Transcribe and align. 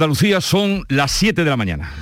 Andalucía 0.00 0.40
son 0.40 0.86
las 0.88 1.12
7 1.12 1.44
de 1.44 1.50
la 1.50 1.58
mañana. 1.58 1.92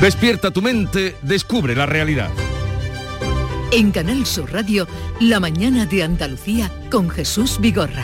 Despierta 0.00 0.50
tu 0.50 0.60
mente, 0.60 1.14
descubre 1.22 1.76
la 1.76 1.86
realidad. 1.86 2.30
En 3.70 3.92
Canal 3.92 4.26
Sur 4.26 4.52
Radio, 4.52 4.88
La 5.20 5.38
mañana 5.38 5.86
de 5.86 6.02
Andalucía 6.02 6.68
con 6.90 7.08
Jesús 7.08 7.60
Vigorra. 7.60 8.02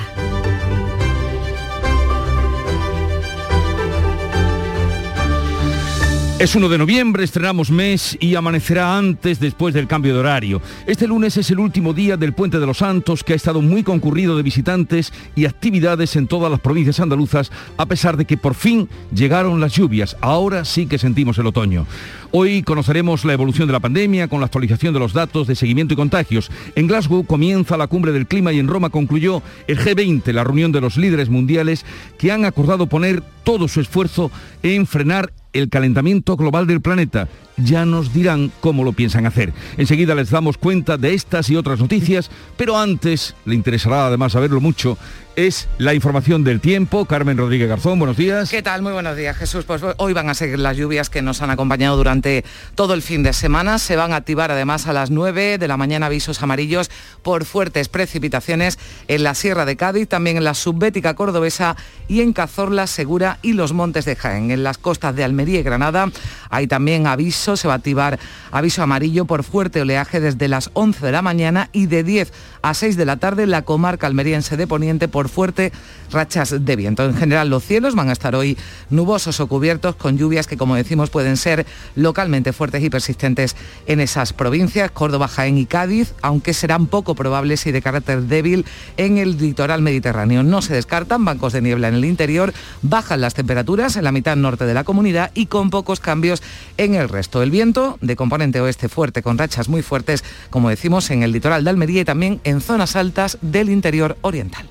Es 6.42 6.56
1 6.56 6.68
de 6.68 6.76
noviembre, 6.76 7.22
estrenamos 7.22 7.70
mes 7.70 8.18
y 8.18 8.34
amanecerá 8.34 8.98
antes 8.98 9.38
después 9.38 9.74
del 9.74 9.86
cambio 9.86 10.12
de 10.12 10.18
horario. 10.18 10.60
Este 10.88 11.06
lunes 11.06 11.36
es 11.36 11.48
el 11.52 11.60
último 11.60 11.94
día 11.94 12.16
del 12.16 12.32
Puente 12.32 12.58
de 12.58 12.66
los 12.66 12.78
Santos 12.78 13.22
que 13.22 13.34
ha 13.34 13.36
estado 13.36 13.62
muy 13.62 13.84
concurrido 13.84 14.36
de 14.36 14.42
visitantes 14.42 15.12
y 15.36 15.44
actividades 15.44 16.16
en 16.16 16.26
todas 16.26 16.50
las 16.50 16.58
provincias 16.58 16.98
andaluzas 16.98 17.52
a 17.76 17.86
pesar 17.86 18.16
de 18.16 18.24
que 18.24 18.36
por 18.36 18.54
fin 18.54 18.88
llegaron 19.14 19.60
las 19.60 19.74
lluvias. 19.74 20.16
Ahora 20.20 20.64
sí 20.64 20.86
que 20.86 20.98
sentimos 20.98 21.38
el 21.38 21.46
otoño. 21.46 21.86
Hoy 22.32 22.64
conoceremos 22.64 23.24
la 23.24 23.34
evolución 23.34 23.68
de 23.68 23.74
la 23.74 23.78
pandemia 23.78 24.26
con 24.26 24.40
la 24.40 24.46
actualización 24.46 24.92
de 24.92 24.98
los 24.98 25.12
datos 25.12 25.46
de 25.46 25.54
seguimiento 25.54 25.94
y 25.94 25.96
contagios. 25.96 26.50
En 26.74 26.88
Glasgow 26.88 27.24
comienza 27.24 27.76
la 27.76 27.86
cumbre 27.86 28.10
del 28.10 28.26
clima 28.26 28.52
y 28.52 28.58
en 28.58 28.66
Roma 28.66 28.90
concluyó 28.90 29.44
el 29.68 29.78
G20, 29.78 30.32
la 30.32 30.42
reunión 30.42 30.72
de 30.72 30.80
los 30.80 30.96
líderes 30.96 31.28
mundiales 31.28 31.86
que 32.18 32.32
han 32.32 32.44
acordado 32.44 32.88
poner 32.88 33.22
todo 33.44 33.68
su 33.68 33.80
esfuerzo 33.80 34.32
en 34.64 34.88
frenar 34.88 35.32
el 35.52 35.68
calentamiento 35.68 36.36
global 36.36 36.66
del 36.66 36.80
planeta. 36.80 37.28
Ya 37.56 37.84
nos 37.84 38.12
dirán 38.12 38.50
cómo 38.60 38.84
lo 38.84 38.92
piensan 38.92 39.26
hacer. 39.26 39.52
Enseguida 39.76 40.14
les 40.14 40.30
damos 40.30 40.56
cuenta 40.56 40.96
de 40.96 41.14
estas 41.14 41.50
y 41.50 41.56
otras 41.56 41.80
noticias, 41.80 42.30
pero 42.56 42.78
antes, 42.78 43.34
le 43.44 43.54
interesará 43.54 44.06
además 44.06 44.32
saberlo 44.32 44.60
mucho, 44.60 44.96
es 45.36 45.68
la 45.78 45.94
información 45.94 46.44
del 46.44 46.60
tiempo. 46.60 47.06
Carmen 47.06 47.38
Rodríguez 47.38 47.68
Garzón, 47.68 47.98
buenos 47.98 48.16
días. 48.16 48.50
¿Qué 48.50 48.62
tal? 48.62 48.82
Muy 48.82 48.92
buenos 48.92 49.16
días, 49.16 49.36
Jesús. 49.36 49.64
Pues 49.64 49.82
hoy 49.96 50.12
van 50.12 50.28
a 50.28 50.34
seguir 50.34 50.58
las 50.58 50.76
lluvias 50.76 51.08
que 51.08 51.22
nos 51.22 51.40
han 51.40 51.50
acompañado 51.50 51.96
durante 51.96 52.44
todo 52.74 52.94
el 52.94 53.02
fin 53.02 53.22
de 53.22 53.32
semana. 53.32 53.78
Se 53.78 53.96
van 53.96 54.12
a 54.12 54.16
activar 54.16 54.50
además 54.50 54.86
a 54.86 54.92
las 54.92 55.10
9 55.10 55.58
de 55.58 55.68
la 55.68 55.76
mañana 55.76 56.06
avisos 56.06 56.42
amarillos 56.42 56.90
por 57.22 57.44
fuertes 57.44 57.88
precipitaciones 57.88 58.78
en 59.08 59.22
la 59.22 59.34
Sierra 59.34 59.64
de 59.64 59.76
Cádiz, 59.76 60.08
también 60.08 60.36
en 60.36 60.44
la 60.44 60.54
subbética 60.54 61.14
cordobesa 61.14 61.76
y 62.08 62.20
en 62.20 62.32
Cazorla, 62.32 62.86
Segura 62.86 63.38
y 63.42 63.54
los 63.54 63.72
Montes 63.72 64.04
de 64.04 64.16
Jaén. 64.16 64.50
En 64.50 64.62
las 64.62 64.78
costas 64.78 65.16
de 65.16 65.24
Almería 65.24 65.60
y 65.60 65.62
Granada 65.62 66.10
hay 66.50 66.66
también 66.66 67.06
aviso, 67.42 67.56
se 67.56 67.68
va 67.68 67.74
a 67.74 67.76
activar 67.76 68.18
aviso 68.50 68.82
amarillo 68.82 69.24
por 69.24 69.42
fuerte 69.42 69.80
oleaje 69.80 70.20
desde 70.20 70.46
las 70.48 70.70
11 70.74 71.06
de 71.06 71.12
la 71.12 71.22
mañana 71.22 71.68
y 71.72 71.86
de 71.86 72.04
10 72.04 72.32
a 72.62 72.74
6 72.74 72.96
de 72.96 73.04
la 73.04 73.16
tarde 73.16 73.46
la 73.46 73.62
comarca 73.62 74.06
almeriense 74.06 74.56
de 74.56 74.66
Poniente 74.66 75.08
por 75.08 75.28
fuerte 75.28 75.72
rachas 76.12 76.64
de 76.64 76.76
viento. 76.76 77.04
En 77.04 77.16
general 77.16 77.48
los 77.48 77.64
cielos 77.64 77.94
van 77.94 78.10
a 78.10 78.12
estar 78.12 78.34
hoy 78.36 78.56
nubosos 78.90 79.40
o 79.40 79.46
cubiertos 79.46 79.96
con 79.96 80.18
lluvias 80.18 80.46
que 80.46 80.56
como 80.56 80.76
decimos 80.76 81.10
pueden 81.10 81.36
ser 81.36 81.66
localmente 81.96 82.52
fuertes 82.52 82.82
y 82.84 82.90
persistentes 82.90 83.56
en 83.86 84.00
esas 84.00 84.32
provincias, 84.32 84.90
Córdoba, 84.90 85.28
Jaén 85.28 85.58
y 85.58 85.66
Cádiz, 85.66 86.14
aunque 86.22 86.54
serán 86.54 86.86
poco 86.86 87.14
probables 87.14 87.66
y 87.66 87.72
de 87.72 87.82
carácter 87.82 88.22
débil 88.22 88.66
en 88.96 89.18
el 89.18 89.38
litoral 89.38 89.82
mediterráneo. 89.82 90.42
No 90.42 90.62
se 90.62 90.74
descartan 90.74 91.24
bancos 91.24 91.52
de 91.52 91.62
niebla 91.62 91.88
en 91.88 91.94
el 91.94 92.04
interior, 92.04 92.52
bajan 92.82 93.20
las 93.20 93.34
temperaturas 93.34 93.96
en 93.96 94.04
la 94.04 94.12
mitad 94.12 94.36
norte 94.36 94.66
de 94.66 94.74
la 94.74 94.84
comunidad 94.84 95.30
y 95.34 95.46
con 95.46 95.70
pocos 95.70 96.00
cambios 96.00 96.42
en 96.76 96.94
el 96.94 97.08
resto. 97.08 97.31
El 97.40 97.50
viento 97.50 97.98
de 98.00 98.16
componente 98.16 98.60
oeste 98.60 98.88
fuerte 98.88 99.22
con 99.22 99.38
rachas 99.38 99.68
muy 99.68 99.82
fuertes, 99.82 100.24
como 100.50 100.68
decimos, 100.68 101.10
en 101.10 101.22
el 101.22 101.32
litoral 101.32 101.64
de 101.64 101.70
Almería 101.70 102.02
y 102.02 102.04
también 102.04 102.40
en 102.44 102.60
zonas 102.60 102.96
altas 102.96 103.38
del 103.40 103.70
interior 103.70 104.18
oriental. 104.20 104.68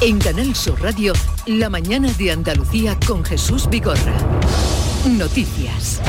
En 0.00 0.18
Canal 0.18 0.54
Sur 0.54 0.80
Radio, 0.82 1.12
la 1.46 1.70
mañana 1.70 2.12
de 2.12 2.32
Andalucía 2.32 2.98
con 3.06 3.24
Jesús 3.24 3.68
Vigorra. 3.70 4.14
Noticias. 5.06 6.00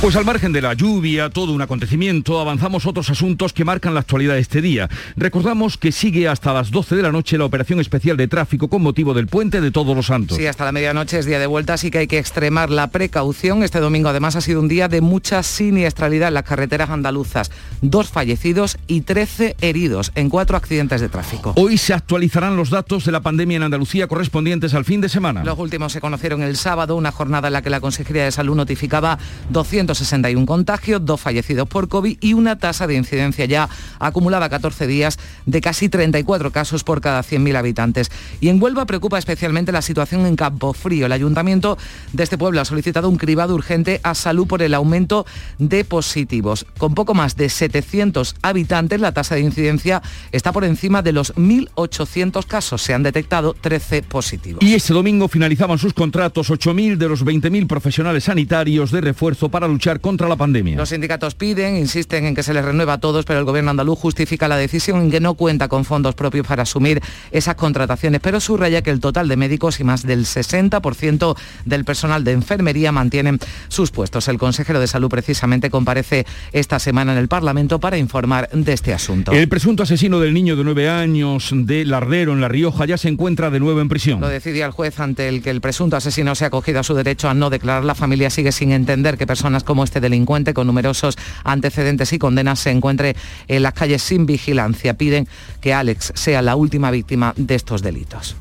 Pues 0.00 0.14
al 0.14 0.26
margen 0.26 0.52
de 0.52 0.60
la 0.60 0.74
lluvia, 0.74 1.30
todo 1.30 1.52
un 1.52 1.62
acontecimiento, 1.62 2.38
avanzamos 2.38 2.84
otros 2.84 3.08
asuntos 3.08 3.54
que 3.54 3.64
marcan 3.64 3.94
la 3.94 4.00
actualidad 4.00 4.34
de 4.34 4.40
este 4.40 4.60
día. 4.60 4.90
Recordamos 5.16 5.78
que 5.78 5.90
sigue 5.90 6.28
hasta 6.28 6.52
las 6.52 6.70
12 6.70 6.96
de 6.96 7.02
la 7.02 7.10
noche 7.10 7.38
la 7.38 7.46
operación 7.46 7.80
especial 7.80 8.16
de 8.18 8.28
tráfico 8.28 8.68
con 8.68 8.82
motivo 8.82 9.14
del 9.14 9.26
puente 9.26 9.62
de 9.62 9.70
Todos 9.70 9.96
los 9.96 10.06
Santos. 10.06 10.36
Sí, 10.36 10.46
hasta 10.46 10.66
la 10.66 10.72
medianoche 10.72 11.18
es 11.18 11.24
día 11.24 11.38
de 11.38 11.46
vuelta, 11.46 11.74
así 11.74 11.90
que 11.90 11.98
hay 11.98 12.06
que 12.06 12.18
extremar 12.18 12.68
la 12.68 12.88
precaución. 12.88 13.62
Este 13.62 13.80
domingo 13.80 14.10
además 14.10 14.36
ha 14.36 14.42
sido 14.42 14.60
un 14.60 14.68
día 14.68 14.86
de 14.88 15.00
mucha 15.00 15.42
siniestralidad 15.42 16.28
en 16.28 16.34
las 16.34 16.44
carreteras 16.44 16.90
andaluzas. 16.90 17.50
Dos 17.80 18.10
fallecidos 18.10 18.76
y 18.86 19.00
13 19.00 19.56
heridos 19.62 20.12
en 20.14 20.28
cuatro 20.28 20.58
accidentes 20.58 21.00
de 21.00 21.08
tráfico. 21.08 21.54
Hoy 21.56 21.78
se 21.78 21.94
actualizarán 21.94 22.54
los 22.54 22.68
datos 22.68 23.06
de 23.06 23.12
la 23.12 23.22
pandemia 23.22 23.56
en 23.56 23.62
Andalucía 23.62 24.06
correspondientes 24.06 24.74
al 24.74 24.84
fin 24.84 25.00
de 25.00 25.08
semana. 25.08 25.42
Los 25.42 25.58
últimos 25.58 25.92
se 25.92 26.02
conocieron 26.02 26.42
el 26.42 26.56
sábado, 26.56 26.96
una 26.96 27.12
jornada 27.12 27.48
en 27.48 27.54
la 27.54 27.62
que 27.62 27.70
la 27.70 27.80
Consejería 27.80 28.24
de 28.24 28.30
Salud 28.30 28.56
notificaba 28.56 29.18
200 29.50 29.85
161 29.86 30.46
contagios, 30.46 31.04
dos 31.04 31.20
fallecidos 31.20 31.68
por 31.68 31.88
COVID 31.88 32.18
y 32.20 32.34
una 32.34 32.58
tasa 32.58 32.86
de 32.86 32.96
incidencia 32.96 33.44
ya 33.44 33.68
acumulada 34.00 34.48
14 34.48 34.86
días 34.86 35.18
de 35.46 35.60
casi 35.60 35.88
34 35.88 36.50
casos 36.50 36.82
por 36.82 37.00
cada 37.00 37.22
100.000 37.22 37.56
habitantes. 37.56 38.10
Y 38.40 38.48
en 38.48 38.60
Huelva 38.60 38.84
preocupa 38.86 39.18
especialmente 39.18 39.70
la 39.70 39.82
situación 39.82 40.26
en 40.26 40.34
Campo 40.34 40.72
Frío. 40.72 41.06
El 41.06 41.12
ayuntamiento 41.12 41.78
de 42.12 42.24
este 42.24 42.36
pueblo 42.36 42.60
ha 42.60 42.64
solicitado 42.64 43.08
un 43.08 43.16
cribado 43.16 43.54
urgente 43.54 44.00
a 44.02 44.14
salud 44.14 44.46
por 44.46 44.62
el 44.62 44.74
aumento 44.74 45.24
de 45.58 45.84
positivos. 45.84 46.66
Con 46.78 46.94
poco 46.94 47.14
más 47.14 47.36
de 47.36 47.48
700 47.48 48.34
habitantes, 48.42 49.00
la 49.00 49.12
tasa 49.12 49.36
de 49.36 49.42
incidencia 49.42 50.02
está 50.32 50.52
por 50.52 50.64
encima 50.64 51.02
de 51.02 51.12
los 51.12 51.34
1.800 51.36 52.44
casos. 52.46 52.82
Se 52.82 52.92
han 52.92 53.04
detectado 53.04 53.54
13 53.54 54.02
positivos. 54.02 54.62
Y 54.62 54.74
este 54.74 54.92
domingo 54.92 55.28
finalizaban 55.28 55.78
sus 55.78 55.94
contratos 55.94 56.50
8.000 56.50 56.96
de 56.96 57.08
los 57.08 57.24
20.000 57.24 57.66
profesionales 57.68 58.24
sanitarios 58.24 58.90
de 58.90 59.00
refuerzo 59.00 59.48
para 59.48 59.68
luchar 59.76 60.00
contra 60.00 60.26
la 60.26 60.36
pandemia. 60.36 60.74
Los 60.74 60.88
sindicatos 60.88 61.34
piden, 61.34 61.76
insisten 61.76 62.24
en 62.24 62.34
que 62.34 62.42
se 62.42 62.54
les 62.54 62.64
renueva 62.64 62.94
a 62.94 62.98
todos, 62.98 63.26
pero 63.26 63.38
el 63.38 63.44
gobierno 63.44 63.72
andaluz 63.72 63.98
justifica 63.98 64.48
la 64.48 64.56
decisión 64.56 65.02
en 65.02 65.10
que 65.10 65.20
no 65.20 65.34
cuenta 65.34 65.68
con 65.68 65.84
fondos 65.84 66.14
propios 66.14 66.46
para 66.46 66.62
asumir 66.62 67.02
esas 67.30 67.56
contrataciones, 67.56 68.22
pero 68.22 68.40
subraya 68.40 68.80
que 68.80 68.88
el 68.88 69.00
total 69.00 69.28
de 69.28 69.36
médicos 69.36 69.78
y 69.78 69.84
más 69.84 70.02
del 70.02 70.24
60% 70.24 71.36
del 71.66 71.84
personal 71.84 72.24
de 72.24 72.32
enfermería 72.32 72.90
mantienen 72.90 73.38
sus 73.68 73.90
puestos. 73.90 74.28
El 74.28 74.38
consejero 74.38 74.80
de 74.80 74.86
salud 74.86 75.10
precisamente 75.10 75.68
comparece 75.68 76.24
esta 76.52 76.78
semana 76.78 77.12
en 77.12 77.18
el 77.18 77.28
Parlamento 77.28 77.78
para 77.78 77.98
informar 77.98 78.48
de 78.50 78.72
este 78.72 78.94
asunto. 78.94 79.32
El 79.32 79.48
presunto 79.50 79.82
asesino 79.82 80.20
del 80.20 80.32
niño 80.32 80.56
de 80.56 80.64
nueve 80.64 80.88
años 80.88 81.50
de 81.52 81.84
Lardero 81.84 82.32
en 82.32 82.40
La 82.40 82.48
Rioja 82.48 82.86
ya 82.86 82.96
se 82.96 83.08
encuentra 83.08 83.50
de 83.50 83.60
nuevo 83.60 83.82
en 83.82 83.90
prisión. 83.90 84.22
Lo 84.22 84.28
decidía 84.28 84.64
el 84.64 84.72
juez 84.72 84.98
ante 85.00 85.28
el 85.28 85.42
que 85.42 85.50
el 85.50 85.60
presunto 85.60 85.96
asesino 85.96 86.34
se 86.34 86.44
ha 86.44 86.48
acogido 86.48 86.80
a 86.80 86.82
su 86.82 86.94
derecho 86.94 87.28
a 87.28 87.34
no 87.34 87.50
declarar. 87.50 87.84
La 87.84 87.94
familia 87.94 88.30
sigue 88.30 88.52
sin 88.52 88.72
entender 88.72 89.18
que 89.18 89.26
personas 89.26 89.65
como 89.66 89.84
este 89.84 90.00
delincuente 90.00 90.54
con 90.54 90.66
numerosos 90.66 91.18
antecedentes 91.44 92.14
y 92.14 92.18
condenas 92.18 92.60
se 92.60 92.70
encuentre 92.70 93.14
en 93.48 93.62
las 93.62 93.74
calles 93.74 94.00
sin 94.02 94.24
vigilancia. 94.24 94.94
Piden 94.94 95.28
que 95.60 95.74
Alex 95.74 96.12
sea 96.14 96.40
la 96.40 96.56
última 96.56 96.90
víctima 96.90 97.34
de 97.36 97.54
estos 97.54 97.82
delitos. 97.82 98.36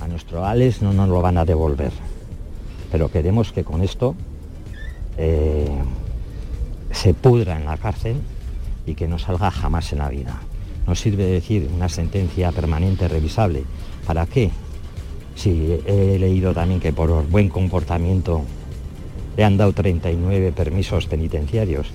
A 0.00 0.08
nuestro 0.08 0.44
Alex 0.44 0.82
no 0.82 0.92
nos 0.92 1.08
lo 1.08 1.22
van 1.22 1.38
a 1.38 1.44
devolver, 1.44 1.92
pero 2.90 3.10
queremos 3.10 3.52
que 3.52 3.62
con 3.62 3.82
esto 3.82 4.16
eh, 5.16 5.68
se 6.90 7.14
pudra 7.14 7.56
en 7.56 7.66
la 7.66 7.76
cárcel 7.76 8.16
y 8.86 8.94
que 8.94 9.06
no 9.06 9.18
salga 9.18 9.50
jamás 9.50 9.92
en 9.92 9.98
la 9.98 10.08
vida. 10.08 10.40
No 10.86 10.94
sirve 10.94 11.24
decir 11.26 11.68
una 11.74 11.88
sentencia 11.88 12.50
permanente 12.50 13.06
revisable. 13.06 13.64
¿Para 14.06 14.26
qué? 14.26 14.50
Si 15.36 15.78
he 15.86 16.18
leído 16.18 16.52
también 16.52 16.80
que 16.80 16.92
por 16.92 17.28
buen 17.28 17.48
comportamiento 17.48 18.42
le 19.36 19.44
han 19.44 19.56
dado 19.56 19.72
39 19.72 20.52
permisos 20.52 21.06
penitenciarios. 21.06 21.88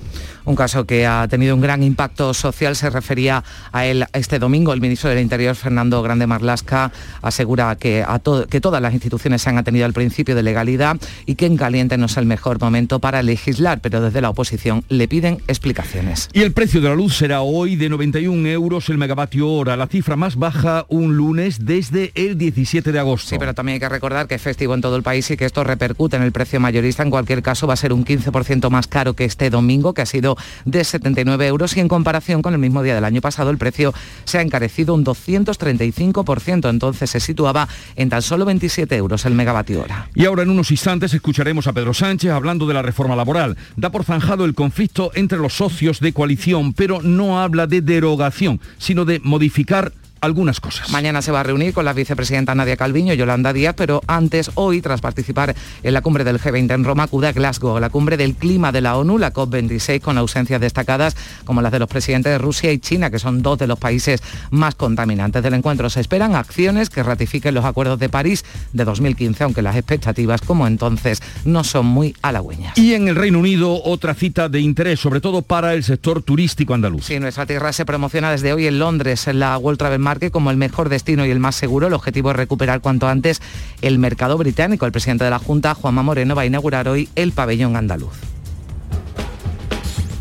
Un 0.46 0.54
caso 0.54 0.86
que 0.86 1.06
ha 1.06 1.26
tenido 1.26 1.56
un 1.56 1.60
gran 1.60 1.82
impacto 1.82 2.32
social, 2.32 2.76
se 2.76 2.88
refería 2.88 3.42
a 3.72 3.84
él 3.84 4.06
este 4.12 4.38
domingo. 4.38 4.72
El 4.72 4.80
ministro 4.80 5.10
del 5.10 5.18
Interior, 5.18 5.56
Fernando 5.56 6.00
Grande 6.02 6.28
Marlasca, 6.28 6.92
asegura 7.20 7.74
que, 7.74 8.02
a 8.02 8.20
que 8.48 8.60
todas 8.60 8.80
las 8.80 8.94
instituciones 8.94 9.42
se 9.42 9.50
han 9.50 9.58
atenido 9.58 9.86
al 9.86 9.92
principio 9.92 10.36
de 10.36 10.44
legalidad 10.44 10.98
y 11.26 11.34
que 11.34 11.46
en 11.46 11.56
caliente 11.56 11.98
no 11.98 12.06
es 12.06 12.16
el 12.16 12.26
mejor 12.26 12.60
momento 12.60 13.00
para 13.00 13.24
legislar, 13.24 13.80
pero 13.80 14.00
desde 14.00 14.20
la 14.20 14.30
oposición 14.30 14.84
le 14.88 15.08
piden 15.08 15.38
explicaciones. 15.48 16.28
Y 16.32 16.42
el 16.42 16.52
precio 16.52 16.80
de 16.80 16.90
la 16.90 16.94
luz 16.94 17.16
será 17.16 17.42
hoy 17.42 17.74
de 17.74 17.88
91 17.88 18.48
euros 18.48 18.88
el 18.88 18.98
megavatio 18.98 19.50
hora, 19.50 19.76
la 19.76 19.88
cifra 19.88 20.14
más 20.14 20.36
baja 20.36 20.86
un 20.88 21.16
lunes 21.16 21.66
desde 21.66 22.12
el 22.14 22.38
17 22.38 22.92
de 22.92 22.98
agosto. 23.00 23.30
Sí, 23.30 23.36
pero 23.38 23.52
también 23.52 23.74
hay 23.74 23.80
que 23.80 23.88
recordar 23.88 24.28
que 24.28 24.36
es 24.36 24.42
festivo 24.42 24.74
en 24.74 24.80
todo 24.80 24.94
el 24.94 25.02
país 25.02 25.28
y 25.30 25.36
que 25.36 25.44
esto 25.44 25.64
repercute 25.64 26.16
en 26.16 26.22
el 26.22 26.30
precio 26.30 26.60
mayorista. 26.60 27.02
En 27.02 27.10
cualquier 27.10 27.42
caso 27.42 27.66
va 27.66 27.74
a 27.74 27.76
ser 27.76 27.92
un 27.92 28.04
15% 28.04 28.70
más 28.70 28.86
caro 28.86 29.14
que 29.14 29.24
este 29.24 29.50
domingo, 29.50 29.92
que 29.92 30.02
ha 30.02 30.06
sido 30.06 30.35
de 30.64 30.84
79 30.84 31.46
euros 31.46 31.76
y 31.76 31.80
en 31.80 31.88
comparación 31.88 32.42
con 32.42 32.54
el 32.54 32.60
mismo 32.60 32.82
día 32.82 32.94
del 32.94 33.04
año 33.04 33.20
pasado 33.20 33.50
el 33.50 33.58
precio 33.58 33.94
se 34.24 34.38
ha 34.38 34.42
encarecido 34.42 34.94
un 34.94 35.04
235%, 35.04 36.70
entonces 36.70 37.10
se 37.10 37.20
situaba 37.20 37.68
en 37.96 38.08
tan 38.08 38.22
solo 38.22 38.44
27 38.44 38.96
euros 38.96 39.24
el 39.26 39.34
megavatio 39.34 39.82
hora. 39.82 40.08
Y 40.14 40.24
ahora 40.24 40.42
en 40.42 40.50
unos 40.50 40.70
instantes 40.70 41.14
escucharemos 41.14 41.66
a 41.66 41.72
Pedro 41.72 41.94
Sánchez 41.94 42.30
hablando 42.30 42.66
de 42.66 42.74
la 42.74 42.82
reforma 42.82 43.16
laboral. 43.16 43.56
Da 43.76 43.90
por 43.90 44.04
zanjado 44.04 44.44
el 44.44 44.54
conflicto 44.54 45.10
entre 45.14 45.38
los 45.38 45.56
socios 45.56 46.00
de 46.00 46.12
coalición, 46.12 46.72
pero 46.72 47.02
no 47.02 47.40
habla 47.40 47.66
de 47.66 47.80
derogación, 47.80 48.60
sino 48.78 49.04
de 49.04 49.20
modificar 49.20 49.92
algunas 50.20 50.60
cosas. 50.60 50.90
Mañana 50.90 51.22
se 51.22 51.32
va 51.32 51.40
a 51.40 51.42
reunir 51.42 51.74
con 51.74 51.84
la 51.84 51.92
vicepresidenta 51.92 52.54
Nadia 52.54 52.76
Calviño 52.76 53.14
y 53.14 53.16
Yolanda 53.16 53.52
Díaz, 53.52 53.74
pero 53.76 54.00
antes, 54.06 54.50
hoy, 54.54 54.80
tras 54.80 55.00
participar 55.00 55.54
en 55.82 55.94
la 55.94 56.00
cumbre 56.00 56.24
del 56.24 56.40
G20 56.40 56.72
en 56.72 56.84
Roma, 56.84 57.04
acude 57.04 57.28
a 57.28 57.32
Glasgow, 57.32 57.78
la 57.78 57.90
cumbre 57.90 58.16
del 58.16 58.34
clima 58.34 58.72
de 58.72 58.80
la 58.80 58.96
ONU, 58.96 59.18
la 59.18 59.32
COP26, 59.32 60.00
con 60.00 60.18
ausencias 60.18 60.60
destacadas 60.60 61.16
como 61.44 61.62
las 61.62 61.72
de 61.72 61.78
los 61.78 61.88
presidentes 61.88 62.32
de 62.32 62.38
Rusia 62.38 62.72
y 62.72 62.78
China, 62.78 63.10
que 63.10 63.18
son 63.18 63.42
dos 63.42 63.58
de 63.58 63.66
los 63.66 63.78
países 63.78 64.22
más 64.50 64.74
contaminantes 64.74 65.42
del 65.42 65.54
encuentro. 65.54 65.90
Se 65.90 66.00
esperan 66.00 66.34
acciones 66.34 66.90
que 66.90 67.02
ratifiquen 67.02 67.54
los 67.54 67.64
acuerdos 67.64 67.98
de 67.98 68.08
París 68.08 68.44
de 68.72 68.84
2015, 68.84 69.44
aunque 69.44 69.62
las 69.62 69.76
expectativas, 69.76 70.40
como 70.40 70.66
entonces, 70.66 71.22
no 71.44 71.64
son 71.64 71.86
muy 71.86 72.16
halagüeñas. 72.22 72.76
Y 72.78 72.94
en 72.94 73.08
el 73.08 73.16
Reino 73.16 73.38
Unido, 73.38 73.82
otra 73.84 74.14
cita 74.14 74.48
de 74.48 74.60
interés, 74.60 75.00
sobre 75.00 75.20
todo 75.20 75.42
para 75.42 75.74
el 75.74 75.84
sector 75.84 76.22
turístico 76.22 76.74
andaluz. 76.74 77.04
Sí, 77.04 77.18
nuestra 77.20 77.46
tierra 77.46 77.72
se 77.72 77.84
promociona 77.84 78.30
desde 78.30 78.52
hoy 78.52 78.66
en 78.66 78.78
Londres, 78.78 79.26
en 79.28 79.40
la 79.40 79.56
World 79.58 79.78
Travel 79.78 80.05
Market, 80.06 80.32
como 80.32 80.52
el 80.52 80.56
mejor 80.56 80.88
destino 80.88 81.26
y 81.26 81.30
el 81.32 81.40
más 81.40 81.56
seguro. 81.56 81.88
El 81.88 81.94
objetivo 81.94 82.30
es 82.30 82.36
recuperar 82.36 82.80
cuanto 82.80 83.08
antes 83.08 83.42
el 83.82 83.98
mercado 83.98 84.38
británico. 84.38 84.86
El 84.86 84.92
presidente 84.92 85.24
de 85.24 85.30
la 85.30 85.40
Junta, 85.40 85.74
Juanma 85.74 86.04
Moreno, 86.04 86.36
va 86.36 86.42
a 86.42 86.46
inaugurar 86.46 86.86
hoy 86.86 87.08
el 87.16 87.32
pabellón 87.32 87.74
andaluz. 87.74 88.14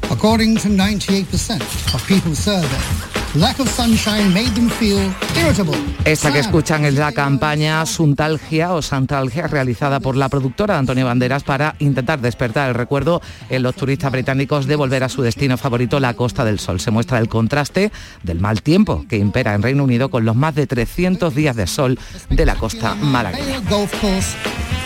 According 0.09 0.55
to 0.57 0.69
98% 0.69 1.61
of 1.93 2.07
people 2.07 2.35
surveyed, 2.35 3.14
lack 3.35 3.59
of 3.59 3.69
sunshine 3.69 4.33
made 4.33 4.49
them 4.51 4.69
feel 4.69 4.99
irritable. 5.35 5.77
Esta 6.05 6.31
que 6.31 6.39
escuchan 6.39 6.85
es 6.85 6.95
la 6.95 7.11
campaña 7.11 7.85
Suntalgia 7.85 8.73
o 8.73 8.81
Santalgia 8.81 9.47
realizada 9.47 9.99
por 9.99 10.15
la 10.15 10.29
productora 10.29 10.77
Antonio 10.77 11.05
Banderas 11.05 11.43
para 11.43 11.75
intentar 11.79 12.21
despertar 12.21 12.69
el 12.69 12.75
recuerdo 12.75 13.21
en 13.49 13.63
los 13.63 13.75
turistas 13.75 14.11
británicos 14.11 14.67
de 14.67 14.75
volver 14.75 15.03
a 15.03 15.09
su 15.09 15.21
destino 15.21 15.57
favorito, 15.57 15.99
la 15.99 16.13
Costa 16.13 16.45
del 16.45 16.59
Sol. 16.59 16.79
Se 16.79 16.91
muestra 16.91 17.19
el 17.19 17.27
contraste 17.27 17.91
del 18.23 18.39
mal 18.39 18.61
tiempo 18.61 19.05
que 19.09 19.17
impera 19.17 19.53
en 19.53 19.61
Reino 19.61 19.83
Unido 19.83 20.09
con 20.09 20.25
los 20.25 20.35
más 20.35 20.55
de 20.55 20.67
300 20.67 21.33
días 21.35 21.55
de 21.55 21.67
sol 21.67 21.99
de 22.29 22.45
la 22.45 22.55
costa 22.55 22.95
malagueña. 22.95 23.61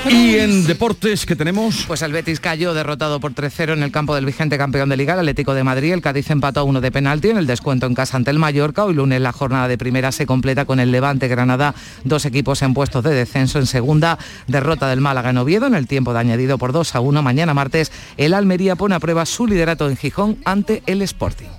Y 0.07 0.37
en 0.37 0.65
deportes 0.65 1.25
que 1.25 1.35
tenemos... 1.35 1.83
Pues 1.85 2.01
el 2.01 2.13
Betis 2.13 2.39
cayó 2.39 2.73
derrotado 2.73 3.19
por 3.19 3.33
3-0 3.33 3.73
en 3.73 3.83
el 3.83 3.91
campo 3.91 4.15
del 4.15 4.25
vigente 4.25 4.57
campeón 4.57 4.87
de 4.87 4.95
Liga, 4.95 5.13
el 5.13 5.19
Atlético 5.19 5.53
de 5.53 5.63
Madrid. 5.63 5.91
El 5.91 6.01
Cádiz 6.01 6.29
empató 6.29 6.61
a 6.61 6.63
uno 6.63 6.79
de 6.79 6.91
penalti 6.91 7.29
en 7.29 7.37
el 7.37 7.45
descuento 7.45 7.85
en 7.85 7.95
casa 7.95 8.15
ante 8.15 8.31
el 8.31 8.38
Mallorca. 8.39 8.85
Hoy 8.85 8.93
lunes 8.93 9.21
la 9.21 9.31
jornada 9.31 9.67
de 9.67 9.77
primera 9.77 10.11
se 10.11 10.25
completa 10.25 10.65
con 10.65 10.79
el 10.79 10.91
Levante 10.91 11.27
Granada, 11.27 11.75
dos 12.03 12.25
equipos 12.25 12.61
en 12.61 12.73
puestos 12.73 13.03
de 13.03 13.13
descenso. 13.13 13.59
En 13.59 13.67
segunda, 13.67 14.17
derrota 14.47 14.87
del 14.87 15.01
Málaga 15.01 15.29
en 15.29 15.37
Oviedo 15.37 15.67
en 15.67 15.75
el 15.75 15.87
tiempo 15.87 16.13
de 16.13 16.19
añadido 16.19 16.57
por 16.57 16.71
2 16.71 16.95
a 16.95 16.99
1. 16.99 17.21
Mañana 17.21 17.53
martes, 17.53 17.91
el 18.17 18.33
Almería 18.33 18.75
pone 18.75 18.95
a 18.95 18.99
prueba 18.99 19.25
su 19.25 19.45
liderato 19.45 19.89
en 19.89 19.97
Gijón 19.97 20.37
ante 20.45 20.81
el 20.85 21.01
Sporting. 21.01 21.49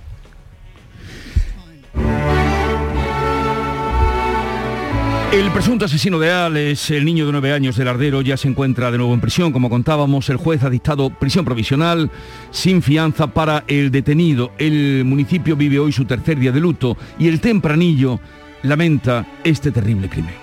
El 5.32 5.48
presunto 5.52 5.84
asesino 5.84 6.18
de 6.18 6.32
Alex, 6.32 6.90
el 6.90 7.04
niño 7.04 7.24
de 7.24 7.30
nueve 7.30 7.52
años 7.52 7.76
del 7.76 7.86
Ardero, 7.86 8.20
ya 8.20 8.36
se 8.36 8.48
encuentra 8.48 8.90
de 8.90 8.98
nuevo 8.98 9.14
en 9.14 9.20
prisión. 9.20 9.52
Como 9.52 9.70
contábamos, 9.70 10.28
el 10.28 10.38
juez 10.38 10.64
ha 10.64 10.70
dictado 10.70 11.08
prisión 11.10 11.44
provisional 11.44 12.10
sin 12.50 12.82
fianza 12.82 13.28
para 13.28 13.62
el 13.68 13.92
detenido. 13.92 14.50
El 14.58 15.04
municipio 15.04 15.54
vive 15.54 15.78
hoy 15.78 15.92
su 15.92 16.04
tercer 16.04 16.36
día 16.36 16.50
de 16.50 16.58
luto 16.58 16.96
y 17.16 17.28
el 17.28 17.40
tempranillo 17.40 18.18
lamenta 18.64 19.24
este 19.44 19.70
terrible 19.70 20.08
crimen. 20.08 20.34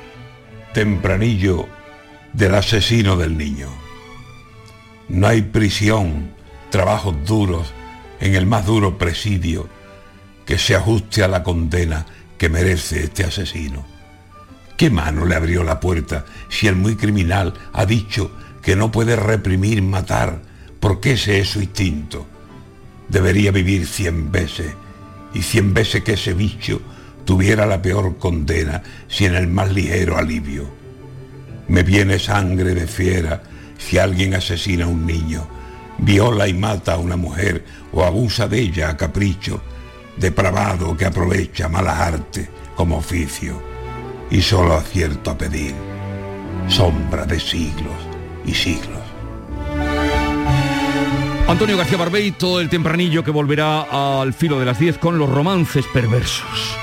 tempranillo 0.74 1.68
del 2.32 2.56
asesino 2.56 3.18
del 3.18 3.38
niño. 3.38 3.68
No 5.10 5.28
hay 5.28 5.42
prisión, 5.42 6.30
trabajos 6.70 7.14
duros 7.26 7.74
en 8.22 8.36
el 8.36 8.46
más 8.46 8.66
duro 8.66 8.98
presidio 8.98 9.68
que 10.46 10.58
se 10.58 10.76
ajuste 10.76 11.24
a 11.24 11.28
la 11.28 11.44
condena 11.44 12.06
que 12.38 12.48
merece 12.48 13.04
este 13.04 13.26
asesino. 13.26 13.97
¿Qué 14.78 14.92
mano 14.92 15.26
le 15.26 15.34
abrió 15.34 15.64
la 15.64 15.80
puerta 15.80 16.24
si 16.50 16.68
el 16.68 16.76
muy 16.76 16.96
criminal 16.96 17.56
ha 17.74 17.88
dicho 17.88 18.30
que 18.62 18.76
no 18.76 18.92
puede 18.92 19.16
reprimir 19.16 19.82
matar 19.82 20.40
porque 20.80 21.14
ese 21.14 21.40
es 21.40 21.50
su 21.50 21.62
instinto? 21.62 22.28
Debería 23.10 23.52
vivir 23.52 23.88
cien 23.88 24.32
veces 24.32 24.76
y 25.34 25.42
cien 25.42 25.74
veces 25.74 26.04
que 26.04 26.14
ese 26.14 26.36
bicho 26.36 26.80
tuviera 27.26 27.66
la 27.66 27.82
peor 27.82 28.20
condena 28.20 28.84
si 29.08 29.26
en 29.26 29.34
el 29.34 29.48
más 29.48 29.74
ligero 29.74 30.16
alivio. 30.16 30.70
Me 31.68 31.82
viene 31.82 32.20
sangre 32.20 32.76
de 32.76 32.86
fiera 32.86 33.42
si 33.80 33.98
alguien 33.98 34.36
asesina 34.36 34.86
a 34.86 34.90
un 34.90 35.08
niño, 35.08 35.48
viola 35.98 36.48
y 36.48 36.54
mata 36.54 36.94
a 36.94 36.98
una 37.00 37.18
mujer 37.18 37.66
o 37.92 38.04
abusa 38.04 38.48
de 38.48 38.60
ella 38.60 38.90
a 38.90 38.98
capricho, 38.98 39.60
depravado 40.18 40.96
que 40.96 41.06
aprovecha 41.06 41.68
malas 41.68 42.00
artes 42.00 42.48
como 42.76 42.98
oficio 42.98 43.77
y 44.30 44.42
solo 44.42 44.74
acierto 44.74 45.32
a 45.32 45.38
pedir 45.38 45.74
sombra 46.68 47.26
de 47.26 47.40
siglos 47.40 47.96
y 48.46 48.54
siglos. 48.54 49.02
Antonio 51.48 51.78
García 51.78 51.98
Barbeito, 51.98 52.60
el 52.60 52.70
tempranillo 52.70 53.24
que 53.24 53.32
volverá 53.32 54.22
al 54.22 54.34
filo 54.34 54.60
de 54.60 54.66
las 54.66 54.80
10 54.80 54.98
con 54.98 55.18
los 55.18 55.30
romances 55.30 55.86
perversos. 55.94 56.78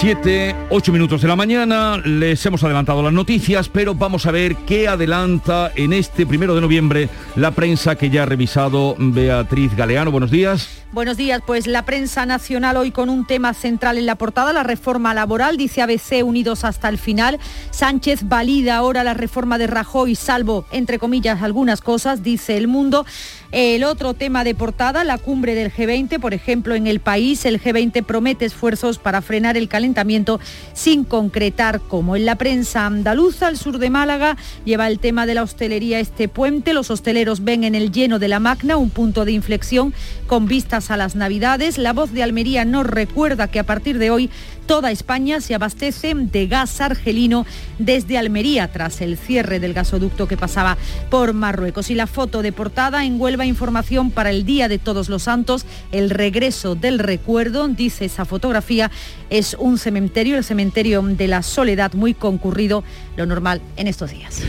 Siete, 0.00 0.56
ocho 0.70 0.92
minutos 0.92 1.20
de 1.20 1.28
la 1.28 1.36
mañana, 1.36 1.98
les 1.98 2.46
hemos 2.46 2.64
adelantado 2.64 3.02
las 3.02 3.12
noticias, 3.12 3.68
pero 3.68 3.94
vamos 3.94 4.24
a 4.24 4.30
ver 4.30 4.56
qué 4.56 4.88
adelanta 4.88 5.72
en 5.76 5.92
este 5.92 6.24
primero 6.24 6.54
de 6.54 6.62
noviembre 6.62 7.10
la 7.36 7.50
prensa 7.50 7.96
que 7.96 8.08
ya 8.08 8.22
ha 8.22 8.26
revisado 8.26 8.96
Beatriz 8.98 9.76
Galeano. 9.76 10.10
Buenos 10.10 10.30
días. 10.30 10.80
Buenos 10.92 11.18
días, 11.18 11.42
pues 11.46 11.66
la 11.66 11.84
prensa 11.84 12.24
nacional 12.24 12.78
hoy 12.78 12.92
con 12.92 13.10
un 13.10 13.26
tema 13.26 13.52
central 13.52 13.98
en 13.98 14.06
la 14.06 14.16
portada, 14.16 14.54
la 14.54 14.62
reforma 14.62 15.12
laboral, 15.12 15.58
dice 15.58 15.82
ABC 15.82 16.24
unidos 16.24 16.64
hasta 16.64 16.88
el 16.88 16.96
final. 16.96 17.38
Sánchez 17.70 18.26
valida 18.26 18.76
ahora 18.76 19.04
la 19.04 19.12
reforma 19.12 19.58
de 19.58 19.66
Rajoy, 19.66 20.16
salvo, 20.16 20.64
entre 20.72 20.98
comillas, 20.98 21.42
algunas 21.42 21.82
cosas, 21.82 22.22
dice 22.22 22.56
el 22.56 22.68
mundo. 22.68 23.04
El 23.52 23.82
otro 23.82 24.14
tema 24.14 24.44
de 24.44 24.54
portada, 24.54 25.02
la 25.02 25.18
cumbre 25.18 25.56
del 25.56 25.72
G20, 25.72 26.20
por 26.20 26.34
ejemplo, 26.34 26.76
en 26.76 26.86
el 26.86 27.00
país, 27.00 27.44
el 27.44 27.60
G20 27.60 28.04
promete 28.04 28.44
esfuerzos 28.44 28.98
para 28.98 29.22
frenar 29.22 29.56
el 29.56 29.68
calentamiento 29.68 30.38
sin 30.72 31.02
concretar 31.02 31.80
cómo. 31.80 32.14
En 32.14 32.26
la 32.26 32.36
prensa 32.36 32.86
andaluza, 32.86 33.48
al 33.48 33.56
sur 33.56 33.78
de 33.78 33.90
Málaga, 33.90 34.36
lleva 34.64 34.86
el 34.86 35.00
tema 35.00 35.26
de 35.26 35.34
la 35.34 35.42
hostelería 35.42 35.98
este 35.98 36.28
puente. 36.28 36.72
Los 36.72 36.92
hosteleros 36.92 37.42
ven 37.42 37.64
en 37.64 37.74
el 37.74 37.90
lleno 37.90 38.20
de 38.20 38.28
la 38.28 38.38
Magna 38.38 38.76
un 38.76 38.90
punto 38.90 39.24
de 39.24 39.32
inflexión 39.32 39.94
con 40.28 40.46
vistas 40.46 40.92
a 40.92 40.96
las 40.96 41.16
Navidades. 41.16 41.76
La 41.76 41.92
voz 41.92 42.12
de 42.12 42.22
Almería 42.22 42.64
nos 42.64 42.86
recuerda 42.86 43.48
que 43.48 43.58
a 43.58 43.64
partir 43.64 43.98
de 43.98 44.12
hoy 44.12 44.30
toda 44.70 44.92
España 44.92 45.40
se 45.40 45.56
abastece 45.56 46.14
de 46.14 46.46
gas 46.46 46.80
argelino 46.80 47.44
desde 47.80 48.18
Almería 48.18 48.70
tras 48.70 49.00
el 49.00 49.18
cierre 49.18 49.58
del 49.58 49.74
gasoducto 49.74 50.28
que 50.28 50.36
pasaba 50.36 50.76
por 51.10 51.32
Marruecos. 51.32 51.90
Y 51.90 51.96
la 51.96 52.06
foto 52.06 52.40
de 52.40 52.52
portada 52.52 53.04
en 53.04 53.20
Huelva 53.20 53.44
información 53.46 54.12
para 54.12 54.30
el 54.30 54.44
Día 54.44 54.68
de 54.68 54.78
Todos 54.78 55.08
los 55.08 55.24
Santos, 55.24 55.66
el 55.90 56.08
regreso 56.08 56.76
del 56.76 57.00
recuerdo, 57.00 57.66
dice 57.66 58.04
esa 58.04 58.24
fotografía, 58.24 58.92
es 59.28 59.56
un 59.58 59.76
cementerio, 59.76 60.36
el 60.36 60.44
cementerio 60.44 61.02
de 61.02 61.26
la 61.26 61.42
Soledad, 61.42 61.94
muy 61.94 62.14
concurrido, 62.14 62.84
lo 63.20 63.26
normal 63.26 63.60
en 63.76 63.86
estos 63.86 64.10
días. 64.10 64.42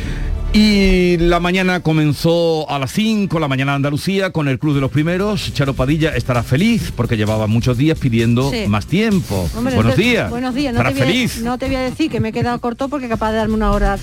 Y 0.53 1.15
la 1.17 1.39
mañana 1.39 1.79
comenzó 1.79 2.69
a 2.69 2.77
las 2.77 2.91
5, 2.91 3.39
la 3.39 3.47
mañana 3.47 3.71
de 3.71 3.77
Andalucía, 3.77 4.31
con 4.31 4.49
el 4.49 4.59
Club 4.59 4.75
de 4.75 4.81
los 4.81 4.91
Primeros. 4.91 5.53
Charo 5.53 5.73
Padilla 5.73 6.13
estará 6.13 6.43
feliz 6.43 6.91
porque 6.93 7.15
llevaba 7.15 7.47
muchos 7.47 7.77
días 7.77 7.97
pidiendo 7.97 8.51
Sí. 8.51 8.65
más 8.67 8.85
tiempo. 8.85 9.49
Hombre, 9.55 9.75
Buenos 9.75 9.95
días. 9.95 10.29
Buenos 10.29 10.53
días. 10.53 10.73
No 10.73 10.83
te, 10.83 10.91
voy 10.91 11.01
a, 11.01 11.05
feliz. 11.05 11.41
no 11.41 11.57
te 11.57 11.67
voy 11.67 11.75
a 11.75 11.79
decir 11.79 12.11
que 12.11 12.19
me 12.19 12.29
he 12.29 12.31
quedado 12.33 12.59
corto 12.59 12.89
porque 12.89 13.07
capaz 13.07 13.31
de 13.31 13.37
darme 13.37 13.53
una 13.53 13.71
hora 13.71 13.97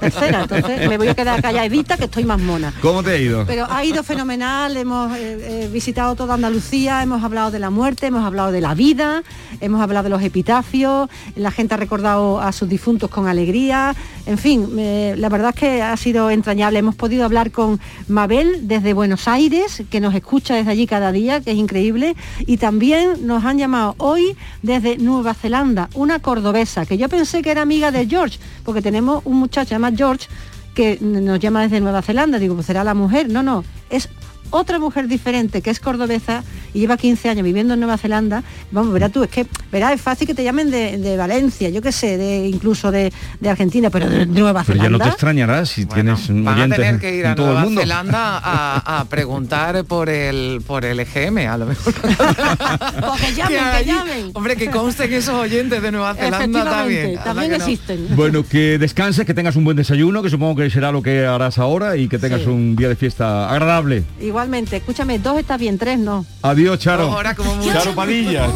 tercera. 0.00 0.42
Entonces 0.42 0.88
me 0.88 0.98
voy 0.98 1.06
a 1.06 1.14
quedar 1.14 1.40
calladita 1.40 1.96
que 1.96 2.06
estoy 2.06 2.24
más 2.24 2.40
mona. 2.40 2.74
¿Cómo 2.82 3.04
te 3.04 3.12
ha 3.12 3.16
ido? 3.16 3.44
Pero 3.46 3.70
ha 3.70 3.84
ido 3.84 4.02
fenomenal, 4.02 4.76
hemos 4.76 5.16
eh, 5.16 5.38
eh, 5.66 5.70
visitado 5.72 6.16
toda 6.16 6.34
Andalucía, 6.34 7.04
hemos 7.04 7.22
hablado 7.22 7.52
de 7.52 7.60
la 7.60 7.70
muerte, 7.70 8.06
hemos 8.08 8.24
hablado 8.24 8.50
de 8.50 8.60
la 8.60 8.74
vida, 8.74 9.22
hemos 9.60 9.80
hablado 9.80 10.02
de 10.02 10.10
los 10.10 10.22
epitafios, 10.22 11.08
la 11.36 11.52
gente 11.52 11.74
ha 11.74 11.76
recordado 11.76 12.40
a 12.40 12.50
sus 12.50 12.68
difuntos 12.68 13.10
con 13.10 13.28
alegría, 13.28 13.94
en 14.26 14.38
fin, 14.38 14.68
eh, 14.78 15.14
la 15.18 15.28
verdad 15.28 15.50
es 15.54 15.60
que 15.60 15.82
ha 15.82 15.96
sido 15.96 16.30
entrañable. 16.30 16.78
Hemos 16.78 16.94
podido 16.94 17.24
hablar 17.24 17.50
con 17.50 17.80
Mabel 18.08 18.66
desde 18.68 18.92
Buenos 18.92 19.28
Aires, 19.28 19.82
que 19.90 20.00
nos 20.00 20.14
escucha 20.14 20.54
desde 20.54 20.70
allí 20.70 20.86
cada 20.86 21.12
día, 21.12 21.40
que 21.40 21.50
es 21.50 21.56
increíble, 21.56 22.16
y 22.40 22.56
también 22.56 23.26
nos 23.26 23.44
han 23.44 23.58
llamado 23.58 23.94
hoy 23.98 24.36
desde 24.62 24.96
Nueva 24.96 25.34
Zelanda, 25.34 25.90
una 25.94 26.20
cordobesa, 26.20 26.86
que 26.86 26.96
yo 26.96 27.08
pensé 27.08 27.42
que 27.42 27.50
era 27.50 27.62
amiga 27.62 27.90
de 27.90 28.06
George, 28.06 28.38
porque 28.64 28.80
tenemos 28.80 29.22
un 29.26 29.36
muchacho 29.38 29.70
llamado 29.70 29.96
George 29.96 30.28
que 30.74 30.98
nos 31.00 31.38
llama 31.38 31.62
desde 31.62 31.80
Nueva 31.80 32.02
Zelanda, 32.02 32.38
digo, 32.38 32.54
pues 32.54 32.66
será 32.66 32.82
la 32.82 32.94
mujer, 32.94 33.28
no, 33.28 33.42
no, 33.42 33.64
es 33.90 34.08
otra 34.54 34.78
mujer 34.78 35.08
diferente 35.08 35.62
que 35.62 35.70
es 35.70 35.80
cordobesa 35.80 36.44
y 36.72 36.80
lleva 36.80 36.96
15 36.96 37.28
años 37.28 37.44
viviendo 37.44 37.74
en 37.74 37.80
Nueva 37.80 37.98
Zelanda, 37.98 38.42
vamos, 38.70 38.92
verás 38.92 39.10
tú, 39.10 39.24
es 39.24 39.30
que, 39.30 39.46
verás, 39.72 39.92
es 39.92 40.00
fácil 40.00 40.26
que 40.26 40.34
te 40.34 40.44
llamen 40.44 40.70
de, 40.70 41.16
Valencia, 41.16 41.68
yo 41.70 41.82
qué 41.82 41.92
sé, 41.92 42.16
de 42.16 42.48
incluso 42.48 42.90
de, 42.90 43.12
Argentina, 43.46 43.90
pero 43.90 44.08
de 44.08 44.26
Nueva 44.26 44.64
Zelanda. 44.64 44.82
Pero 44.82 44.82
ya 44.82 44.90
no 44.90 44.98
te 44.98 45.10
extrañarás 45.10 45.68
si 45.68 45.86
tienes 45.86 46.28
van 46.28 46.72
a 46.72 46.74
tener 46.74 46.98
que 46.98 47.16
ir 47.16 47.26
a 47.26 47.34
Nueva 47.34 47.66
Zelanda 47.68 48.40
a, 48.42 49.04
preguntar 49.10 49.84
por 49.84 50.08
el 50.08 50.62
por 50.66 50.84
el 50.84 51.00
EGM, 51.00 51.48
a 51.48 51.58
lo 51.58 51.66
mejor. 51.66 51.94
Porque 51.94 53.34
llamen, 53.36 53.60
que, 53.78 53.84
llamen. 53.84 54.30
Hombre, 54.34 54.56
que 54.56 54.70
conste 54.70 55.08
que 55.08 55.18
esos 55.18 55.34
oyentes 55.34 55.82
de 55.82 55.92
Nueva 55.92 56.14
Zelanda 56.14 56.64
también. 56.64 57.18
También 57.22 57.54
existen. 57.54 58.08
Bueno, 58.16 58.44
que 58.44 58.78
descanses, 58.78 59.26
que 59.26 59.34
tengas 59.34 59.56
un 59.56 59.64
buen 59.64 59.76
desayuno, 59.76 60.22
que 60.22 60.30
supongo 60.30 60.56
que 60.56 60.70
será 60.70 60.92
lo 60.92 61.02
que 61.02 61.26
harás 61.26 61.58
ahora 61.58 61.96
y 61.96 62.08
que 62.08 62.18
tengas 62.18 62.46
un 62.46 62.76
día 62.76 62.88
de 62.88 62.96
fiesta 62.96 63.50
agradable. 63.50 64.04
Igualmente, 64.44 64.76
escúchame, 64.76 65.18
dos 65.18 65.38
está 65.38 65.56
bien, 65.56 65.78
tres 65.78 65.98
no. 65.98 66.26
Adiós, 66.42 66.78
Charo. 66.78 67.16
Charo 67.64 67.94
Padilla. 67.94 68.46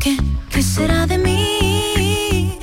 ¿Qué, 0.00 0.62
será 0.62 1.06
de 1.06 1.18
mí? 1.18 2.58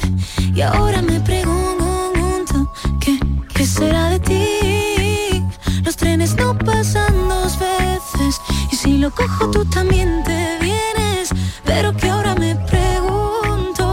Y 0.56 0.62
ahora 0.62 1.04
me 1.04 1.20
pregunto, 1.20 2.74
¿qué, 3.00 3.20
qué 3.54 3.68
será 3.68 4.10
de 4.10 4.20
ti? 4.20 5.44
Los 5.84 5.96
trenes 5.96 6.36
no 6.38 6.58
pasan 6.58 7.14
dos 7.30 7.60
veces 7.60 8.42
y 8.72 8.76
si 8.76 8.98
lo 8.98 9.12
cojo 9.12 9.52
tú 9.52 9.64
también 9.66 10.24
te 10.24 10.58
vienes, 10.60 11.30
pero 11.66 11.96
que 11.96 12.10
ahora 12.10 12.34
me 12.34 12.56
pregunto, 12.56 13.86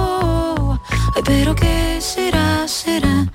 ay, 1.15 1.23
pero 1.27 1.55
qué 1.55 1.99
será, 2.01 2.67
será 2.67 3.31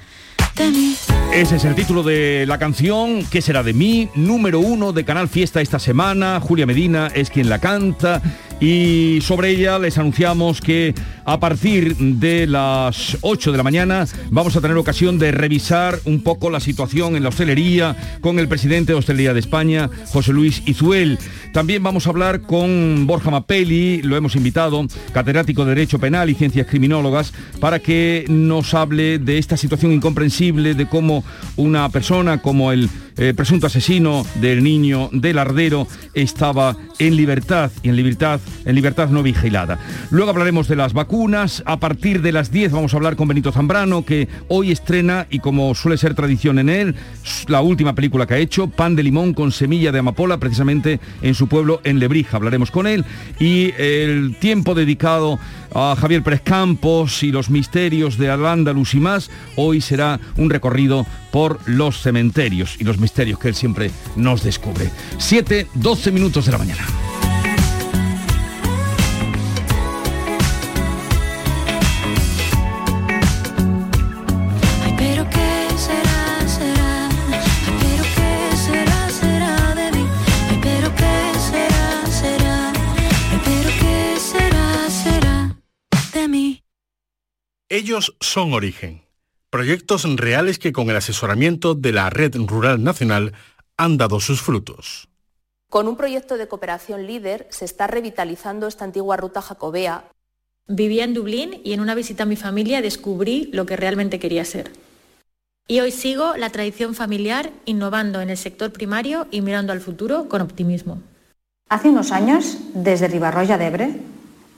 de 0.55 0.71
mí. 0.71 0.97
Ese 1.33 1.57
es 1.57 1.65
el 1.65 1.75
título 1.75 2.01
de 2.01 2.45
la 2.47 2.57
canción, 2.57 3.23
¿Qué 3.29 3.41
será 3.41 3.61
de 3.61 3.73
mí? 3.73 4.09
Número 4.15 4.59
uno 4.59 4.91
de 4.91 5.05
Canal 5.05 5.29
Fiesta 5.29 5.61
esta 5.61 5.77
semana. 5.77 6.39
Julia 6.39 6.65
Medina 6.65 7.11
es 7.13 7.29
quien 7.29 7.49
la 7.49 7.59
canta 7.59 8.21
y 8.59 9.19
sobre 9.21 9.51
ella 9.51 9.77
les 9.79 9.97
anunciamos 9.97 10.61
que 10.61 10.95
a 11.25 11.39
partir 11.39 11.95
de 11.97 12.47
las 12.47 13.17
8 13.21 13.51
de 13.51 13.57
la 13.57 13.63
mañana 13.63 14.07
vamos 14.31 14.55
a 14.55 14.61
tener 14.61 14.77
ocasión 14.77 15.19
de 15.19 15.31
revisar 15.31 15.99
un 16.05 16.23
poco 16.23 16.49
la 16.49 16.59
situación 16.59 17.15
en 17.15 17.23
la 17.23 17.29
hostelería 17.29 17.95
con 18.21 18.39
el 18.39 18.47
presidente 18.47 18.93
de 18.93 18.97
Hostelería 18.97 19.33
de 19.33 19.41
España, 19.41 19.89
José 20.07 20.33
Luis 20.33 20.63
Izuel. 20.65 21.19
También 21.53 21.83
vamos 21.83 22.07
a 22.07 22.11
hablar 22.11 22.41
con 22.41 23.05
Borja 23.05 23.29
Mapelli, 23.29 24.01
lo 24.01 24.15
hemos 24.15 24.35
invitado, 24.35 24.85
catedrático 25.11 25.65
de 25.65 25.75
Derecho 25.75 25.99
Penal 25.99 26.29
y 26.29 26.35
Ciencias 26.35 26.67
Criminólogas, 26.67 27.33
para 27.59 27.79
que 27.79 28.25
nos 28.29 28.73
hable 28.73 29.19
de 29.19 29.37
esta 29.37 29.57
situación 29.57 29.91
incomprensible, 29.91 30.73
de 30.73 30.87
cómo 30.87 31.23
una 31.57 31.89
persona 31.89 32.41
como 32.41 32.71
el 32.71 32.89
eh, 33.17 33.33
presunto 33.35 33.65
asesino 33.65 34.25
del 34.35 34.63
niño 34.63 35.09
del 35.11 35.39
Ardero 35.39 35.87
estaba 36.13 36.77
en 36.99 37.15
libertad 37.15 37.71
y 37.81 37.89
en 37.89 37.95
libertad, 37.95 38.39
en 38.65 38.75
libertad 38.75 39.09
no 39.09 39.23
vigilada. 39.23 39.79
Luego 40.09 40.31
hablaremos 40.31 40.67
de 40.67 40.75
las 40.75 40.93
vacunas. 40.93 41.63
A 41.65 41.79
partir 41.79 42.21
de 42.21 42.31
las 42.31 42.51
10 42.51 42.71
vamos 42.71 42.93
a 42.93 42.97
hablar 42.97 43.15
con 43.15 43.27
Benito 43.27 43.51
Zambrano, 43.51 44.05
que 44.05 44.27
hoy 44.47 44.71
estrena, 44.71 45.27
y 45.29 45.39
como 45.39 45.73
suele 45.75 45.97
ser 45.97 46.13
tradición 46.13 46.59
en 46.59 46.69
él, 46.69 46.95
la 47.47 47.61
última 47.61 47.95
película 47.95 48.25
que 48.25 48.33
ha 48.35 48.37
hecho, 48.37 48.67
Pan 48.67 48.95
de 48.95 49.03
limón 49.03 49.33
con 49.33 49.51
semilla 49.51 49.91
de 49.91 49.99
amapola, 49.99 50.37
precisamente 50.37 50.99
en 51.21 51.35
su 51.35 51.47
pueblo, 51.47 51.81
en 51.83 51.99
Lebrija. 51.99 52.37
Hablaremos 52.37 52.71
con 52.71 52.87
él. 52.87 53.05
Y 53.39 53.73
el 53.77 54.35
tiempo 54.39 54.75
dedicado 54.75 55.39
a 55.73 55.95
Javier 55.99 56.23
Pérez 56.23 56.41
Campos 56.41 57.23
y 57.23 57.31
los 57.31 57.49
misterios 57.49 58.17
de 58.17 58.29
Al-Ándalus 58.29 58.93
y 58.95 58.99
más, 58.99 59.29
hoy 59.55 59.81
será 59.81 60.19
un 60.37 60.49
recorrido 60.49 61.05
por 61.31 61.59
los 61.67 62.01
cementerios 62.01 62.75
y 62.79 62.83
los 62.83 62.97
misterios 62.97 63.39
que 63.39 63.49
él 63.49 63.55
siempre 63.55 63.91
nos 64.15 64.43
descubre. 64.43 64.89
7, 65.17 65.67
12 65.75 66.11
minutos 66.11 66.45
de 66.45 66.51
la 66.51 66.57
mañana. 66.57 67.06
Ellos 87.77 88.17
son 88.21 88.53
Origen, 88.53 89.03
proyectos 89.51 90.03
reales 90.15 90.57
que 90.57 90.73
con 90.73 90.89
el 90.89 90.95
asesoramiento 90.95 91.75
de 91.75 91.91
la 91.91 92.09
Red 92.09 92.35
Rural 92.47 92.83
Nacional 92.83 93.33
han 93.77 93.97
dado 93.97 94.19
sus 94.19 94.41
frutos. 94.41 95.09
Con 95.69 95.87
un 95.87 95.95
proyecto 95.95 96.39
de 96.39 96.47
cooperación 96.47 97.05
líder 97.05 97.45
se 97.51 97.65
está 97.65 97.85
revitalizando 97.85 98.65
esta 98.65 98.83
antigua 98.83 99.15
ruta 99.15 99.43
jacobea. 99.43 100.05
Vivía 100.67 101.03
en 101.03 101.13
Dublín 101.13 101.61
y 101.63 101.73
en 101.73 101.81
una 101.81 101.93
visita 101.93 102.23
a 102.23 102.25
mi 102.25 102.35
familia 102.35 102.81
descubrí 102.81 103.51
lo 103.53 103.67
que 103.67 103.75
realmente 103.75 104.17
quería 104.17 104.43
ser. 104.43 104.71
Y 105.67 105.79
hoy 105.81 105.91
sigo 105.91 106.35
la 106.35 106.49
tradición 106.49 106.95
familiar 106.95 107.51
innovando 107.65 108.21
en 108.21 108.31
el 108.31 108.37
sector 108.37 108.71
primario 108.71 109.27
y 109.29 109.41
mirando 109.41 109.71
al 109.71 109.81
futuro 109.81 110.27
con 110.29 110.41
optimismo. 110.41 111.03
Hace 111.69 111.89
unos 111.89 112.11
años, 112.11 112.57
desde 112.73 113.07
Ribarroya 113.07 113.59
de 113.59 113.67
Ebre, 113.67 113.99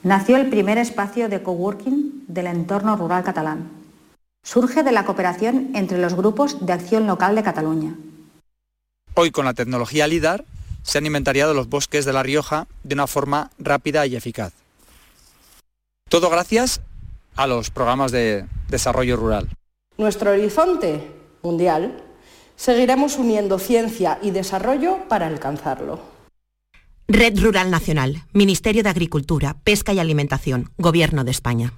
nació 0.03 0.37
el 0.37 0.49
primer 0.49 0.77
espacio 0.77 1.29
de 1.29 1.43
coworking 1.43 2.25
del 2.27 2.47
entorno 2.47 2.95
rural 2.95 3.23
catalán. 3.23 3.69
Surge 4.43 4.83
de 4.83 4.91
la 4.91 5.05
cooperación 5.05 5.71
entre 5.75 5.97
los 5.97 6.13
grupos 6.13 6.65
de 6.65 6.73
acción 6.73 7.07
local 7.07 7.35
de 7.35 7.43
Cataluña. 7.43 7.95
Hoy 9.15 9.31
con 9.31 9.45
la 9.45 9.53
tecnología 9.53 10.07
LIDAR 10.07 10.45
se 10.83 10.97
han 10.97 11.05
inventariado 11.05 11.53
los 11.53 11.67
bosques 11.67 12.05
de 12.05 12.13
La 12.13 12.23
Rioja 12.23 12.67
de 12.83 12.95
una 12.95 13.07
forma 13.07 13.51
rápida 13.59 14.05
y 14.05 14.15
eficaz. 14.15 14.53
Todo 16.09 16.29
gracias 16.29 16.81
a 17.35 17.47
los 17.47 17.69
programas 17.69 18.11
de 18.11 18.45
desarrollo 18.69 19.17
rural. 19.17 19.49
Nuestro 19.97 20.31
horizonte 20.31 21.11
mundial 21.43 22.01
seguiremos 22.55 23.17
uniendo 23.17 23.59
ciencia 23.59 24.19
y 24.21 24.31
desarrollo 24.31 25.07
para 25.09 25.27
alcanzarlo. 25.27 25.99
Red 27.11 27.39
Rural 27.39 27.71
Nacional, 27.71 28.21
Ministerio 28.33 28.83
de 28.83 28.89
Agricultura, 28.89 29.57
Pesca 29.63 29.93
y 29.93 29.99
Alimentación, 29.99 30.69
Gobierno 30.77 31.23
de 31.23 31.31
España. 31.31 31.73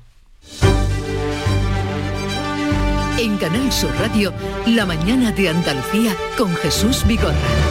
En 3.17 3.37
Canal 3.37 3.71
Sur 3.71 3.95
Radio, 3.97 4.33
La 4.67 4.85
mañana 4.85 5.31
de 5.31 5.47
Andalucía 5.47 6.17
con 6.37 6.53
Jesús 6.55 7.07
Vigorra. 7.07 7.70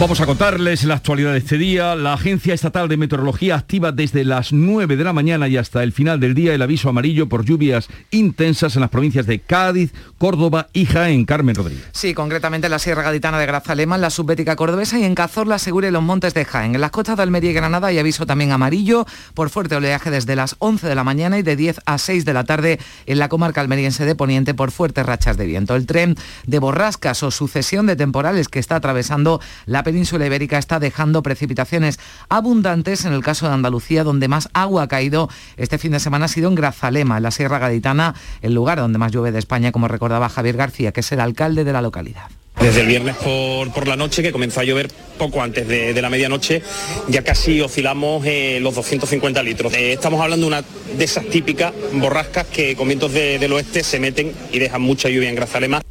Vamos 0.00 0.20
a 0.20 0.26
contarles 0.26 0.82
la 0.82 0.96
actualidad 0.96 1.32
de 1.32 1.38
este 1.38 1.56
día. 1.56 1.94
La 1.94 2.14
Agencia 2.14 2.52
Estatal 2.52 2.88
de 2.88 2.96
Meteorología 2.96 3.54
activa 3.54 3.92
desde 3.92 4.24
las 4.24 4.52
9 4.52 4.96
de 4.96 5.04
la 5.04 5.12
mañana 5.12 5.46
y 5.46 5.56
hasta 5.56 5.84
el 5.84 5.92
final 5.92 6.18
del 6.18 6.34
día 6.34 6.52
el 6.52 6.62
aviso 6.62 6.88
amarillo 6.88 7.28
por 7.28 7.44
lluvias 7.44 7.88
intensas 8.10 8.74
en 8.74 8.80
las 8.80 8.90
provincias 8.90 9.24
de 9.26 9.38
Cádiz, 9.38 9.92
Córdoba 10.18 10.66
y 10.72 10.86
Jaén. 10.86 11.24
Carmen 11.24 11.54
Rodríguez. 11.54 11.84
Sí, 11.92 12.12
concretamente 12.12 12.66
en 12.66 12.72
la 12.72 12.80
Sierra 12.80 13.04
Gaditana 13.04 13.38
de 13.38 13.46
Grazalema, 13.46 13.94
en 13.94 14.02
la 14.02 14.10
subbética 14.10 14.56
cordobesa 14.56 14.98
y 14.98 15.04
en 15.04 15.14
Cazorla, 15.14 15.60
Segura 15.60 15.86
y 15.86 15.92
los 15.92 16.02
montes 16.02 16.34
de 16.34 16.44
Jaén. 16.44 16.74
En 16.74 16.80
las 16.80 16.90
costas 16.90 17.16
de 17.16 17.22
Almería 17.22 17.52
y 17.52 17.54
Granada 17.54 17.86
hay 17.86 17.98
aviso 18.00 18.26
también 18.26 18.50
amarillo 18.50 19.06
por 19.32 19.48
fuerte 19.48 19.76
oleaje 19.76 20.10
desde 20.10 20.34
las 20.34 20.56
11 20.58 20.88
de 20.88 20.94
la 20.96 21.04
mañana 21.04 21.38
y 21.38 21.42
de 21.42 21.54
10 21.54 21.80
a 21.86 21.98
6 21.98 22.24
de 22.24 22.34
la 22.34 22.42
tarde 22.42 22.80
en 23.06 23.20
la 23.20 23.28
comarca 23.28 23.60
almeriense 23.60 24.04
de 24.04 24.16
Poniente 24.16 24.54
por 24.54 24.72
fuertes 24.72 25.06
rachas 25.06 25.36
de 25.36 25.46
viento. 25.46 25.76
El 25.76 25.86
tren 25.86 26.16
de 26.48 26.58
borrascas 26.58 27.22
o 27.22 27.30
sucesión 27.30 27.86
de 27.86 27.94
temporales 27.94 28.48
que 28.48 28.58
está 28.58 28.74
atravesando 28.74 29.40
la 29.66 29.83
península 29.84 30.26
ibérica 30.26 30.58
está 30.58 30.80
dejando 30.80 31.22
precipitaciones 31.22 32.00
abundantes. 32.28 33.04
En 33.04 33.12
el 33.12 33.22
caso 33.22 33.46
de 33.46 33.54
Andalucía, 33.54 34.02
donde 34.02 34.28
más 34.28 34.48
agua 34.52 34.82
ha 34.82 34.88
caído 34.88 35.28
este 35.56 35.78
fin 35.78 35.92
de 35.92 36.00
semana 36.00 36.24
ha 36.24 36.28
sido 36.28 36.48
en 36.48 36.56
Grazalema, 36.56 37.18
en 37.18 37.22
la 37.22 37.30
Sierra 37.30 37.58
Gaditana, 37.58 38.14
el 38.42 38.54
lugar 38.54 38.78
donde 38.78 38.98
más 38.98 39.12
llueve 39.12 39.32
de 39.32 39.38
España, 39.38 39.70
como 39.70 39.86
recordaba 39.86 40.28
Javier 40.28 40.56
García, 40.56 40.92
que 40.92 41.00
es 41.00 41.12
el 41.12 41.20
alcalde 41.20 41.64
de 41.64 41.72
la 41.72 41.82
localidad. 41.82 42.28
Desde 42.60 42.80
el 42.80 42.86
viernes 42.86 43.16
por, 43.16 43.86
la 43.86 43.96
noche, 43.96 44.22
que 44.22 44.32
comenzó 44.32 44.60
a 44.60 44.64
llover 44.64 44.88
poco 45.18 45.42
antes 45.42 45.66
de, 45.66 46.00
la 46.00 46.08
medianoche, 46.08 46.62
ya 47.08 47.22
casi 47.22 47.60
oscilamos 47.60 48.24
eh, 48.26 48.58
los 48.60 48.74
250 48.74 49.42
litros. 49.42 49.74
Eh, 49.74 49.92
estamos 49.92 50.20
hablando 50.20 50.46
de 50.46 50.48
una 50.48 50.64
de 50.96 51.04
esas 51.04 51.26
típicas 51.26 51.72
borrascas 51.92 52.46
que 52.46 52.76
con 52.76 52.88
vientos 52.88 53.12
del 53.12 53.52
oeste 53.52 53.82
se 53.82 54.00
meten 54.00 54.32
y 54.52 54.60
dejan 54.60 54.80
mucha 54.80 55.08
lluvia 55.08 55.28
en 55.28 55.34
Grazalema. 55.34 55.82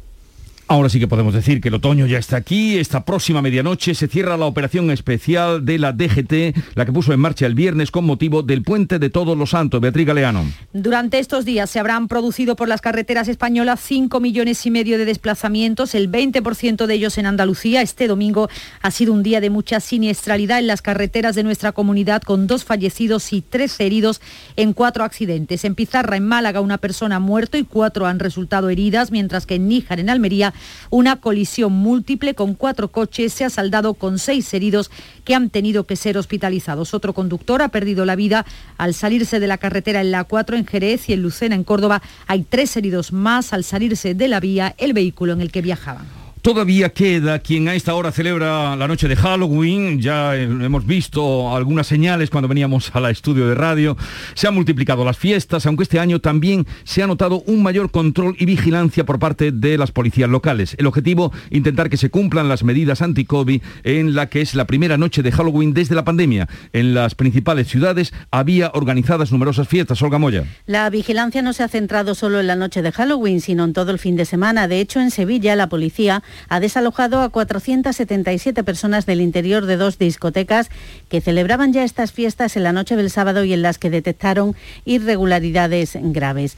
Ahora 0.66 0.88
sí 0.88 0.98
que 0.98 1.06
podemos 1.06 1.34
decir 1.34 1.60
que 1.60 1.68
el 1.68 1.74
otoño 1.74 2.06
ya 2.06 2.16
está 2.16 2.36
aquí. 2.36 2.78
Esta 2.78 3.04
próxima 3.04 3.42
medianoche 3.42 3.94
se 3.94 4.08
cierra 4.08 4.38
la 4.38 4.46
operación 4.46 4.90
especial 4.90 5.66
de 5.66 5.78
la 5.78 5.92
DGT, 5.92 6.56
la 6.74 6.86
que 6.86 6.92
puso 6.92 7.12
en 7.12 7.20
marcha 7.20 7.44
el 7.44 7.54
viernes 7.54 7.90
con 7.90 8.06
motivo 8.06 8.42
del 8.42 8.62
puente 8.62 8.98
de 8.98 9.10
Todos 9.10 9.36
los 9.36 9.50
Santos. 9.50 9.82
Beatriz 9.82 10.06
Galeano. 10.06 10.46
Durante 10.72 11.18
estos 11.18 11.44
días 11.44 11.68
se 11.68 11.80
habrán 11.80 12.08
producido 12.08 12.56
por 12.56 12.68
las 12.68 12.80
carreteras 12.80 13.28
españolas 13.28 13.78
5 13.80 14.20
millones 14.20 14.64
y 14.64 14.70
medio 14.70 14.96
de 14.96 15.04
desplazamientos, 15.04 15.94
el 15.94 16.10
20% 16.10 16.86
de 16.86 16.94
ellos 16.94 17.18
en 17.18 17.26
Andalucía. 17.26 17.82
Este 17.82 18.08
domingo 18.08 18.48
ha 18.80 18.90
sido 18.90 19.12
un 19.12 19.22
día 19.22 19.42
de 19.42 19.50
mucha 19.50 19.80
siniestralidad 19.80 20.60
en 20.60 20.66
las 20.66 20.80
carreteras 20.80 21.34
de 21.34 21.42
nuestra 21.42 21.72
comunidad, 21.72 22.22
con 22.22 22.46
dos 22.46 22.64
fallecidos 22.64 23.34
y 23.34 23.42
tres 23.42 23.78
heridos 23.80 24.22
en 24.56 24.72
cuatro 24.72 25.04
accidentes. 25.04 25.66
En 25.66 25.74
Pizarra, 25.74 26.16
en 26.16 26.24
Málaga, 26.24 26.62
una 26.62 26.78
persona 26.78 27.16
ha 27.16 27.20
muerto 27.20 27.58
y 27.58 27.64
cuatro 27.64 28.06
han 28.06 28.18
resultado 28.18 28.70
heridas, 28.70 29.10
mientras 29.10 29.44
que 29.44 29.56
en 29.56 29.68
Níjar, 29.68 30.00
en 30.00 30.08
Almería, 30.08 30.53
Una 30.90 31.16
colisión 31.16 31.72
múltiple 31.72 32.34
con 32.34 32.54
cuatro 32.54 32.88
coches 32.88 33.32
se 33.32 33.44
ha 33.44 33.50
saldado 33.50 33.94
con 33.94 34.18
seis 34.18 34.52
heridos 34.54 34.90
que 35.24 35.34
han 35.34 35.50
tenido 35.50 35.84
que 35.84 35.96
ser 35.96 36.18
hospitalizados. 36.18 36.94
Otro 36.94 37.12
conductor 37.12 37.62
ha 37.62 37.68
perdido 37.68 38.04
la 38.04 38.16
vida 38.16 38.44
al 38.78 38.94
salirse 38.94 39.40
de 39.40 39.46
la 39.46 39.58
carretera 39.58 40.00
en 40.00 40.10
la 40.10 40.24
4 40.24 40.56
en 40.56 40.66
Jerez 40.66 41.08
y 41.08 41.12
en 41.12 41.22
Lucena 41.22 41.54
en 41.54 41.64
Córdoba. 41.64 42.02
Hay 42.26 42.42
tres 42.42 42.76
heridos 42.76 43.12
más 43.12 43.52
al 43.52 43.64
salirse 43.64 44.14
de 44.14 44.28
la 44.28 44.40
vía 44.40 44.74
el 44.78 44.92
vehículo 44.92 45.32
en 45.32 45.40
el 45.40 45.50
que 45.50 45.62
viajaban. 45.62 46.23
Todavía 46.44 46.90
queda 46.90 47.38
quien 47.38 47.68
a 47.68 47.74
esta 47.74 47.94
hora 47.94 48.12
celebra 48.12 48.76
la 48.76 48.86
noche 48.86 49.08
de 49.08 49.16
Halloween, 49.16 50.02
ya 50.02 50.36
hemos 50.36 50.84
visto 50.84 51.56
algunas 51.56 51.86
señales 51.86 52.28
cuando 52.28 52.48
veníamos 52.48 52.94
al 52.94 53.06
estudio 53.06 53.48
de 53.48 53.54
radio, 53.54 53.96
se 54.34 54.46
han 54.46 54.54
multiplicado 54.54 55.06
las 55.06 55.16
fiestas, 55.16 55.64
aunque 55.64 55.84
este 55.84 55.98
año 55.98 56.20
también 56.20 56.66
se 56.84 57.02
ha 57.02 57.06
notado 57.06 57.42
un 57.46 57.62
mayor 57.62 57.90
control 57.90 58.36
y 58.38 58.44
vigilancia 58.44 59.06
por 59.06 59.18
parte 59.18 59.52
de 59.52 59.78
las 59.78 59.90
policías 59.90 60.28
locales. 60.28 60.76
El 60.76 60.86
objetivo, 60.86 61.32
intentar 61.48 61.88
que 61.88 61.96
se 61.96 62.10
cumplan 62.10 62.50
las 62.50 62.62
medidas 62.62 63.00
anti-COVID 63.00 63.62
en 63.84 64.14
la 64.14 64.28
que 64.28 64.42
es 64.42 64.54
la 64.54 64.66
primera 64.66 64.98
noche 64.98 65.22
de 65.22 65.32
Halloween 65.32 65.72
desde 65.72 65.94
la 65.94 66.04
pandemia. 66.04 66.46
En 66.74 66.92
las 66.92 67.14
principales 67.14 67.68
ciudades 67.68 68.12
había 68.30 68.70
organizadas 68.74 69.32
numerosas 69.32 69.66
fiestas. 69.66 70.02
Olga 70.02 70.18
Moya. 70.18 70.44
La 70.66 70.90
vigilancia 70.90 71.40
no 71.40 71.54
se 71.54 71.62
ha 71.62 71.68
centrado 71.68 72.14
solo 72.14 72.38
en 72.38 72.48
la 72.48 72.54
noche 72.54 72.82
de 72.82 72.92
Halloween, 72.92 73.40
sino 73.40 73.64
en 73.64 73.72
todo 73.72 73.92
el 73.92 73.98
fin 73.98 74.16
de 74.16 74.26
semana. 74.26 74.68
De 74.68 74.80
hecho, 74.80 75.00
en 75.00 75.10
Sevilla 75.10 75.56
la 75.56 75.70
policía 75.70 76.22
ha 76.48 76.60
desalojado 76.60 77.20
a 77.20 77.28
477 77.28 78.64
personas 78.64 79.06
del 79.06 79.20
interior 79.20 79.66
de 79.66 79.76
dos 79.76 79.98
discotecas 79.98 80.70
que 81.08 81.20
celebraban 81.20 81.72
ya 81.72 81.84
estas 81.84 82.12
fiestas 82.12 82.56
en 82.56 82.62
la 82.62 82.72
noche 82.72 82.96
del 82.96 83.10
sábado 83.10 83.44
y 83.44 83.52
en 83.52 83.62
las 83.62 83.78
que 83.78 83.90
detectaron 83.90 84.54
irregularidades 84.84 85.96
graves. 86.00 86.56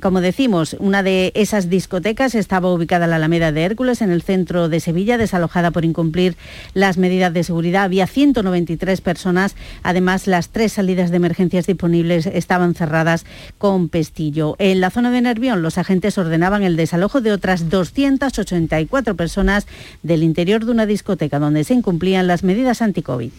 como 0.00 0.20
decimos, 0.20 0.76
una 0.78 1.02
de 1.02 1.32
esas 1.34 1.68
discotecas 1.68 2.34
estaba 2.34 2.72
ubicada 2.72 3.04
en 3.04 3.10
la 3.10 3.16
Alameda 3.16 3.52
de 3.52 3.64
Hércules, 3.64 4.02
en 4.02 4.10
el 4.10 4.22
centro 4.22 4.68
de 4.68 4.80
Sevilla, 4.80 5.18
desalojada 5.18 5.70
por 5.70 5.84
incumplir 5.84 6.36
las 6.74 6.98
medidas 6.98 7.32
de 7.32 7.44
seguridad. 7.44 7.84
Había 7.84 8.06
193 8.06 9.00
personas. 9.00 9.54
Además, 9.82 10.26
las 10.26 10.48
tres 10.48 10.72
salidas 10.72 11.10
de 11.10 11.16
emergencias 11.16 11.66
disponibles 11.66 12.26
estaban 12.26 12.74
cerradas 12.74 13.24
con 13.58 13.88
pestillo. 13.88 14.56
En 14.58 14.80
la 14.80 14.90
zona 14.90 15.10
de 15.10 15.20
Nervión, 15.20 15.62
los 15.62 15.78
agentes 15.78 16.18
ordenaban 16.18 16.62
el 16.62 16.76
desalojo 16.76 17.20
de 17.20 17.32
otras 17.32 17.67
284 17.68 19.14
personas 19.16 19.66
del 20.02 20.22
interior 20.22 20.64
de 20.64 20.72
una 20.72 20.86
discoteca 20.86 21.38
donde 21.38 21.64
se 21.64 21.74
incumplían 21.74 22.26
las 22.26 22.44
medidas 22.44 22.82
anti-COVID. 22.82 23.30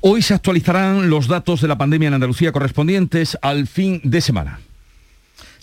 Hoy 0.00 0.22
se 0.22 0.34
actualizarán 0.34 1.10
los 1.10 1.28
datos 1.28 1.60
de 1.60 1.68
la 1.68 1.78
pandemia 1.78 2.08
en 2.08 2.14
Andalucía 2.14 2.52
correspondientes 2.52 3.38
al 3.42 3.66
fin 3.66 4.00
de 4.04 4.20
semana. 4.20 4.60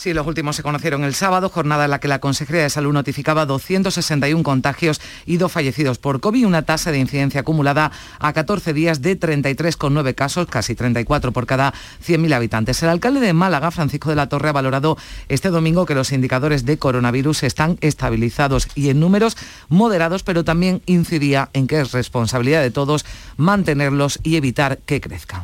Sí, 0.04 0.14
los 0.14 0.28
últimos 0.28 0.58
se 0.58 0.64
conocieron 0.64 1.06
el 1.06 1.14
sábado, 1.14 1.48
jornada 1.48 1.86
en 1.86 1.92
la 1.92 2.00
que 2.02 2.10
la 2.10 2.20
Consejería 2.20 2.64
de 2.64 2.70
Salud 2.70 2.92
notificaba 2.92 3.46
261 3.46 4.44
contagios 4.44 5.00
y 5.26 5.38
dos 5.38 5.50
fallecidos 5.50 5.98
por 5.98 6.20
COVID, 6.20 6.46
una 6.46 6.64
tasa 6.64 6.92
de 6.92 7.00
incidencia 7.00 7.40
acumulada 7.40 7.90
a 8.20 8.34
14 8.34 8.74
días 8.74 9.02
de 9.02 9.18
33,9 9.18 10.14
casos, 10.14 10.48
casi 10.48 10.76
34 10.76 11.32
por 11.32 11.46
cada 11.46 11.74
100.000 12.06 12.34
habitantes. 12.34 12.84
El 12.84 12.90
alcalde 12.90 13.22
de 13.22 13.32
Málaga, 13.32 13.72
Francisco 13.72 14.10
de 14.10 14.18
la 14.18 14.28
Torre, 14.28 14.50
ha 14.50 14.52
valorado 14.52 14.98
este 15.30 15.48
domingo 15.48 15.86
que 15.86 15.96
los 15.96 16.12
indicadores 16.12 16.66
de 16.66 16.78
coronavirus 16.78 17.44
están 17.44 17.78
estabilizados 17.80 18.68
y 18.76 18.90
en 18.90 19.00
números 19.00 19.38
moderados, 19.70 20.24
pero 20.24 20.44
también 20.44 20.82
incidía 20.86 21.48
en 21.54 21.66
que 21.66 21.80
es 21.80 21.94
responsabilidad 21.94 22.62
de 22.62 22.72
todos 22.72 23.06
mantenerlos 23.38 24.20
y 24.22 24.36
evitar 24.36 24.80
que 24.80 25.00
crezcan. 25.00 25.44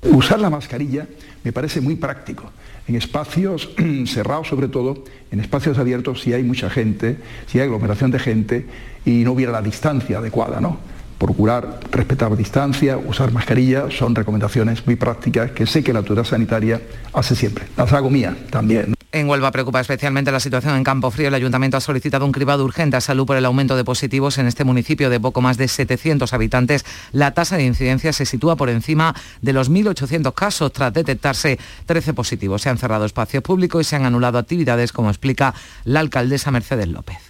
Usar 0.00 0.40
la 0.40 0.48
mascarilla 0.48 1.06
me 1.44 1.52
parece 1.52 1.82
muy 1.82 1.96
práctico 1.96 2.52
en 2.88 2.96
espacios 2.96 3.70
cerrados 4.06 4.48
sobre 4.48 4.68
todo, 4.68 5.04
en 5.30 5.40
espacios 5.40 5.78
abiertos 5.78 6.22
si 6.22 6.32
hay 6.32 6.42
mucha 6.42 6.70
gente, 6.70 7.16
si 7.46 7.58
hay 7.58 7.66
aglomeración 7.66 8.10
de 8.10 8.18
gente 8.18 8.66
y 9.04 9.24
no 9.24 9.32
hubiera 9.32 9.52
la 9.52 9.62
distancia 9.62 10.18
adecuada, 10.18 10.60
¿no? 10.60 10.78
Procurar 11.18 11.80
respetar 11.90 12.30
la 12.30 12.36
distancia, 12.36 12.96
usar 12.96 13.32
mascarilla, 13.32 13.90
son 13.90 14.14
recomendaciones 14.14 14.86
muy 14.86 14.96
prácticas 14.96 15.50
que 15.50 15.66
sé 15.66 15.82
que 15.82 15.92
la 15.92 15.98
autoridad 16.00 16.24
sanitaria 16.24 16.80
hace 17.12 17.34
siempre. 17.34 17.66
Las 17.76 17.92
hago 17.92 18.08
mía 18.08 18.36
también. 18.50 18.97
En 19.10 19.26
Huelva 19.26 19.50
preocupa 19.50 19.80
especialmente 19.80 20.30
la 20.30 20.38
situación 20.38 20.76
en 20.76 20.84
Campo 20.84 21.10
Frío. 21.10 21.28
El 21.28 21.34
ayuntamiento 21.34 21.78
ha 21.78 21.80
solicitado 21.80 22.26
un 22.26 22.32
cribado 22.32 22.62
urgente 22.62 22.98
a 22.98 23.00
salud 23.00 23.24
por 23.24 23.38
el 23.38 23.46
aumento 23.46 23.74
de 23.74 23.82
positivos 23.82 24.36
en 24.36 24.46
este 24.46 24.64
municipio 24.64 25.08
de 25.08 25.18
poco 25.18 25.40
más 25.40 25.56
de 25.56 25.66
700 25.66 26.30
habitantes. 26.34 26.84
La 27.12 27.32
tasa 27.32 27.56
de 27.56 27.64
incidencia 27.64 28.12
se 28.12 28.26
sitúa 28.26 28.56
por 28.56 28.68
encima 28.68 29.14
de 29.40 29.54
los 29.54 29.70
1.800 29.70 30.34
casos 30.34 30.74
tras 30.74 30.92
detectarse 30.92 31.58
13 31.86 32.12
positivos. 32.12 32.60
Se 32.60 32.68
han 32.68 32.76
cerrado 32.76 33.06
espacios 33.06 33.42
públicos 33.42 33.80
y 33.80 33.88
se 33.88 33.96
han 33.96 34.04
anulado 34.04 34.36
actividades, 34.36 34.92
como 34.92 35.08
explica 35.08 35.54
la 35.84 36.00
alcaldesa 36.00 36.50
Mercedes 36.50 36.88
López. 36.88 37.27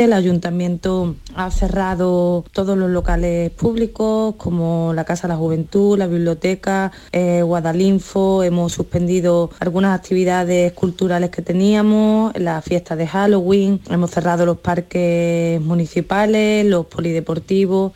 El 0.00 0.14
ayuntamiento 0.14 1.14
ha 1.34 1.50
cerrado 1.50 2.46
todos 2.54 2.78
los 2.78 2.88
locales 2.88 3.50
públicos 3.50 4.34
como 4.38 4.94
la 4.94 5.04
Casa 5.04 5.28
de 5.28 5.34
la 5.34 5.38
Juventud, 5.38 5.98
la 5.98 6.06
biblioteca, 6.06 6.90
eh, 7.12 7.42
Guadalinfo, 7.42 8.42
hemos 8.42 8.72
suspendido 8.72 9.50
algunas 9.60 9.94
actividades 10.00 10.72
culturales 10.72 11.28
que 11.28 11.42
teníamos, 11.42 12.32
la 12.38 12.62
fiesta 12.62 12.96
de 12.96 13.06
Halloween, 13.06 13.82
hemos 13.90 14.10
cerrado 14.10 14.46
los 14.46 14.56
parques 14.56 15.60
municipales, 15.60 16.64
los 16.64 16.86
polideportivos. 16.86 17.92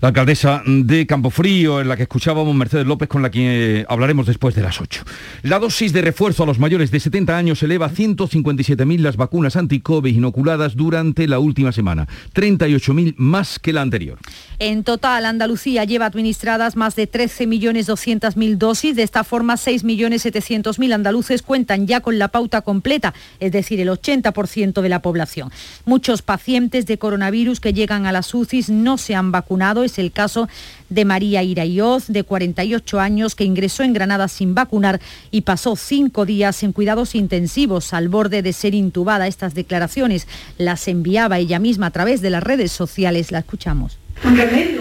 La 0.00 0.08
alcaldesa 0.08 0.62
de 0.66 1.06
Campofrío, 1.06 1.80
en 1.80 1.86
la 1.86 1.96
que 1.96 2.02
escuchábamos 2.02 2.54
Mercedes 2.56 2.86
López, 2.86 3.08
con 3.08 3.22
la 3.22 3.30
que 3.30 3.84
hablaremos 3.88 4.26
después 4.26 4.54
de 4.54 4.62
las 4.62 4.80
8. 4.80 5.04
La 5.42 5.60
dosis 5.60 5.92
de 5.92 6.02
refuerzo 6.02 6.42
a 6.42 6.46
los 6.46 6.58
mayores 6.58 6.90
de 6.90 6.98
70 6.98 7.36
años 7.36 7.62
eleva 7.62 7.86
a 7.86 7.90
157.000 7.90 8.98
las 8.98 9.16
vacunas 9.16 9.54
anti-COVID 9.54 10.12
inoculadas 10.12 10.74
durante 10.74 11.28
la 11.28 11.38
última 11.38 11.70
semana, 11.70 12.08
38.000 12.34 13.14
más 13.16 13.60
que 13.60 13.72
la 13.72 13.82
anterior. 13.82 14.18
En 14.58 14.82
total, 14.82 15.24
Andalucía 15.24 15.84
lleva 15.84 16.06
administradas 16.06 16.74
más 16.74 16.96
de 16.96 17.08
13.200.000 17.08 18.56
dosis. 18.56 18.96
De 18.96 19.04
esta 19.04 19.22
forma, 19.22 19.54
6.700.000 19.54 20.92
andaluces 20.92 21.42
cuentan 21.42 21.86
ya 21.86 22.00
con 22.00 22.18
la 22.18 22.28
pauta 22.28 22.62
completa, 22.62 23.14
es 23.38 23.52
decir, 23.52 23.80
el 23.80 23.88
80% 23.88 24.80
de 24.80 24.88
la 24.88 25.02
población. 25.02 25.50
Muchos 25.84 26.22
pacientes 26.22 26.86
de 26.86 26.98
coronavirus 26.98 27.60
que 27.60 27.72
llegan 27.72 28.06
a 28.06 28.12
las 28.12 28.34
UCIs 28.34 28.68
no 28.68 28.98
se 28.98 29.14
han 29.14 29.30
vacunado 29.30 29.51
es 29.84 29.98
el 29.98 30.12
caso 30.12 30.48
de 30.88 31.04
María 31.04 31.42
Irayoz, 31.42 32.06
de 32.08 32.24
48 32.24 33.00
años, 33.00 33.34
que 33.34 33.44
ingresó 33.44 33.82
en 33.82 33.92
Granada 33.92 34.28
sin 34.28 34.54
vacunar 34.54 35.00
y 35.30 35.42
pasó 35.42 35.76
cinco 35.76 36.24
días 36.24 36.62
en 36.62 36.72
cuidados 36.72 37.14
intensivos 37.14 37.92
al 37.92 38.08
borde 38.08 38.42
de 38.42 38.52
ser 38.52 38.74
intubada. 38.74 39.26
Estas 39.26 39.54
declaraciones 39.54 40.26
las 40.58 40.88
enviaba 40.88 41.38
ella 41.38 41.58
misma 41.58 41.86
a 41.86 41.90
través 41.90 42.22
de 42.22 42.30
las 42.30 42.42
redes 42.42 42.72
sociales. 42.72 43.30
La 43.30 43.40
escuchamos. 43.40 43.98
Un 44.24 44.36
remedio, 44.36 44.80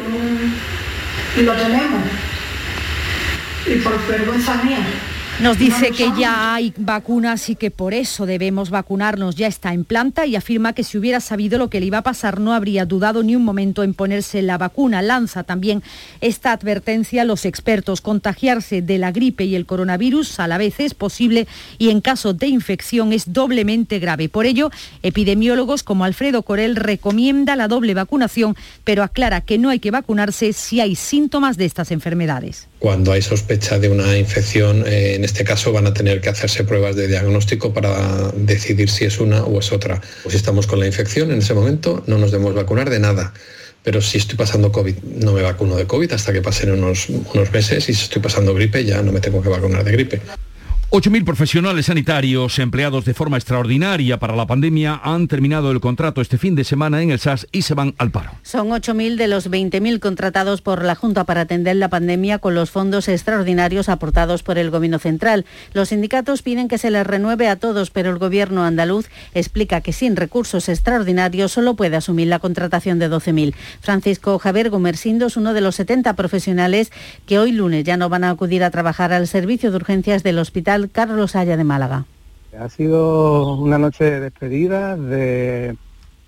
y 1.38 1.42
lo 1.42 1.54
tenemos. 1.54 2.04
Y 3.68 3.76
por 3.80 4.08
vergüenza 4.08 4.64
mía 4.64 4.80
nos 5.39 5.58
dice 5.58 5.91
que 5.91 6.10
ya 6.20 6.54
hay 6.54 6.74
vacunas 6.78 7.50
y 7.50 7.56
que 7.56 7.72
por 7.72 7.94
eso 7.94 8.26
debemos 8.26 8.70
vacunarnos. 8.70 9.36
Ya 9.36 9.48
está 9.48 9.74
en 9.74 9.86
planta 9.86 10.26
y 10.26 10.36
afirma 10.36 10.74
que 10.74 10.84
si 10.84 10.98
hubiera 10.98 11.20
sabido 11.20 11.58
lo 11.58 11.70
que 11.70 11.80
le 11.80 11.88
iba 11.88 12.00
a 12.00 12.04
pasar 12.04 12.39
no 12.39 12.54
habría 12.54 12.86
dudado 12.86 13.24
ni 13.24 13.36
un 13.36 13.44
momento 13.44 13.84
en 13.84 13.94
ponerse 13.94 14.41
la 14.41 14.58
vacuna. 14.58 15.02
Lanza 15.02 15.44
también 15.44 15.82
esta 16.20 16.52
advertencia 16.52 17.24
a 17.24 17.26
los 17.26 17.46
expertos. 17.46 18.02
Contagiarse 18.02 18.82
de 18.82 18.98
la 18.98 19.12
gripe 19.12 19.46
y 19.46 19.56
el 19.56 19.65
coronavirus 19.65 20.39
a 20.39 20.48
la 20.48 20.58
vez 20.58 20.80
es 20.80 20.94
posible 20.94 21.48
y 21.80 21.89
en 21.89 22.02
caso 22.02 22.34
de 22.34 22.48
infección 22.48 23.13
es 23.13 23.34
doblemente 23.34 24.00
grave. 24.00 24.30
Por 24.30 24.46
ello, 24.46 24.70
epidemiólogos 25.02 25.84
como 25.84 26.06
Alfredo 26.06 26.44
Corel 26.44 26.76
recomienda 26.76 27.56
la 27.56 27.67
doble 27.67 27.94
vacunación, 27.94 28.56
pero 28.84 29.04
aclara 29.04 29.41
que 29.41 29.58
no 29.58 29.70
hay 29.70 29.80
que 29.80 29.91
vacunarse 29.91 30.54
si 30.54 30.82
hay 30.82 30.96
síntomas 30.96 31.58
de 31.58 31.65
estas 31.65 31.91
enfermedades. 31.91 32.67
Cuando 32.80 33.12
hay 33.12 33.22
sospecha 33.22 33.78
de 33.78 33.89
una 33.89 34.17
infección, 34.17 34.84
eh, 34.88 35.15
en 35.15 35.24
este 35.32 35.46
caso 35.46 35.72
van 35.72 35.88
a 35.88 35.94
tener 35.94 36.20
que 36.20 36.28
hacerse 36.28 36.65
pruebas 36.65 36.98
de 36.98 37.08
diagnóstico 37.08 37.74
para 37.74 38.32
decidir 38.36 38.89
si 38.89 39.06
es 39.06 39.17
una 39.20 39.44
o 39.46 39.60
es 39.60 39.72
otra. 39.72 40.02
si 40.28 40.36
estamos 40.36 40.67
con 40.67 40.80
la 40.80 40.86
infección 40.86 41.32
en 41.32 41.39
ese 41.39 41.54
momento, 41.54 42.04
no 42.06 42.17
nos 42.17 42.32
debemos 42.32 42.54
vacunar 42.54 42.89
de 42.89 43.00
nada. 43.00 43.34
Pero 43.82 44.02
si 44.02 44.17
estoy 44.17 44.38
pasando 44.38 44.74
COVID, 44.74 44.96
no 45.24 45.32
me 45.32 45.41
vacuno 45.41 45.78
de 45.78 45.88
COVID 45.88 46.12
hasta 46.12 46.34
que 46.34 46.41
pasen 46.41 46.72
unos, 46.72 47.08
unos 47.10 47.52
meses 47.54 47.88
y 47.88 47.94
si 47.94 48.04
estoy 48.04 48.22
pasando 48.22 48.54
gripe, 48.54 48.84
ya 48.84 49.02
no 49.02 49.13
me 49.13 49.22
tengo 49.22 49.41
que 49.41 49.48
vacunar 49.48 49.86
de 49.86 49.91
gripe. 49.94 50.22
8.000 50.93 51.23
profesionales 51.23 51.86
sanitarios 51.86 52.60
empleados 52.60 53.06
de 53.06 53.13
forma 53.13 53.38
extraordinaria 53.38 54.19
para 54.19 54.36
la 54.36 54.45
pandemia 54.45 54.99
han 55.01 55.30
terminado 55.30 55.71
el 55.71 55.80
contrato 55.80 56.19
este 56.19 56.38
fin 56.38 56.54
de 56.54 56.65
semana 56.65 57.01
en 57.01 57.12
el 57.12 57.19
SAS 57.19 57.47
y 57.54 57.62
se 57.62 57.73
van 57.73 57.95
al 57.97 58.12
paro. 58.12 58.32
Son 58.43 58.67
8.000 58.67 59.15
de 59.15 59.30
los 59.30 59.49
20.000 59.49 59.99
contratados 60.01 60.62
por 60.62 60.84
la 60.84 60.95
Junta 60.95 61.23
para 61.23 61.39
atender 61.39 61.77
la 61.77 61.88
pandemia 61.88 62.39
con 62.39 62.56
los 62.56 62.71
fondos 62.71 63.08
extraordinarios 63.08 63.88
aportados 63.88 64.43
por 64.43 64.58
el 64.58 64.69
Gobierno 64.69 64.99
central. 64.99 65.45
Los 65.71 65.88
sindicatos 65.88 66.41
piden 66.41 66.67
que 66.67 66.77
se 66.77 66.91
les 66.91 67.08
renueve 67.08 67.47
a 67.47 67.56
todos, 67.56 67.89
pero 67.89 68.10
el 68.10 68.17
Gobierno 68.17 68.65
andaluz 68.65 69.08
explica 69.34 69.80
que 69.80 69.93
sin 69.93 70.17
recursos 70.17 70.67
extraordinarios 70.67 71.54
solo 71.54 71.75
puede 71.75 71.95
asumir 71.95 72.27
la 72.27 72.39
contratación 72.39 72.99
de 72.99 73.10
12.000. 73.10 73.54
Francisco 73.80 74.38
Javier 74.39 74.69
Gomersindo 74.69 75.27
es 75.27 75.38
uno 75.38 75.54
de 75.54 75.62
los 75.62 75.75
70 75.75 76.17
profesionales 76.17 76.91
que 77.25 77.39
hoy 77.39 77.54
lunes 77.54 77.86
ya 77.86 77.95
no 77.95 78.10
van 78.10 78.25
a 78.25 78.32
acudir 78.32 78.62
a 78.65 78.71
trabajar 78.71 79.13
al 79.13 79.30
servicio 79.30 79.71
de 79.71 79.77
urgencias 79.77 80.21
del 80.21 80.38
hospital 80.38 80.81
Carlos 80.89 81.36
Haya 81.36 81.58
de 81.58 81.63
Málaga. 81.63 82.06
Ha 82.60 82.70
sido 82.70 83.56
una 83.56 83.78
noche 83.78 84.04
de 84.04 84.20
despedida, 84.20 84.98
de 84.98 85.76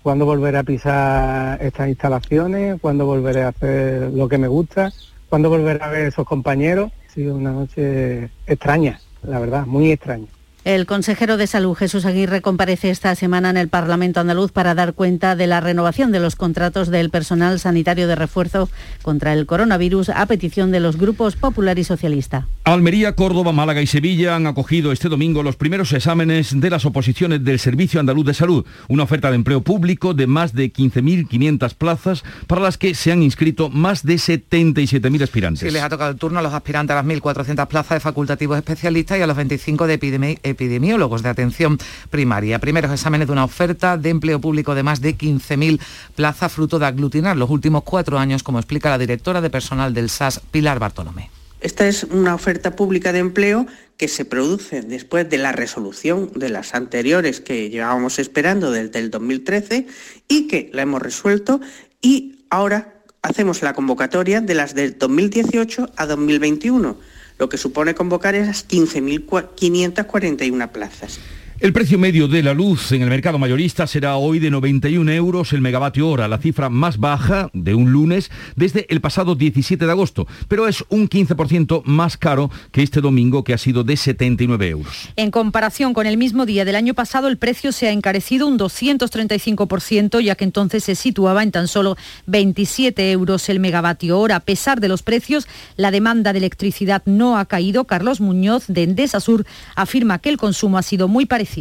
cuándo 0.02 0.24
volveré 0.26 0.58
a 0.58 0.62
pisar 0.62 1.60
estas 1.62 1.88
instalaciones, 1.88 2.80
cuándo 2.80 3.06
volveré 3.06 3.42
a 3.42 3.48
hacer 3.48 4.10
lo 4.12 4.28
que 4.28 4.38
me 4.38 4.48
gusta, 4.48 4.92
cuándo 5.28 5.50
volveré 5.50 5.82
a 5.82 5.88
ver 5.88 6.04
a 6.04 6.08
esos 6.08 6.26
compañeros. 6.26 6.92
Ha 7.08 7.12
sido 7.12 7.36
una 7.36 7.52
noche 7.52 8.30
extraña, 8.46 9.00
la 9.22 9.38
verdad, 9.38 9.66
muy 9.66 9.92
extraña. 9.92 10.28
El 10.64 10.86
consejero 10.86 11.36
de 11.36 11.46
Salud, 11.46 11.74
Jesús 11.74 12.06
Aguirre, 12.06 12.40
comparece 12.40 12.88
esta 12.88 13.14
semana 13.16 13.50
en 13.50 13.58
el 13.58 13.68
Parlamento 13.68 14.20
andaluz 14.20 14.50
para 14.50 14.74
dar 14.74 14.94
cuenta 14.94 15.36
de 15.36 15.46
la 15.46 15.60
renovación 15.60 16.10
de 16.10 16.20
los 16.20 16.36
contratos 16.36 16.88
del 16.88 17.10
personal 17.10 17.60
sanitario 17.60 18.08
de 18.08 18.14
refuerzo 18.14 18.70
contra 19.02 19.34
el 19.34 19.44
coronavirus 19.44 20.08
a 20.08 20.24
petición 20.24 20.70
de 20.70 20.80
los 20.80 20.96
grupos 20.96 21.36
popular 21.36 21.78
y 21.78 21.84
socialista. 21.84 22.46
Almería, 22.64 23.14
Córdoba, 23.14 23.52
Málaga 23.52 23.82
y 23.82 23.86
Sevilla 23.86 24.36
han 24.36 24.46
acogido 24.46 24.90
este 24.90 25.10
domingo 25.10 25.42
los 25.42 25.56
primeros 25.56 25.92
exámenes 25.92 26.58
de 26.58 26.70
las 26.70 26.86
oposiciones 26.86 27.44
del 27.44 27.58
Servicio 27.58 28.00
Andaluz 28.00 28.24
de 28.24 28.32
Salud, 28.32 28.64
una 28.88 29.02
oferta 29.02 29.28
de 29.28 29.36
empleo 29.36 29.60
público 29.60 30.14
de 30.14 30.26
más 30.26 30.54
de 30.54 30.72
15.500 30.72 31.74
plazas 31.74 32.24
para 32.46 32.62
las 32.62 32.78
que 32.78 32.94
se 32.94 33.12
han 33.12 33.22
inscrito 33.22 33.68
más 33.68 34.02
de 34.02 34.14
77.000 34.14 35.22
aspirantes. 35.22 35.60
Sí, 35.60 35.70
les 35.70 35.82
ha 35.82 35.90
tocado 35.90 36.10
el 36.10 36.16
turno 36.16 36.38
a 36.38 36.42
los 36.42 36.54
aspirantes 36.54 36.96
a 36.96 37.02
las 37.02 37.04
1.400 37.04 37.66
plazas 37.66 37.96
de 37.96 38.00
facultativos 38.00 38.56
especialistas 38.56 39.18
y 39.18 39.20
a 39.20 39.26
los 39.26 39.36
25 39.36 39.86
de 39.86 39.92
epidemia 39.92 40.38
epidemiólogos 40.54 41.22
de 41.22 41.28
atención 41.28 41.78
primaria. 42.10 42.58
Primeros 42.58 42.90
exámenes 42.90 43.28
de 43.28 43.32
una 43.32 43.44
oferta 43.44 43.98
de 43.98 44.08
empleo 44.08 44.40
público 44.40 44.74
de 44.74 44.82
más 44.82 45.00
de 45.00 45.16
15.000 45.16 45.78
plazas, 46.16 46.52
fruto 46.52 46.78
de 46.78 46.86
aglutinar 46.86 47.36
los 47.36 47.50
últimos 47.50 47.82
cuatro 47.84 48.18
años, 48.18 48.42
como 48.42 48.58
explica 48.58 48.90
la 48.90 48.98
directora 48.98 49.40
de 49.40 49.50
personal 49.50 49.92
del 49.94 50.08
SAS, 50.08 50.40
Pilar 50.50 50.78
Bartolomé. 50.78 51.30
Esta 51.60 51.88
es 51.88 52.04
una 52.04 52.34
oferta 52.34 52.76
pública 52.76 53.12
de 53.12 53.20
empleo 53.20 53.66
que 53.96 54.06
se 54.06 54.26
produce 54.26 54.82
después 54.82 55.30
de 55.30 55.38
la 55.38 55.52
resolución 55.52 56.30
de 56.34 56.50
las 56.50 56.74
anteriores 56.74 57.40
que 57.40 57.70
llevábamos 57.70 58.18
esperando 58.18 58.70
desde 58.70 58.98
el 58.98 59.10
2013 59.10 59.86
y 60.28 60.46
que 60.46 60.70
la 60.74 60.82
hemos 60.82 61.00
resuelto 61.00 61.62
y 62.02 62.44
ahora 62.50 62.92
hacemos 63.22 63.62
la 63.62 63.72
convocatoria 63.72 64.42
de 64.42 64.54
las 64.54 64.74
del 64.74 64.98
2018 64.98 65.90
a 65.96 66.06
2021 66.06 66.98
lo 67.38 67.48
que 67.48 67.58
supone 67.58 67.94
convocar 67.94 68.34
esas 68.34 68.68
15.541 68.68 70.70
plazas. 70.70 71.20
El 71.64 71.72
precio 71.72 71.98
medio 71.98 72.28
de 72.28 72.42
la 72.42 72.52
luz 72.52 72.92
en 72.92 73.00
el 73.00 73.08
mercado 73.08 73.38
mayorista 73.38 73.86
será 73.86 74.16
hoy 74.16 74.38
de 74.38 74.50
91 74.50 75.10
euros 75.12 75.54
el 75.54 75.62
megavatio 75.62 76.10
hora, 76.10 76.28
la 76.28 76.36
cifra 76.36 76.68
más 76.68 76.98
baja 76.98 77.48
de 77.54 77.74
un 77.74 77.90
lunes 77.90 78.30
desde 78.54 78.84
el 78.90 79.00
pasado 79.00 79.34
17 79.34 79.86
de 79.86 79.90
agosto, 79.90 80.26
pero 80.46 80.68
es 80.68 80.84
un 80.90 81.08
15% 81.08 81.82
más 81.86 82.18
caro 82.18 82.50
que 82.70 82.82
este 82.82 83.00
domingo 83.00 83.44
que 83.44 83.54
ha 83.54 83.56
sido 83.56 83.82
de 83.82 83.96
79 83.96 84.68
euros. 84.68 85.08
En 85.16 85.30
comparación 85.30 85.94
con 85.94 86.06
el 86.06 86.18
mismo 86.18 86.44
día 86.44 86.66
del 86.66 86.76
año 86.76 86.92
pasado, 86.92 87.28
el 87.28 87.38
precio 87.38 87.72
se 87.72 87.88
ha 87.88 87.92
encarecido 87.92 88.46
un 88.46 88.58
235%, 88.58 90.20
ya 90.20 90.34
que 90.34 90.44
entonces 90.44 90.84
se 90.84 90.94
situaba 90.94 91.42
en 91.42 91.50
tan 91.50 91.66
solo 91.66 91.96
27 92.26 93.10
euros 93.10 93.48
el 93.48 93.58
megavatio 93.58 94.20
hora. 94.20 94.36
A 94.36 94.40
pesar 94.40 94.80
de 94.80 94.88
los 94.88 95.02
precios, 95.02 95.48
la 95.78 95.90
demanda 95.90 96.34
de 96.34 96.40
electricidad 96.40 97.00
no 97.06 97.38
ha 97.38 97.46
caído. 97.46 97.84
Carlos 97.84 98.20
Muñoz 98.20 98.64
de 98.68 98.82
Endesa 98.82 99.18
Sur 99.18 99.46
afirma 99.76 100.18
que 100.18 100.28
el 100.28 100.36
consumo 100.36 100.76
ha 100.76 100.82
sido 100.82 101.08
muy 101.08 101.24
parecido 101.24 101.53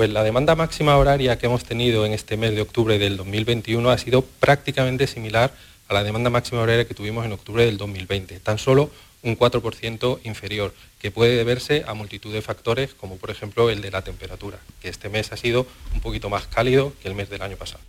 pues 0.00 0.10
la 0.10 0.22
demanda 0.22 0.54
máxima 0.54 0.96
horaria 0.96 1.38
que 1.38 1.46
hemos 1.46 1.64
tenido 1.64 2.06
en 2.06 2.12
este 2.12 2.36
mes 2.36 2.54
de 2.54 2.62
octubre 2.62 2.98
del 2.98 3.16
2021 3.16 3.90
ha 3.90 3.98
sido 3.98 4.22
prácticamente 4.22 5.06
similar 5.06 5.52
a 5.88 5.94
la 5.94 6.02
demanda 6.02 6.30
máxima 6.30 6.62
horaria 6.62 6.86
que 6.86 6.94
tuvimos 6.94 7.26
en 7.26 7.32
octubre 7.32 7.66
del 7.66 7.76
2020, 7.76 8.40
tan 8.40 8.58
solo 8.58 8.90
un 9.22 9.36
4% 9.36 10.20
inferior, 10.24 10.72
que 11.00 11.10
puede 11.10 11.36
deberse 11.36 11.84
a 11.86 11.94
multitud 11.94 12.32
de 12.32 12.42
factores, 12.42 12.94
como 12.94 13.16
por 13.16 13.30
ejemplo 13.30 13.70
el 13.70 13.80
de 13.80 13.90
la 13.90 14.02
temperatura, 14.02 14.58
que 14.80 14.88
este 14.88 15.08
mes 15.08 15.32
ha 15.32 15.36
sido 15.36 15.66
un 15.94 16.00
poquito 16.00 16.28
más 16.28 16.46
cálido 16.46 16.92
que 17.02 17.08
el 17.08 17.14
mes 17.14 17.30
del 17.30 17.42
año 17.42 17.56
pasado. 17.56 17.80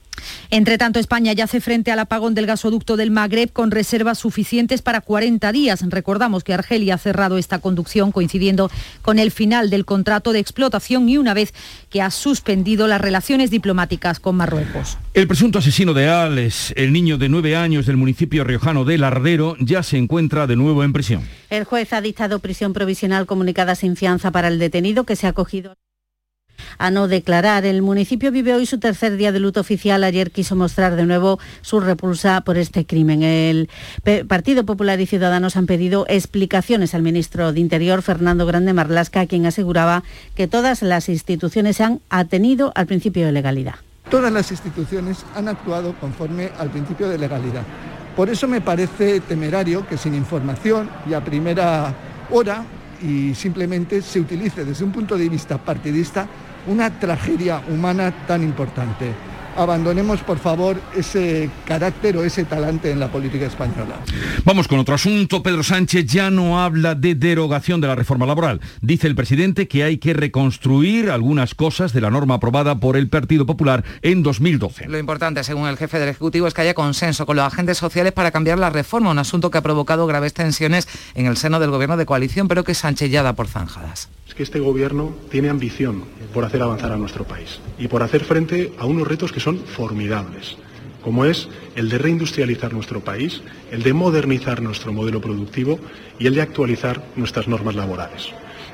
Entre 0.50 0.78
tanto, 0.78 1.00
España 1.00 1.34
ya 1.34 1.46
hace 1.46 1.62
frente 1.62 1.92
al 1.92 2.00
apagón 2.00 2.36
del 2.36 2.46
gasoducto 2.46 2.98
del 2.98 3.12
Magreb 3.12 3.52
con 3.52 3.72
reservas 3.72 4.20
suficientes 4.20 4.82
para 4.82 5.02
40 5.02 5.52
días. 5.52 5.82
Recordamos 5.90 6.44
que 6.44 6.54
Argelia 6.54 6.96
ha 6.96 6.98
cerrado 6.98 7.38
esta 7.38 7.60
conducción 7.60 8.12
coincidiendo 8.12 8.70
con 9.02 9.18
el 9.20 9.32
final 9.32 9.70
del 9.70 9.86
contrato 9.86 10.34
de 10.34 10.40
explotación 10.40 11.10
y 11.10 11.18
una 11.18 11.34
vez 11.34 11.54
que 11.90 12.02
ha 12.02 12.12
suspendido 12.12 12.88
las 12.88 13.02
relaciones 13.02 13.50
diplomáticas 13.50 14.20
con 14.20 14.36
Marruecos. 14.36 14.98
El 15.14 15.28
presunto 15.28 15.60
asesino 15.60 15.94
de 15.94 16.10
Alex, 16.10 16.74
el 16.76 16.94
niño 16.94 17.18
de 17.18 17.30
nueve 17.30 17.56
años 17.56 17.86
del 17.86 17.98
municipio 17.98 18.44
riojano 18.44 18.86
de 18.86 18.98
Lardero, 18.98 19.56
ya 19.60 19.84
se 19.84 19.98
encuentra 19.98 20.48
de 20.48 20.56
nuevo 20.56 20.84
en 20.84 20.94
prisión. 20.94 21.28
El 21.50 21.64
juez 21.64 21.94
ha 21.94 22.02
dictado 22.02 22.40
prisión 22.40 22.74
provisional 22.74 23.01
comunicada 23.26 23.76
sin 23.76 23.96
fianza 23.96 24.32
para 24.32 24.48
el 24.48 24.60
detenido 24.60 25.06
que 25.06 25.16
se 25.16 25.28
ha 25.28 25.32
acogido 25.32 25.76
a 26.78 26.92
no 26.92 27.08
declarar. 27.08 27.66
El 27.66 27.82
municipio 27.82 28.32
vive 28.32 28.54
hoy 28.54 28.66
su 28.66 28.80
tercer 28.80 29.18
día 29.18 29.32
de 29.32 29.40
luto 29.40 29.60
oficial. 29.60 30.04
Ayer 30.04 30.32
quiso 30.32 30.56
mostrar 30.56 30.96
de 30.96 31.06
nuevo 31.06 31.40
su 31.62 31.80
repulsa 31.80 32.42
por 32.42 32.58
este 32.58 32.86
crimen. 32.86 33.24
El 33.24 33.70
Partido 34.28 34.66
Popular 34.66 35.00
y 35.00 35.08
Ciudadanos 35.08 35.58
han 35.58 35.66
pedido 35.66 36.06
explicaciones 36.10 36.94
al 36.94 37.02
ministro 37.02 37.54
de 37.54 37.60
Interior, 37.60 38.02
Fernando 38.02 38.46
Grande 38.46 38.74
Marlasca, 38.74 39.26
quien 39.26 39.46
aseguraba 39.46 40.04
que 40.36 40.48
todas 40.48 40.82
las 40.84 41.10
instituciones 41.10 41.78
se 41.78 41.84
han 41.84 42.02
atenido 42.10 42.72
al 42.76 42.86
principio 42.86 43.26
de 43.26 43.32
legalidad. 43.32 43.76
Todas 44.10 44.32
las 44.32 44.52
instituciones 44.52 45.26
han 45.36 45.48
actuado 45.48 45.96
conforme 46.00 46.52
al 46.58 46.70
principio 46.70 47.10
de 47.10 47.18
legalidad. 47.18 47.64
Por 48.16 48.30
eso 48.30 48.48
me 48.48 48.60
parece 48.60 49.22
temerario 49.22 49.88
que 49.88 49.98
sin 49.98 50.14
información 50.14 50.90
y 51.10 51.14
a 51.14 51.24
primera 51.24 51.96
hora 52.30 52.66
y 53.04 53.34
simplemente 53.36 54.02
se 54.02 54.20
utilice 54.20 54.66
desde 54.66 54.84
un 54.84 54.92
punto 54.92 55.18
de 55.18 55.30
vista 55.30 55.58
partidista 55.58 56.28
una 56.68 57.00
tragedia 57.00 57.62
humana 57.70 58.26
tan 58.28 58.44
importante 58.44 59.31
abandonemos 59.56 60.22
por 60.22 60.40
favor 60.40 60.82
ese 60.96 61.50
carácter 61.66 62.18
o 62.18 62.24
ese 62.24 62.46
talante 62.46 62.92
en 62.92 63.00
la 63.00 63.12
política 63.12 63.46
española. 63.46 64.00
Vamos 64.46 64.68
con 64.68 64.80
otro 64.80 64.96
asunto. 64.96 65.44
Pedro 65.44 65.64
Sánchez 65.64 66.06
ya 66.06 66.30
no 66.30 66.62
habla 66.62 66.96
de 66.96 67.16
derogación 67.16 67.82
de 67.82 67.88
la 67.88 67.96
reforma 67.96 68.26
laboral. 68.26 68.62
Dice 68.82 69.08
el 69.08 69.16
presidente 69.16 69.68
que 69.68 69.84
hay 69.84 69.98
que 69.98 70.14
reconstruir 70.14 71.10
algunas 71.10 71.56
cosas 71.56 71.94
de 71.94 72.02
la 72.02 72.10
norma 72.10 72.36
aprobada 72.36 72.80
por 72.80 72.98
el 72.98 73.10
Partido 73.10 73.46
Popular 73.46 73.84
en 74.02 74.24
2012. 74.24 74.88
Lo 74.88 74.98
importante, 74.98 75.44
según 75.44 75.68
el 75.68 75.78
jefe 75.78 76.00
del 76.00 76.10
Ejecutivo, 76.10 76.48
es 76.48 76.54
que 76.54 76.62
haya 76.62 76.74
consenso 76.74 77.26
con 77.26 77.36
los 77.36 77.46
agentes 77.46 77.78
sociales 77.78 78.14
para 78.14 78.32
cambiar 78.32 78.60
la 78.60 78.70
reforma, 78.70 79.12
un 79.12 79.20
asunto 79.20 79.52
que 79.52 79.58
ha 79.58 79.62
provocado 79.62 80.08
graves 80.08 80.34
tensiones 80.34 80.88
en 81.16 81.26
el 81.26 81.38
seno 81.38 81.60
del 81.60 81.72
gobierno 81.72 81.98
de 81.98 82.06
coalición, 82.06 82.48
pero 82.48 82.64
que 82.64 82.74
Sánchez 82.74 83.12
ya 83.12 83.24
da 83.24 83.34
por 83.34 83.48
zanjadas. 83.48 84.10
Es 84.32 84.36
que 84.36 84.44
este 84.44 84.62
gobierno 84.62 85.14
tiene 85.30 85.50
ambición 85.50 86.06
por 86.34 86.46
hacer 86.46 86.62
avanzar 86.62 86.94
a 86.94 86.96
nuestro 86.96 87.26
país 87.26 87.60
y 87.78 87.90
por 87.90 88.02
hacer 88.02 88.24
frente 88.24 88.72
a 88.80 88.86
unos 88.86 89.06
retos 89.06 89.34
que 89.34 89.42
son 89.42 89.58
formidables, 89.58 90.56
como 91.04 91.26
es 91.26 91.50
el 91.76 91.90
de 91.90 91.98
reindustrializar 91.98 92.72
nuestro 92.72 93.02
país, 93.02 93.42
el 93.72 93.84
de 93.84 93.92
modernizar 93.92 94.62
nuestro 94.62 94.94
modelo 94.94 95.20
productivo 95.20 95.82
y 96.18 96.28
el 96.28 96.36
de 96.36 96.44
actualizar 96.44 97.04
nuestras 97.18 97.50
normas 97.50 97.76
laborales. 97.76 98.30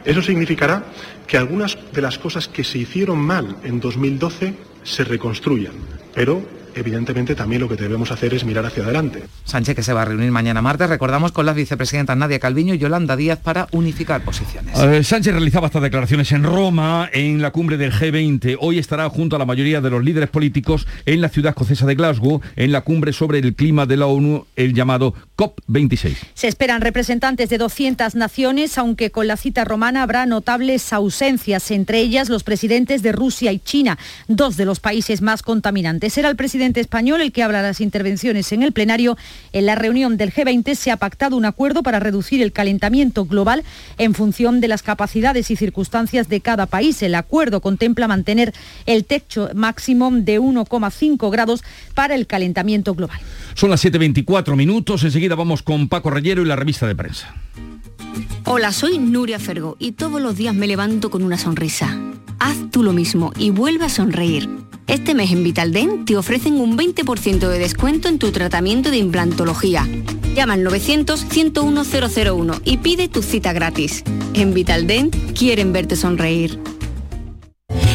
Eso 0.06 0.22
significará 0.22 0.86
que 1.26 1.38
algunas 1.38 1.76
de 1.91 2.04
las 2.04 2.20
cosas 2.20 2.48
que 2.48 2.63
se 2.63 2.78
hicieron 2.78 3.17
mal 3.17 3.58
en 3.63 3.80
2012 3.80 4.54
se 4.84 5.04
reconstruyan, 5.06 5.74
pero 6.13 6.43
evidentemente 6.78 7.36
también 7.36 7.62
lo 7.62 7.70
que 7.70 7.76
debemos 7.76 8.12
hacer 8.12 8.34
es 8.34 8.44
mirar 8.46 8.66
hacia 8.66 8.84
adelante. 8.84 9.24
Sánchez 9.44 9.76
que 9.76 9.84
se 9.84 9.94
va 9.94 10.04
a 10.04 10.06
reunir 10.06 10.32
mañana 10.32 10.62
martes, 10.62 10.90
recordamos, 10.90 11.32
con 11.32 11.46
las 11.46 11.56
vicepresidentas 11.56 12.18
Nadia 12.18 12.40
Calviño 12.40 12.74
y 12.74 12.78
Yolanda 12.78 13.16
Díaz 13.16 13.40
para 13.40 13.68
unificar 13.72 14.24
posiciones. 14.24 14.78
Eh, 14.80 15.04
Sánchez 15.04 15.34
realizaba 15.34 15.68
estas 15.68 15.82
declaraciones 15.82 16.32
en 16.32 16.44
Roma, 16.44 17.10
en 17.12 17.42
la 17.42 17.52
cumbre 17.52 17.78
del 17.78 17.92
G20. 17.92 18.58
Hoy 18.60 18.80
estará 18.80 19.10
junto 19.10 19.36
a 19.36 19.40
la 19.40 19.46
mayoría 19.46 19.82
de 19.82 19.90
los 19.90 20.04
líderes 20.04 20.30
políticos 20.30 20.88
en 21.06 21.22
la 21.22 21.30
ciudad 21.30 21.50
escocesa 21.50 21.86
de 21.86 21.96
Glasgow, 21.96 22.42
en 22.56 22.72
la 22.72 22.82
cumbre 22.82 23.13
sobre 23.13 23.40
el 23.40 23.56
clima 23.56 23.86
de 23.86 23.98
la 23.98 24.08
ONU, 24.08 24.46
el 24.56 24.74
llamado 24.74 25.13
COP26. 25.38 26.16
Se 26.34 26.48
esperan 26.48 26.82
representantes 26.82 27.50
de 27.50 27.58
200 27.58 28.16
naciones, 28.16 28.78
aunque 28.78 29.12
con 29.12 29.28
la 29.28 29.38
cita 29.38 29.66
romana 29.66 30.04
habrá 30.04 30.26
notables 30.26 30.94
ausencias, 30.94 31.72
entre 31.72 32.00
ellas 32.00 32.30
los 32.30 32.44
presidentes 32.44 33.02
de 33.02 33.12
Rusia 33.12 33.52
y 33.52 33.60
China, 33.60 33.98
dos 34.28 34.58
de 34.58 34.66
los 34.66 34.80
países 34.80 35.22
más 35.22 35.44
contaminantes. 35.44 36.13
Será 36.13 36.30
el 36.30 36.36
presidente 36.36 36.67
español 36.76 37.22
el 37.22 37.32
que 37.32 37.44
habla 37.44 37.62
las 37.62 37.82
intervenciones 37.82 38.52
en 38.52 38.64
el 38.64 38.72
plenario. 38.72 39.18
En 39.54 39.66
la 39.66 39.76
reunión 39.76 40.18
del 40.18 40.34
G20 40.34 40.76
se 40.76 40.92
ha 40.92 40.98
pactado 40.98 41.38
un 41.38 41.46
acuerdo 41.46 41.84
para 41.84 42.00
reducir 42.00 42.42
el 42.42 42.52
calentamiento 42.52 43.26
global 43.26 43.64
en 43.98 44.14
función 44.14 44.60
de 44.60 44.68
las 44.68 44.84
capacidades 44.84 45.50
y 45.52 45.56
circunstancias 45.56 46.30
de 46.30 46.42
cada 46.42 46.66
país. 46.66 47.02
El 47.02 47.16
acuerdo 47.16 47.62
contempla 47.62 48.08
mantener 48.08 48.54
el 48.86 49.06
techo 49.06 49.50
máximo 49.56 50.12
de 50.12 50.40
1,5 50.40 51.32
grados 51.32 51.64
para 51.94 52.16
el 52.16 52.28
calentamiento 52.28 52.94
global. 52.94 53.20
Son 53.56 53.70
las 53.70 53.84
7.24 53.84 54.56
minutos. 54.56 55.04
Enseguida 55.04 55.36
vamos 55.36 55.64
con 55.64 55.88
Paco 55.88 56.10
Reyero 56.10 56.42
y 56.42 56.46
la 56.46 56.56
revista 56.56 56.88
de 56.88 56.96
prensa. 56.96 57.34
Hola, 58.46 58.72
soy 58.72 58.98
Nuria 58.98 59.40
Fergo 59.40 59.76
y 59.80 59.92
todos 59.94 60.22
los 60.22 60.38
días 60.38 60.56
me 60.56 60.68
levanto 60.68 61.10
con 61.10 61.24
una 61.24 61.38
sonrisa. 61.38 61.98
Haz 62.40 62.58
tú 62.72 62.84
lo 62.84 62.94
mismo 62.94 63.34
y 63.38 63.50
vuelve 63.50 63.86
a 63.86 63.90
sonreír. 63.90 64.67
Este 64.88 65.13
mes 65.13 65.32
en 65.34 65.43
Vitaldent 65.43 66.08
te 66.08 66.15
ofrecen 66.15 66.62
un 66.62 66.78
20% 66.78 67.50
de 67.50 67.60
descuento 67.60 68.08
en 68.08 68.19
tu 68.19 68.32
tratamiento 68.32 68.89
de 68.89 68.95
implantología. 68.95 69.86
Llama 70.34 70.54
al 70.54 70.65
900-101-001 70.65 72.62
y 72.63 72.78
pide 72.78 73.10
tu 73.10 73.21
cita 73.21 73.52
gratis. 73.52 74.06
En 74.34 74.54
Vitaldent 74.54 75.13
quieren 75.38 75.73
verte 75.73 75.97
sonreír. 75.97 76.58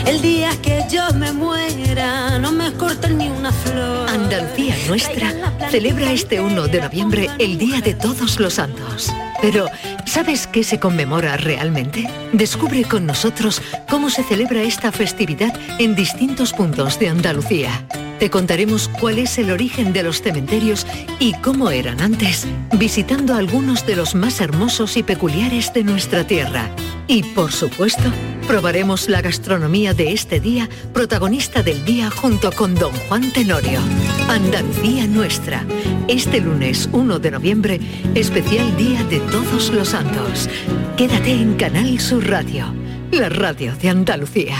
El 0.06 0.20
día 0.20 0.50
que 0.60 0.82
yo 0.90 1.02
me 1.14 1.32
muera, 1.32 2.38
no 2.38 2.52
me 2.52 2.70
corten 2.74 3.16
ni 3.16 3.28
una 3.28 3.52
flor. 3.52 4.10
Andalucía 4.10 4.76
Nuestra 4.86 5.32
celebra 5.70 6.12
este 6.12 6.42
1 6.42 6.68
de 6.68 6.82
noviembre 6.82 7.30
el 7.38 7.56
Día 7.56 7.80
de 7.80 7.94
Todos 7.94 8.38
los 8.38 8.52
Santos. 8.54 9.10
Pero, 9.40 9.66
¿sabes 10.04 10.46
qué 10.46 10.64
se 10.64 10.78
conmemora 10.78 11.36
realmente? 11.36 12.08
Descubre 12.32 12.84
con 12.84 13.06
nosotros 13.06 13.62
cómo 13.88 14.10
se 14.10 14.22
celebra 14.22 14.62
esta 14.62 14.92
festividad 14.92 15.52
en 15.78 15.94
distintos 15.94 16.52
puntos 16.52 16.98
de 16.98 17.08
Andalucía. 17.08 17.86
Te 18.18 18.30
contaremos 18.30 18.88
cuál 19.00 19.18
es 19.18 19.36
el 19.38 19.50
origen 19.50 19.92
de 19.92 20.04
los 20.04 20.22
cementerios 20.22 20.86
y 21.18 21.32
cómo 21.34 21.70
eran 21.70 22.00
antes, 22.00 22.46
visitando 22.78 23.34
algunos 23.34 23.84
de 23.84 23.96
los 23.96 24.14
más 24.14 24.40
hermosos 24.40 24.96
y 24.96 25.02
peculiares 25.02 25.72
de 25.72 25.82
nuestra 25.82 26.24
tierra. 26.24 26.70
Y 27.08 27.24
por 27.24 27.50
supuesto, 27.50 28.12
probaremos 28.46 29.08
la 29.08 29.22
gastronomía 29.22 29.92
de 29.92 30.12
este 30.12 30.38
día, 30.38 30.68
protagonista 30.92 31.64
del 31.64 31.84
día 31.84 32.10
junto 32.10 32.52
con 32.52 32.76
don 32.76 32.92
Juan 33.08 33.32
Tenorio. 33.32 33.80
Andalucía 34.28 35.06
Nuestra. 35.08 35.66
Este 36.08 36.40
lunes 36.40 36.88
1 36.92 37.18
de 37.20 37.30
noviembre, 37.30 37.80
especial 38.14 38.76
Día 38.76 39.04
de 39.04 39.20
Todos 39.20 39.70
los 39.70 39.90
Santos. 39.90 40.50
Quédate 40.96 41.32
en 41.32 41.54
Canal 41.54 42.00
Sur 42.00 42.28
Radio, 42.28 42.74
la 43.12 43.28
radio 43.28 43.74
de 43.76 43.88
Andalucía. 43.88 44.56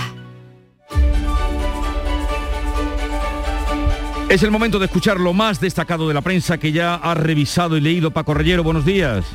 Es 4.29 4.41
el 4.41 4.51
momento 4.51 4.79
de 4.79 4.85
escuchar 4.85 5.19
lo 5.19 5.33
más 5.33 5.59
destacado 5.59 6.07
de 6.07 6.13
la 6.13 6.21
prensa 6.21 6.57
que 6.57 6.71
ya 6.71 6.95
ha 6.95 7.13
revisado 7.13 7.75
y 7.77 7.81
leído 7.81 8.11
Paco 8.11 8.33
Rellero. 8.33 8.63
Buenos 8.63 8.85
días. 8.85 9.25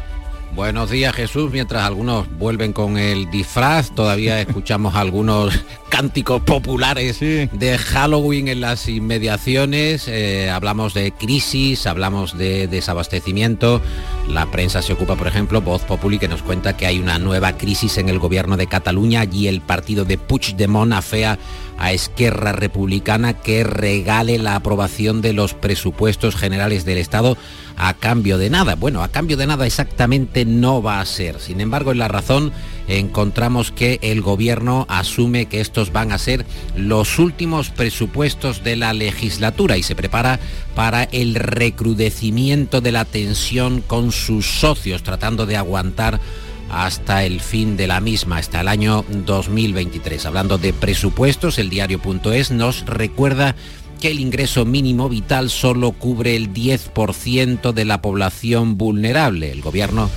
Buenos 0.54 0.90
días 0.90 1.14
Jesús, 1.14 1.52
mientras 1.52 1.84
algunos 1.84 2.26
vuelven 2.38 2.72
con 2.72 2.98
el 2.98 3.30
disfraz, 3.30 3.94
todavía 3.94 4.40
escuchamos 4.42 4.94
algunos 4.96 5.54
cánticos 5.88 6.42
populares 6.42 7.20
de 7.20 7.78
Halloween 7.78 8.48
en 8.48 8.60
las 8.60 8.88
inmediaciones, 8.88 10.08
eh, 10.08 10.50
hablamos 10.50 10.94
de 10.94 11.12
crisis, 11.12 11.86
hablamos 11.86 12.36
de 12.36 12.66
desabastecimiento, 12.66 13.80
la 14.28 14.46
prensa 14.50 14.82
se 14.82 14.92
ocupa, 14.92 15.16
por 15.16 15.28
ejemplo, 15.28 15.60
Voz 15.60 15.82
Populi, 15.82 16.18
que 16.18 16.28
nos 16.28 16.42
cuenta 16.42 16.76
que 16.76 16.86
hay 16.86 16.98
una 16.98 17.18
nueva 17.18 17.52
crisis 17.52 17.98
en 17.98 18.08
el 18.08 18.18
gobierno 18.18 18.56
de 18.56 18.66
Cataluña 18.66 19.24
y 19.30 19.46
el 19.46 19.60
partido 19.60 20.04
de 20.04 20.18
Puigdemont 20.18 20.92
afea 20.92 21.38
a 21.78 21.92
Esquerra 21.92 22.52
Republicana 22.52 23.34
que 23.34 23.64
regale 23.64 24.38
la 24.38 24.56
aprobación 24.56 25.22
de 25.22 25.32
los 25.32 25.54
presupuestos 25.54 26.36
generales 26.36 26.84
del 26.84 26.98
Estado 26.98 27.36
a 27.76 27.94
cambio 27.94 28.38
de 28.38 28.50
nada. 28.50 28.74
Bueno, 28.74 29.02
a 29.02 29.08
cambio 29.08 29.36
de 29.36 29.46
nada 29.46 29.66
exactamente 29.66 30.44
no 30.44 30.82
va 30.82 31.00
a 31.00 31.06
ser. 31.06 31.38
Sin 31.40 31.60
embargo, 31.60 31.92
en 31.92 31.98
la 31.98 32.08
razón 32.08 32.52
encontramos 32.88 33.70
que 33.70 34.00
el 34.02 34.20
gobierno 34.20 34.86
asume 34.88 35.46
que 35.46 35.60
estos 35.60 35.92
van 35.92 36.10
a 36.10 36.18
ser 36.18 36.44
los 36.76 37.18
últimos 37.18 37.70
presupuestos 37.70 38.64
de 38.64 38.76
la 38.76 38.92
legislatura 38.92 39.76
y 39.76 39.82
se 39.82 39.94
prepara 39.94 40.40
para 40.74 41.04
el 41.04 41.34
recrudecimiento 41.34 42.80
de 42.80 42.92
la 42.92 43.04
tensión 43.04 43.80
con 43.80 44.10
sus 44.10 44.46
socios, 44.46 45.02
tratando 45.02 45.46
de 45.46 45.56
aguantar 45.56 46.20
hasta 46.70 47.24
el 47.24 47.40
fin 47.40 47.76
de 47.76 47.86
la 47.86 48.00
misma, 48.00 48.38
hasta 48.38 48.60
el 48.60 48.68
año 48.68 49.04
2023. 49.08 50.26
Hablando 50.26 50.58
de 50.58 50.72
presupuestos, 50.72 51.58
el 51.58 51.70
diario.es 51.70 52.50
nos 52.50 52.86
recuerda 52.86 53.54
que 54.00 54.10
el 54.10 54.20
ingreso 54.20 54.64
mínimo 54.64 55.08
vital 55.08 55.50
solo 55.50 55.92
cubre 55.92 56.36
el 56.36 56.52
10% 56.52 57.72
de 57.72 57.84
la 57.84 58.00
población 58.00 58.78
vulnerable. 58.78 59.50
El 59.50 59.62
gobierno 59.62 60.08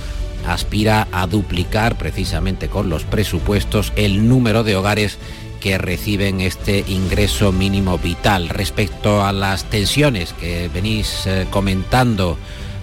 aspira 0.46 1.08
a 1.12 1.26
duplicar 1.26 1.96
precisamente 1.96 2.68
con 2.68 2.88
los 2.88 3.04
presupuestos 3.04 3.92
el 3.96 4.28
número 4.28 4.64
de 4.64 4.76
hogares 4.76 5.18
que 5.60 5.78
reciben 5.78 6.40
este 6.40 6.84
ingreso 6.88 7.52
mínimo 7.52 7.98
vital. 7.98 8.48
Respecto 8.48 9.24
a 9.24 9.32
las 9.32 9.64
tensiones 9.64 10.32
que 10.32 10.68
venís 10.72 11.26
eh, 11.26 11.46
comentando 11.50 12.36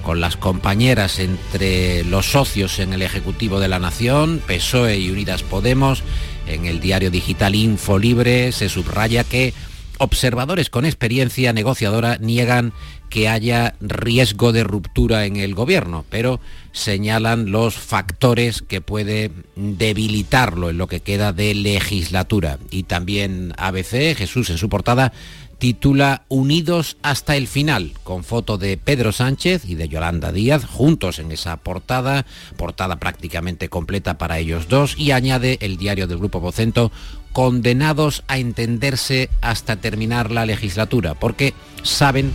con 0.03 0.21
las 0.21 0.37
compañeras 0.37 1.19
entre 1.19 2.03
los 2.03 2.31
socios 2.31 2.79
en 2.79 2.93
el 2.93 3.01
Ejecutivo 3.01 3.59
de 3.59 3.67
la 3.67 3.79
Nación, 3.79 4.41
PSOE 4.45 4.97
y 4.97 5.09
Unidas 5.11 5.43
Podemos, 5.43 6.03
en 6.47 6.65
el 6.65 6.79
diario 6.79 7.11
digital 7.11 7.55
Info 7.55 7.99
Libre 7.99 8.51
se 8.51 8.69
subraya 8.69 9.23
que 9.23 9.53
observadores 9.99 10.69
con 10.69 10.85
experiencia 10.85 11.53
negociadora 11.53 12.17
niegan 12.17 12.73
que 13.09 13.27
haya 13.27 13.75
riesgo 13.81 14.51
de 14.51 14.63
ruptura 14.63 15.25
en 15.25 15.35
el 15.35 15.55
gobierno, 15.55 16.05
pero 16.09 16.39
señalan 16.71 17.51
los 17.51 17.75
factores 17.75 18.61
que 18.61 18.81
puede 18.81 19.31
debilitarlo 19.55 20.69
en 20.69 20.77
lo 20.77 20.87
que 20.87 21.01
queda 21.01 21.33
de 21.33 21.53
legislatura. 21.55 22.59
Y 22.69 22.83
también 22.83 23.53
ABC, 23.57 24.15
Jesús 24.15 24.49
en 24.49 24.57
su 24.57 24.69
portada, 24.69 25.11
titula 25.59 26.23
Unidos 26.29 26.97
hasta 27.03 27.35
el 27.35 27.47
final, 27.47 27.91
con 28.03 28.23
foto 28.23 28.57
de 28.57 28.77
Pedro 28.77 29.11
Sánchez 29.11 29.65
y 29.65 29.75
de 29.75 29.89
Yolanda 29.89 30.31
Díaz 30.31 30.65
juntos 30.65 31.19
en 31.19 31.31
esa 31.31 31.57
portada, 31.57 32.25
portada 32.57 32.95
prácticamente 32.95 33.69
completa 33.69 34.17
para 34.17 34.39
ellos 34.39 34.69
dos, 34.69 34.97
y 34.97 35.11
añade 35.11 35.59
el 35.61 35.77
diario 35.77 36.07
del 36.07 36.17
Grupo 36.17 36.39
Vocento, 36.39 36.91
condenados 37.33 38.23
a 38.27 38.39
entenderse 38.39 39.29
hasta 39.41 39.75
terminar 39.75 40.31
la 40.31 40.45
legislatura, 40.45 41.13
porque 41.13 41.53
saben, 41.83 42.31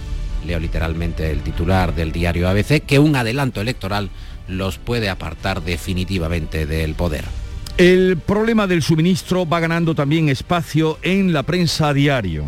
leo 0.46 0.60
literalmente 0.60 1.30
el 1.30 1.42
titular 1.42 1.94
del 1.94 2.12
diario 2.12 2.48
ABC, 2.48 2.84
que 2.84 2.98
un 2.98 3.16
adelanto 3.16 3.62
electoral 3.62 4.10
los 4.48 4.76
puede 4.76 5.08
apartar 5.08 5.62
definitivamente 5.62 6.66
del 6.66 6.94
poder. 6.94 7.24
El 7.78 8.18
problema 8.18 8.66
del 8.66 8.82
suministro 8.82 9.48
va 9.48 9.60
ganando 9.60 9.94
también 9.94 10.28
espacio 10.28 10.98
en 11.02 11.32
la 11.32 11.42
prensa 11.42 11.92
diario 11.94 12.44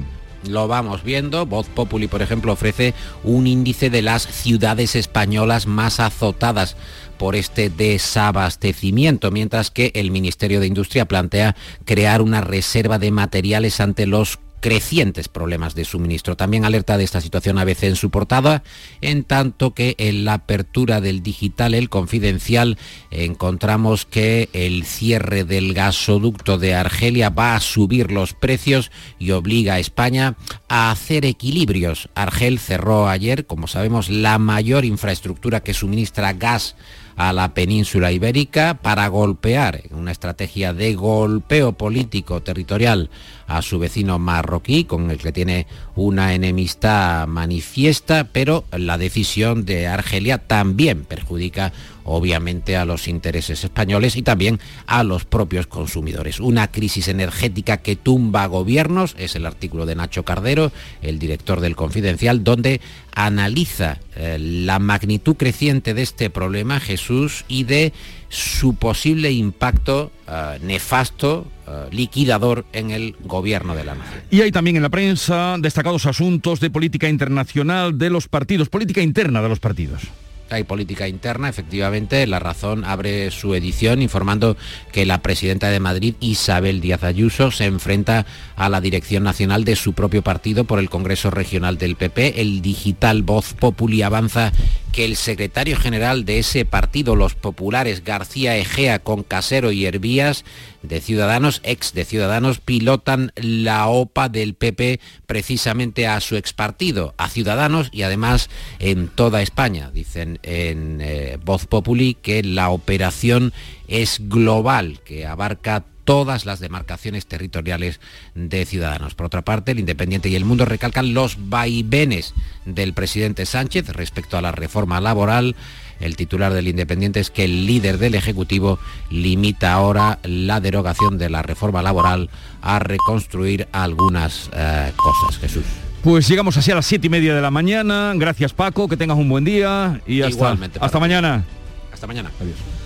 lo 0.49 0.69
vamos 0.69 1.03
viendo. 1.03 1.47
Voz 1.47 1.67
Populi, 1.69 2.09
por 2.09 2.23
ejemplo, 2.23 2.53
ofrece 2.53 2.95
un 3.25 3.47
índice 3.47 3.91
de 3.91 4.03
las 4.03 4.23
ciudades 4.23 4.97
españolas 4.97 5.67
más 5.67 6.01
azotadas 6.01 6.77
por 7.19 7.35
este 7.37 7.71
desabastecimiento, 7.71 9.31
mientras 9.31 9.71
que 9.71 9.93
el 9.95 10.11
Ministerio 10.11 10.61
de 10.61 10.67
Industria 10.67 11.07
plantea 11.07 11.57
crear 11.85 12.23
una 12.23 12.41
reserva 12.41 12.99
de 12.99 13.11
materiales 13.11 13.81
ante 13.81 14.07
los 14.07 14.39
crecientes 14.61 15.29
problemas 15.29 15.75
de 15.75 15.85
suministro. 15.85 16.37
También 16.37 16.64
alerta 16.64 16.99
de 16.99 17.05
esta 17.05 17.21
situación 17.21 17.59
ABC 17.59 17.85
en 17.85 17.97
su 17.97 18.11
portada, 18.11 18.62
en 19.01 19.25
tanto 19.25 19.75
que 19.75 19.95
en 19.99 20.25
la 20.25 20.35
apertura 20.35 21.01
del 21.01 21.23
digital 21.23 21.75
El 21.75 21.88
Confidencial 21.88 22.79
encontramos 23.11 24.07
que 24.07 24.49
el 24.53 24.85
cierre 24.85 25.45
del 25.45 25.75
gasoducto 25.75 26.59
de 26.59 26.75
Argelia 26.75 27.31
va 27.31 27.57
a 27.57 27.61
subir 27.61 28.12
los 28.12 28.35
precios 28.35 28.90
y 29.19 29.31
obliga 29.31 29.75
a 29.75 29.79
España 29.79 30.37
a 30.69 30.90
hacer 30.90 31.25
equilibrios. 31.25 32.09
Argel 32.14 32.59
cerró 32.59 33.09
ayer, 33.09 33.47
como 33.47 33.66
sabemos, 33.66 34.09
la 34.09 34.38
mayor 34.38 34.85
infraestructura 34.85 35.61
que 35.61 35.75
suministra 35.75 36.33
gas 36.33 36.77
a 37.16 37.33
la 37.33 37.55
península 37.55 38.12
ibérica 38.12 38.79
para 38.83 39.09
golpear, 39.09 39.83
una 39.90 40.12
estrategia 40.12 40.75
de 40.75 40.95
golpeo 40.95 41.73
político 41.73 42.42
territorial 42.42 43.11
a 43.47 43.63
su 43.63 43.79
vecino 43.79 44.19
marroquí, 44.19 44.85
con 44.85 45.11
el 45.11 45.19
que 45.19 45.33
tiene 45.33 45.67
una 45.95 46.35
enemistad 46.35 47.27
manifiesta, 47.27 48.29
pero 48.33 48.65
la 48.73 48.99
decisión 48.99 49.65
de 49.65 49.87
Argelia 49.87 50.39
también 50.39 51.05
perjudica 51.05 51.73
obviamente 52.07 52.77
a 52.77 52.85
los 52.85 53.09
intereses 53.09 53.65
españoles 53.65 54.17
y 54.17 54.23
también 54.23 54.61
a 54.87 55.03
los 55.03 55.25
propios 55.25 55.67
consumidores. 55.67 56.41
Una 56.41 56.71
crisis 56.71 57.09
energética 57.09 57.79
que 57.79 57.97
tumba 57.97 58.47
gobiernos, 58.47 59.15
es 59.19 59.35
el 59.35 59.45
artículo 59.45 59.87
de 59.87 59.97
Nacho 59.97 60.25
Cardero, 60.25 60.73
el 61.03 61.19
director 61.19 61.61
del 61.61 61.77
Confidencial, 61.77 62.45
donde 62.45 62.81
analiza 63.15 63.99
eh, 64.15 64.39
la 64.39 64.79
magnitud 64.79 65.37
creciente 65.37 65.95
de 65.95 66.03
este 66.03 66.31
problema, 66.31 66.81
Jesús, 66.81 67.45
y 67.49 67.65
de 67.65 67.93
su 68.29 68.75
posible 68.75 69.31
impacto 69.31 70.11
eh, 70.29 70.59
nefasto, 70.62 71.47
eh, 71.67 71.87
liquidador 71.91 72.65
en 72.73 72.91
el 72.91 73.17
gobierno 73.25 73.75
de 73.75 73.85
la 73.85 73.95
nación. 73.95 74.23
Y 74.31 74.41
hay 74.41 74.53
también 74.53 74.77
en 74.77 74.83
la 74.83 74.89
prensa 74.89 75.57
destacados 75.59 76.07
asuntos 76.07 76.61
de 76.61 76.71
política 76.71 77.09
internacional 77.09 77.99
de 77.99 78.11
los 78.11 78.29
partidos, 78.29 78.69
política 78.69 79.03
interna 79.03 79.43
de 79.43 79.49
los 79.49 79.61
partidos 79.61 80.03
hay 80.51 80.65
política 80.65 81.09
interna, 81.09 81.49
efectivamente. 81.49 82.27
La 82.27 82.39
Razón 82.39 82.85
abre 82.85 83.31
su 83.31 83.55
edición 83.55 84.03
informando 84.03 84.57
que 84.93 85.07
la 85.07 85.23
presidenta 85.23 85.71
de 85.71 85.81
Madrid, 85.81 86.15
Isabel 86.21 86.81
Díaz 86.81 87.05
Ayuso, 87.05 87.51
se 87.51 87.65
enfrenta 87.65 88.27
a 88.57 88.69
la 88.69 88.81
dirección 88.81 89.25
nacional 89.25 89.65
de 89.65 89.77
su 89.77 89.93
propio 89.93 90.23
partido 90.23 90.65
por 90.65 90.79
el 90.79 90.91
Congreso 90.91 91.31
Regional 91.31 91.79
del 91.79 91.97
PP. 91.97 92.41
El 92.41 92.62
digital 92.62 93.23
Voz 93.23 93.55
Populi 93.55 94.03
avanza 94.03 94.53
que 94.97 95.05
el 95.05 95.17
secretario 95.17 95.77
general 95.77 96.25
de 96.25 96.39
ese 96.39 96.65
partido, 96.65 97.17
los 97.17 97.35
populares, 97.35 98.03
García 98.03 98.57
Egea, 98.57 98.99
con 98.99 99.25
Casero 99.25 99.71
y 99.71 99.85
Hervías, 99.85 100.43
de 100.83 101.03
Ciudadanos, 101.03 101.61
ex 101.65 101.93
de 101.93 102.07
Ciudadanos, 102.07 102.61
pilotan 102.61 103.31
la 103.37 103.89
OPA 103.89 104.31
del 104.31 104.55
PP 104.55 104.99
precisamente 105.27 106.07
a 106.07 106.19
su 106.21 106.37
ex 106.37 106.55
partido, 106.55 107.15
a 107.19 107.29
Ciudadanos 107.29 107.91
y 107.93 108.03
además 108.03 108.49
en 108.79 109.09
toda 109.09 109.43
España. 109.43 109.91
Dicen 109.93 110.39
en 110.43 111.03
eh, 111.03 111.37
Voz 111.45 111.67
Populi 111.67 112.15
que 112.15 112.43
la 112.43 112.71
operación 112.71 113.53
es 113.89 114.23
global, 114.31 115.01
que 115.05 115.27
abarca 115.27 115.85
todas 116.07 116.47
las 116.47 116.61
demarcaciones 116.61 117.27
territoriales 117.27 118.01
de 118.35 118.64
Ciudadanos. 118.64 119.14
Por 119.14 119.27
otra 119.27 119.42
parte, 119.42 119.73
el 119.73 119.81
Independiente 119.81 120.31
y 120.31 120.37
el 120.37 120.47
Mundo 120.47 120.64
recalcan 120.64 121.12
los 121.12 121.37
vaivenes 121.51 122.33
del 122.64 122.95
presidente 122.95 123.45
Sánchez 123.45 123.90
respecto 123.90 124.38
a 124.38 124.40
la 124.40 124.53
reforma 124.53 125.01
laboral. 125.03 125.57
El 125.99 126.16
titular 126.16 126.55
del 126.55 126.69
Independiente 126.69 127.21
es 127.21 127.31
que 127.31 127.45
el 127.45 127.66
líder 127.66 127.99
del 127.99 128.14
Ejecutivo 128.14 128.79
limita 129.11 129.73
ahora 129.73 130.21
la 130.23 130.61
derogación 130.61 131.19
de 131.19 131.29
la 131.29 131.42
reforma 131.42 131.83
laboral 131.83 132.31
a 132.62 132.79
reconstruir 132.79 133.66
algunas 133.73 134.49
eh, 134.55 134.92
cosas. 134.97 135.40
Jesús. 135.40 135.64
Pues 136.05 136.29
llegamos 136.29 136.57
así 136.57 136.71
a 136.71 136.77
las 136.77 136.87
siete 136.87 137.09
y 137.09 137.11
media 137.11 137.35
de 137.35 137.42
la 137.42 137.51
mañana. 137.51 138.12
Gracias 138.14 138.53
Paco, 138.53 138.87
que 138.87 138.97
tengas 138.97 139.19
un 139.19 139.29
buen 139.29 139.45
día 139.45 140.01
y 140.07 140.23
hasta, 140.23 140.37
Igualmente, 140.37 140.79
hasta 140.81 141.01
mañana. 141.01 141.45
Hasta 141.92 142.07
mañana. 142.07 142.31
Adiós. 142.40 142.86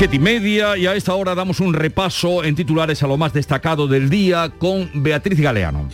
Siete 0.00 0.16
y 0.16 0.18
media 0.18 0.78
y 0.78 0.86
a 0.86 0.94
esta 0.94 1.14
hora 1.14 1.34
damos 1.34 1.60
un 1.60 1.74
repaso 1.74 2.42
en 2.42 2.54
titulares 2.54 3.02
a 3.02 3.06
lo 3.06 3.18
más 3.18 3.34
destacado 3.34 3.86
del 3.86 4.08
día 4.08 4.50
con 4.58 4.90
Beatriz 4.94 5.38
Galeano. 5.38 5.90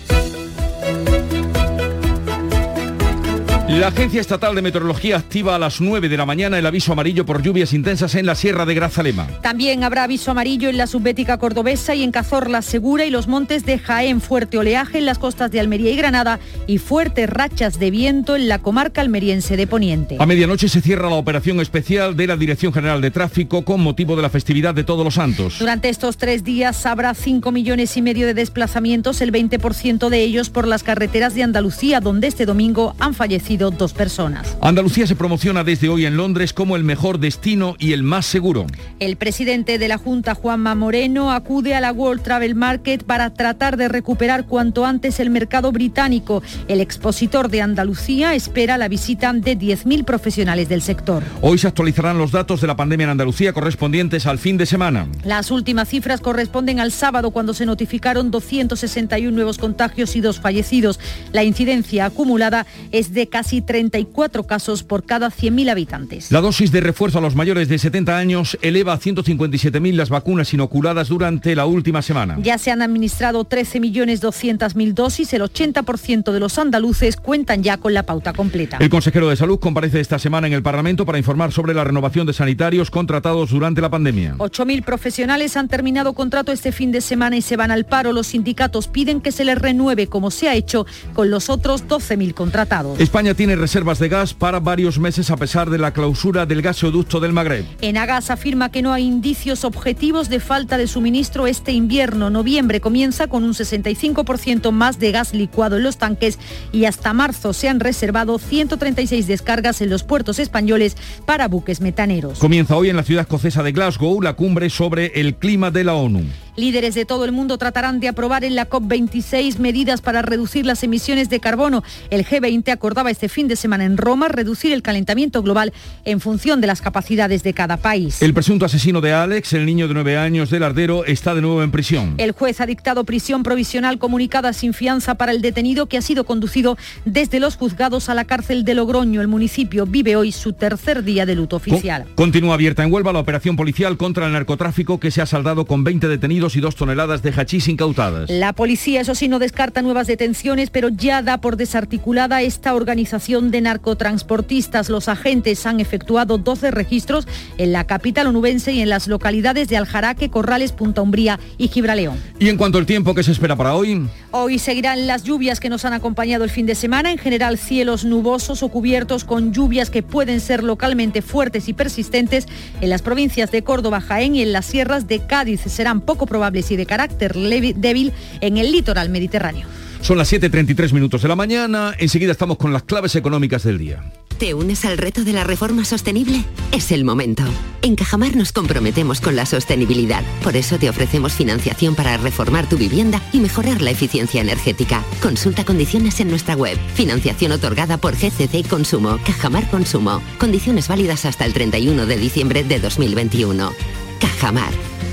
La 3.68 3.88
Agencia 3.88 4.20
Estatal 4.20 4.54
de 4.54 4.62
Meteorología 4.62 5.16
activa 5.16 5.56
a 5.56 5.58
las 5.58 5.80
9 5.80 6.08
de 6.08 6.16
la 6.16 6.24
mañana 6.24 6.56
el 6.56 6.66
aviso 6.66 6.92
amarillo 6.92 7.26
por 7.26 7.42
lluvias 7.42 7.72
intensas 7.72 8.14
en 8.14 8.24
la 8.24 8.36
Sierra 8.36 8.64
de 8.64 8.76
Grazalema. 8.76 9.26
También 9.42 9.82
habrá 9.82 10.04
aviso 10.04 10.30
amarillo 10.30 10.68
en 10.68 10.76
la 10.76 10.86
subbética 10.86 11.38
cordobesa 11.38 11.92
y 11.96 12.04
en 12.04 12.12
Cazorla 12.12 12.62
Segura 12.62 13.04
y 13.06 13.10
los 13.10 13.26
montes 13.26 13.66
de 13.66 13.80
Jaén, 13.80 14.20
fuerte 14.20 14.56
oleaje 14.56 14.98
en 14.98 15.04
las 15.04 15.18
costas 15.18 15.50
de 15.50 15.58
Almería 15.58 15.90
y 15.90 15.96
Granada 15.96 16.38
y 16.68 16.78
fuertes 16.78 17.28
rachas 17.28 17.80
de 17.80 17.90
viento 17.90 18.36
en 18.36 18.46
la 18.46 18.60
comarca 18.60 19.00
almeriense 19.00 19.56
de 19.56 19.66
Poniente. 19.66 20.16
A 20.20 20.26
medianoche 20.26 20.68
se 20.68 20.80
cierra 20.80 21.10
la 21.10 21.16
operación 21.16 21.58
especial 21.58 22.16
de 22.16 22.28
la 22.28 22.36
Dirección 22.36 22.72
General 22.72 23.00
de 23.00 23.10
Tráfico 23.10 23.64
con 23.64 23.80
motivo 23.80 24.14
de 24.14 24.22
la 24.22 24.30
festividad 24.30 24.74
de 24.74 24.84
Todos 24.84 25.04
los 25.04 25.14
Santos. 25.14 25.58
Durante 25.58 25.88
estos 25.88 26.18
tres 26.18 26.44
días 26.44 26.86
habrá 26.86 27.14
5 27.14 27.50
millones 27.50 27.96
y 27.96 28.02
medio 28.02 28.28
de 28.28 28.34
desplazamientos, 28.34 29.20
el 29.20 29.32
20% 29.32 30.08
de 30.08 30.20
ellos 30.20 30.50
por 30.50 30.68
las 30.68 30.84
carreteras 30.84 31.34
de 31.34 31.42
Andalucía, 31.42 31.98
donde 31.98 32.28
este 32.28 32.46
domingo 32.46 32.94
han 33.00 33.12
fallecido 33.12 33.55
dos 33.56 33.92
personas. 33.92 34.56
Andalucía 34.60 35.06
se 35.06 35.16
promociona 35.16 35.64
desde 35.64 35.88
hoy 35.88 36.06
en 36.06 36.16
Londres 36.16 36.52
como 36.52 36.76
el 36.76 36.84
mejor 36.84 37.18
destino 37.18 37.76
y 37.78 37.92
el 37.92 38.02
más 38.02 38.26
seguro. 38.26 38.66
El 39.00 39.16
presidente 39.16 39.78
de 39.78 39.88
la 39.88 39.98
Junta, 39.98 40.34
Juanma 40.34 40.74
Moreno, 40.74 41.32
acude 41.32 41.74
a 41.74 41.80
la 41.80 41.92
World 41.92 42.22
Travel 42.22 42.54
Market 42.54 43.04
para 43.04 43.32
tratar 43.32 43.76
de 43.76 43.88
recuperar 43.88 44.46
cuanto 44.46 44.84
antes 44.84 45.20
el 45.20 45.30
mercado 45.30 45.72
británico. 45.72 46.42
El 46.68 46.80
expositor 46.80 47.48
de 47.48 47.62
Andalucía 47.62 48.34
espera 48.34 48.78
la 48.78 48.88
visita 48.88 49.32
de 49.32 49.58
10.000 49.58 50.04
profesionales 50.04 50.68
del 50.68 50.82
sector. 50.82 51.22
Hoy 51.40 51.58
se 51.58 51.68
actualizarán 51.68 52.18
los 52.18 52.32
datos 52.32 52.60
de 52.60 52.66
la 52.66 52.76
pandemia 52.76 53.04
en 53.04 53.10
Andalucía 53.10 53.52
correspondientes 53.52 54.26
al 54.26 54.38
fin 54.38 54.56
de 54.56 54.66
semana. 54.66 55.06
Las 55.24 55.50
últimas 55.50 55.88
cifras 55.88 56.20
corresponden 56.20 56.80
al 56.80 56.92
sábado 56.92 57.30
cuando 57.30 57.54
se 57.54 57.66
notificaron 57.66 58.30
261 58.30 59.34
nuevos 59.34 59.58
contagios 59.58 60.16
y 60.16 60.20
dos 60.20 60.40
fallecidos. 60.40 60.98
La 61.32 61.44
incidencia 61.44 62.06
acumulada 62.06 62.66
es 62.90 63.14
de 63.14 63.28
casi 63.28 63.45
34 63.64 64.44
casos 64.44 64.82
por 64.82 65.04
cada 65.04 65.28
100.000 65.28 65.70
habitantes. 65.70 66.32
La 66.32 66.40
dosis 66.40 66.72
de 66.72 66.80
refuerzo 66.80 67.18
a 67.18 67.20
los 67.20 67.34
mayores 67.34 67.68
de 67.68 67.78
70 67.78 68.16
años 68.16 68.58
eleva 68.62 68.92
a 68.92 68.98
157.000 68.98 69.94
las 69.94 70.10
vacunas 70.10 70.52
inoculadas 70.52 71.08
durante 71.08 71.54
la 71.54 71.66
última 71.66 72.02
semana. 72.02 72.36
Ya 72.42 72.58
se 72.58 72.70
han 72.70 72.82
administrado 72.82 73.48
13.200.000 73.48 74.94
dosis, 74.94 75.32
el 75.32 75.42
80% 75.42 76.32
de 76.32 76.40
los 76.40 76.58
andaluces 76.58 77.16
cuentan 77.16 77.62
ya 77.62 77.76
con 77.76 77.94
la 77.94 78.02
pauta 78.02 78.32
completa. 78.32 78.78
El 78.80 78.90
consejero 78.90 79.28
de 79.28 79.36
Salud 79.36 79.58
comparece 79.58 80.00
esta 80.00 80.18
semana 80.18 80.46
en 80.46 80.52
el 80.52 80.62
Parlamento 80.62 81.06
para 81.06 81.18
informar 81.18 81.52
sobre 81.52 81.74
la 81.74 81.84
renovación 81.84 82.26
de 82.26 82.32
sanitarios 82.32 82.90
contratados 82.90 83.50
durante 83.50 83.80
la 83.80 83.90
pandemia. 83.90 84.36
8.000 84.38 84.84
profesionales 84.84 85.56
han 85.56 85.68
terminado 85.68 86.12
contrato 86.12 86.52
este 86.52 86.72
fin 86.72 86.92
de 86.92 87.00
semana 87.00 87.36
y 87.36 87.42
se 87.42 87.56
van 87.56 87.70
al 87.70 87.84
paro. 87.84 88.12
Los 88.12 88.28
sindicatos 88.28 88.88
piden 88.88 89.20
que 89.20 89.32
se 89.32 89.44
les 89.44 89.58
renueve 89.58 90.06
como 90.06 90.30
se 90.30 90.48
ha 90.48 90.54
hecho 90.54 90.86
con 91.14 91.30
los 91.30 91.50
otros 91.50 91.86
12.000 91.86 92.34
contratados. 92.34 92.98
España 93.00 93.34
tiene 93.36 93.54
reservas 93.54 93.98
de 93.98 94.08
gas 94.08 94.34
para 94.34 94.60
varios 94.60 94.98
meses 94.98 95.30
a 95.30 95.36
pesar 95.36 95.70
de 95.70 95.78
la 95.78 95.92
clausura 95.92 96.46
del 96.46 96.62
gasoducto 96.62 97.20
del 97.20 97.32
Magreb. 97.32 97.64
Enagas 97.82 98.30
afirma 98.30 98.70
que 98.70 98.82
no 98.82 98.92
hay 98.92 99.04
indicios 99.04 99.64
objetivos 99.64 100.28
de 100.28 100.40
falta 100.40 100.78
de 100.78 100.86
suministro 100.86 101.46
este 101.46 101.72
invierno. 101.72 102.30
Noviembre 102.30 102.80
comienza 102.80 103.28
con 103.28 103.44
un 103.44 103.52
65% 103.52 104.72
más 104.72 104.98
de 104.98 105.12
gas 105.12 105.34
licuado 105.34 105.76
en 105.76 105.84
los 105.84 105.98
tanques 105.98 106.38
y 106.72 106.86
hasta 106.86 107.12
marzo 107.12 107.52
se 107.52 107.68
han 107.68 107.80
reservado 107.80 108.38
136 108.38 109.26
descargas 109.26 109.80
en 109.82 109.90
los 109.90 110.02
puertos 110.02 110.38
españoles 110.38 110.96
para 111.26 111.46
buques 111.46 111.80
metaneros. 111.80 112.38
Comienza 112.38 112.76
hoy 112.76 112.88
en 112.88 112.96
la 112.96 113.02
ciudad 113.02 113.22
escocesa 113.22 113.62
de 113.62 113.72
Glasgow 113.72 114.20
la 114.22 114.32
cumbre 114.32 114.70
sobre 114.70 115.20
el 115.20 115.36
clima 115.36 115.70
de 115.70 115.84
la 115.84 115.94
ONU. 115.94 116.24
Líderes 116.56 116.94
de 116.94 117.04
todo 117.04 117.24
el 117.26 117.32
mundo 117.32 117.58
tratarán 117.58 118.00
de 118.00 118.08
aprobar 118.08 118.42
en 118.42 118.54
la 118.54 118.68
COP26 118.68 119.58
medidas 119.58 120.00
para 120.00 120.22
reducir 120.22 120.64
las 120.64 120.82
emisiones 120.82 121.28
de 121.28 121.38
carbono. 121.40 121.82
El 122.10 122.24
G20 122.24 122.70
acordaba 122.70 123.10
este 123.10 123.28
fin 123.28 123.46
de 123.46 123.56
semana 123.56 123.84
en 123.84 123.96
Roma 123.96 124.28
reducir 124.28 124.72
el 124.72 124.82
calentamiento 124.82 125.42
global 125.42 125.72
en 126.04 126.20
función 126.20 126.60
de 126.60 126.66
las 126.66 126.80
capacidades 126.80 127.42
de 127.42 127.52
cada 127.54 127.76
país. 127.76 128.22
El 128.22 128.32
presunto 128.34 128.64
asesino 128.64 129.00
de 129.00 129.12
Alex, 129.12 129.52
el 129.52 129.66
niño 129.66 129.86
de 129.88 129.94
nueve 129.94 130.16
años 130.16 130.48
del 130.50 130.62
Ardero, 130.62 131.04
está 131.04 131.34
de 131.34 131.42
nuevo 131.42 131.62
en 131.62 131.70
prisión. 131.70 132.14
El 132.18 132.32
juez 132.32 132.60
ha 132.60 132.66
dictado 132.66 133.04
prisión 133.04 133.42
provisional 133.42 133.98
comunicada 133.98 134.52
sin 134.52 134.72
fianza 134.72 135.14
para 135.16 135.32
el 135.32 135.42
detenido 135.42 135.86
que 135.86 135.98
ha 135.98 136.02
sido 136.02 136.24
conducido 136.24 136.78
desde 137.04 137.40
los 137.40 137.56
juzgados 137.56 138.08
a 138.08 138.14
la 138.14 138.24
cárcel 138.24 138.64
de 138.64 138.74
Logroño. 138.74 139.20
El 139.20 139.28
municipio 139.28 139.86
vive 139.86 140.16
hoy 140.16 140.32
su 140.32 140.52
tercer 140.52 141.04
día 141.04 141.26
de 141.26 141.34
luto 141.34 141.56
oficial. 141.56 142.04
Con- 142.14 142.26
continúa 142.26 142.54
abierta 142.54 142.82
en 142.82 142.92
Huelva 142.92 143.12
la 143.12 143.20
operación 143.20 143.56
policial 143.56 143.96
contra 143.96 144.26
el 144.26 144.32
narcotráfico 144.32 144.98
que 145.00 145.10
se 145.10 145.22
ha 145.22 145.26
saldado 145.26 145.64
con 145.64 145.84
20 145.84 146.06
detenidos 146.08 146.45
y 146.54 146.60
dos 146.60 146.76
toneladas 146.76 147.22
de 147.22 147.32
hachís 147.32 147.66
incautadas. 147.66 148.30
La 148.30 148.52
policía, 148.52 149.00
eso 149.00 149.16
sí, 149.16 149.26
no 149.26 149.40
descarta 149.40 149.82
nuevas 149.82 150.06
detenciones, 150.06 150.70
pero 150.70 150.90
ya 150.90 151.22
da 151.22 151.38
por 151.38 151.56
desarticulada 151.56 152.42
esta 152.42 152.74
organización 152.74 153.50
de 153.50 153.62
narcotransportistas. 153.62 154.90
Los 154.90 155.08
agentes 155.08 155.66
han 155.66 155.80
efectuado 155.80 156.38
12 156.38 156.70
registros 156.70 157.26
en 157.58 157.72
la 157.72 157.84
capital 157.84 158.28
onubense 158.28 158.72
y 158.72 158.82
en 158.82 158.90
las 158.90 159.08
localidades 159.08 159.68
de 159.68 159.76
Aljaraque, 159.76 160.30
Corrales, 160.30 160.72
Punta 160.72 161.02
Umbría 161.02 161.40
y 161.58 161.68
Gibraleón. 161.68 162.18
Y 162.38 162.48
en 162.50 162.56
cuanto 162.56 162.78
al 162.78 162.86
tiempo 162.86 163.14
que 163.14 163.22
se 163.22 163.32
espera 163.32 163.56
para 163.56 163.74
hoy, 163.74 164.06
Hoy 164.38 164.58
seguirán 164.58 165.06
las 165.06 165.22
lluvias 165.22 165.60
que 165.60 165.70
nos 165.70 165.86
han 165.86 165.94
acompañado 165.94 166.44
el 166.44 166.50
fin 166.50 166.66
de 166.66 166.74
semana, 166.74 167.10
en 167.10 167.16
general 167.16 167.56
cielos 167.56 168.04
nubosos 168.04 168.62
o 168.62 168.68
cubiertos 168.68 169.24
con 169.24 169.54
lluvias 169.54 169.88
que 169.88 170.02
pueden 170.02 170.40
ser 170.40 170.62
localmente 170.62 171.22
fuertes 171.22 171.70
y 171.70 171.72
persistentes 171.72 172.46
en 172.82 172.90
las 172.90 173.00
provincias 173.00 173.50
de 173.50 173.62
Córdoba, 173.62 174.02
Jaén 174.02 174.34
y 174.34 174.42
en 174.42 174.52
las 174.52 174.66
sierras 174.66 175.08
de 175.08 175.26
Cádiz. 175.26 175.62
Serán 175.62 176.02
poco 176.02 176.26
probables 176.36 176.70
y 176.70 176.76
de 176.76 176.84
carácter 176.84 177.32
débil 177.34 178.12
en 178.42 178.58
el 178.58 178.70
litoral 178.70 179.08
mediterráneo. 179.08 179.66
son 180.02 180.18
las 180.18 180.30
7.33 180.30 180.92
minutos 180.92 181.22
de 181.22 181.28
la 181.28 181.34
mañana, 181.34 181.94
enseguida 181.98 182.32
estamos 182.32 182.58
con 182.58 182.74
las 182.74 182.82
claves 182.82 183.16
económicas 183.16 183.62
del 183.62 183.78
día. 183.78 184.04
¿Te 184.38 184.52
unes 184.52 184.84
al 184.84 184.98
reto 184.98 185.24
de 185.24 185.32
la 185.32 185.44
reforma 185.44 185.86
sostenible? 185.86 186.44
Es 186.72 186.92
el 186.92 187.06
momento. 187.06 187.42
En 187.80 187.96
Cajamar 187.96 188.36
nos 188.36 188.52
comprometemos 188.52 189.22
con 189.22 189.34
la 189.34 189.46
sostenibilidad. 189.46 190.22
Por 190.44 190.56
eso 190.56 190.76
te 190.76 190.90
ofrecemos 190.90 191.32
financiación 191.32 191.94
para 191.94 192.18
reformar 192.18 192.68
tu 192.68 192.76
vivienda 192.76 193.22
y 193.32 193.40
mejorar 193.40 193.80
la 193.80 193.92
eficiencia 193.92 194.42
energética. 194.42 195.02
Consulta 195.22 195.64
condiciones 195.64 196.20
en 196.20 196.28
nuestra 196.28 196.54
web. 196.54 196.76
Financiación 196.94 197.52
otorgada 197.52 197.96
por 197.96 198.14
GCC 198.14 198.68
Consumo, 198.68 199.18
Cajamar 199.24 199.70
Consumo. 199.70 200.20
Condiciones 200.38 200.86
válidas 200.86 201.24
hasta 201.24 201.46
el 201.46 201.54
31 201.54 202.04
de 202.04 202.18
diciembre 202.18 202.62
de 202.62 202.78
2021. 202.78 203.72
Cajamar. 204.20 204.95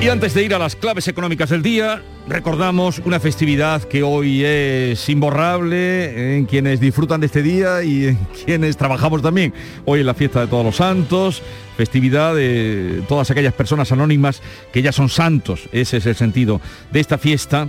Y 0.00 0.08
antes 0.08 0.32
de 0.32 0.42
ir 0.42 0.54
a 0.54 0.58
las 0.58 0.76
claves 0.76 1.08
económicas 1.08 1.50
del 1.50 1.62
día, 1.62 2.02
recordamos 2.26 3.00
una 3.04 3.20
festividad 3.20 3.82
que 3.82 4.02
hoy 4.02 4.42
es 4.42 5.06
imborrable 5.10 6.38
en 6.38 6.46
quienes 6.46 6.80
disfrutan 6.80 7.20
de 7.20 7.26
este 7.26 7.42
día 7.42 7.82
y 7.82 8.06
en 8.06 8.18
quienes 8.46 8.78
trabajamos 8.78 9.20
también. 9.20 9.52
Hoy 9.84 10.00
es 10.00 10.06
la 10.06 10.14
fiesta 10.14 10.40
de 10.40 10.46
todos 10.46 10.64
los 10.64 10.76
santos, 10.76 11.42
festividad 11.76 12.34
de 12.34 13.02
todas 13.08 13.30
aquellas 13.30 13.52
personas 13.52 13.92
anónimas 13.92 14.40
que 14.72 14.80
ya 14.80 14.90
son 14.90 15.10
santos. 15.10 15.68
Ese 15.70 15.98
es 15.98 16.06
el 16.06 16.16
sentido 16.16 16.62
de 16.90 17.00
esta 17.00 17.18
fiesta 17.18 17.68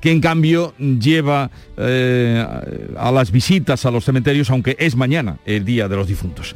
que 0.00 0.10
en 0.10 0.20
cambio 0.20 0.74
lleva 0.78 1.50
eh, 1.76 2.44
a 2.96 3.12
las 3.12 3.30
visitas 3.30 3.84
a 3.86 3.90
los 3.90 4.04
cementerios, 4.04 4.50
aunque 4.50 4.76
es 4.78 4.96
mañana 4.96 5.38
el 5.44 5.64
Día 5.64 5.88
de 5.88 5.96
los 5.96 6.06
Difuntos. 6.06 6.54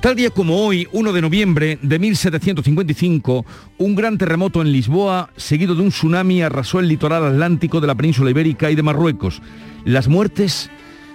Tal 0.00 0.16
día 0.16 0.30
como 0.30 0.64
hoy, 0.64 0.88
1 0.92 1.12
de 1.12 1.20
noviembre 1.20 1.78
de 1.82 1.98
1755, 1.98 3.44
un 3.78 3.94
gran 3.94 4.16
terremoto 4.16 4.62
en 4.62 4.72
Lisboa, 4.72 5.30
seguido 5.36 5.74
de 5.74 5.82
un 5.82 5.90
tsunami, 5.90 6.42
arrasó 6.42 6.80
el 6.80 6.88
litoral 6.88 7.24
atlántico 7.24 7.80
de 7.80 7.86
la 7.86 7.94
península 7.94 8.30
ibérica 8.30 8.70
y 8.70 8.74
de 8.74 8.82
Marruecos. 8.82 9.42
Las 9.84 10.08
muertes 10.08 10.70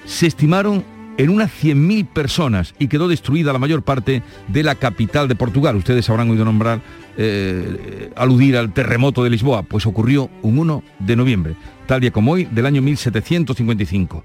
se 0.05 0.27
estimaron 0.27 0.83
en 1.17 1.29
unas 1.29 1.51
100.000 1.51 2.07
personas 2.07 2.75
y 2.79 2.87
quedó 2.87 3.07
destruida 3.07 3.53
la 3.53 3.59
mayor 3.59 3.83
parte 3.83 4.21
de 4.47 4.63
la 4.63 4.75
capital 4.75 5.27
de 5.27 5.35
Portugal. 5.35 5.75
Ustedes 5.75 6.09
habrán 6.09 6.29
oído 6.29 6.45
nombrar, 6.45 6.81
eh, 7.17 8.11
aludir 8.15 8.57
al 8.57 8.73
terremoto 8.73 9.23
de 9.23 9.29
Lisboa, 9.29 9.63
pues 9.63 9.85
ocurrió 9.85 10.29
un 10.41 10.59
1 10.59 10.83
de 10.99 11.15
noviembre, 11.15 11.55
tal 11.87 12.01
día 12.01 12.11
como 12.11 12.33
hoy, 12.33 12.45
del 12.45 12.65
año 12.65 12.81
1755. 12.81 14.23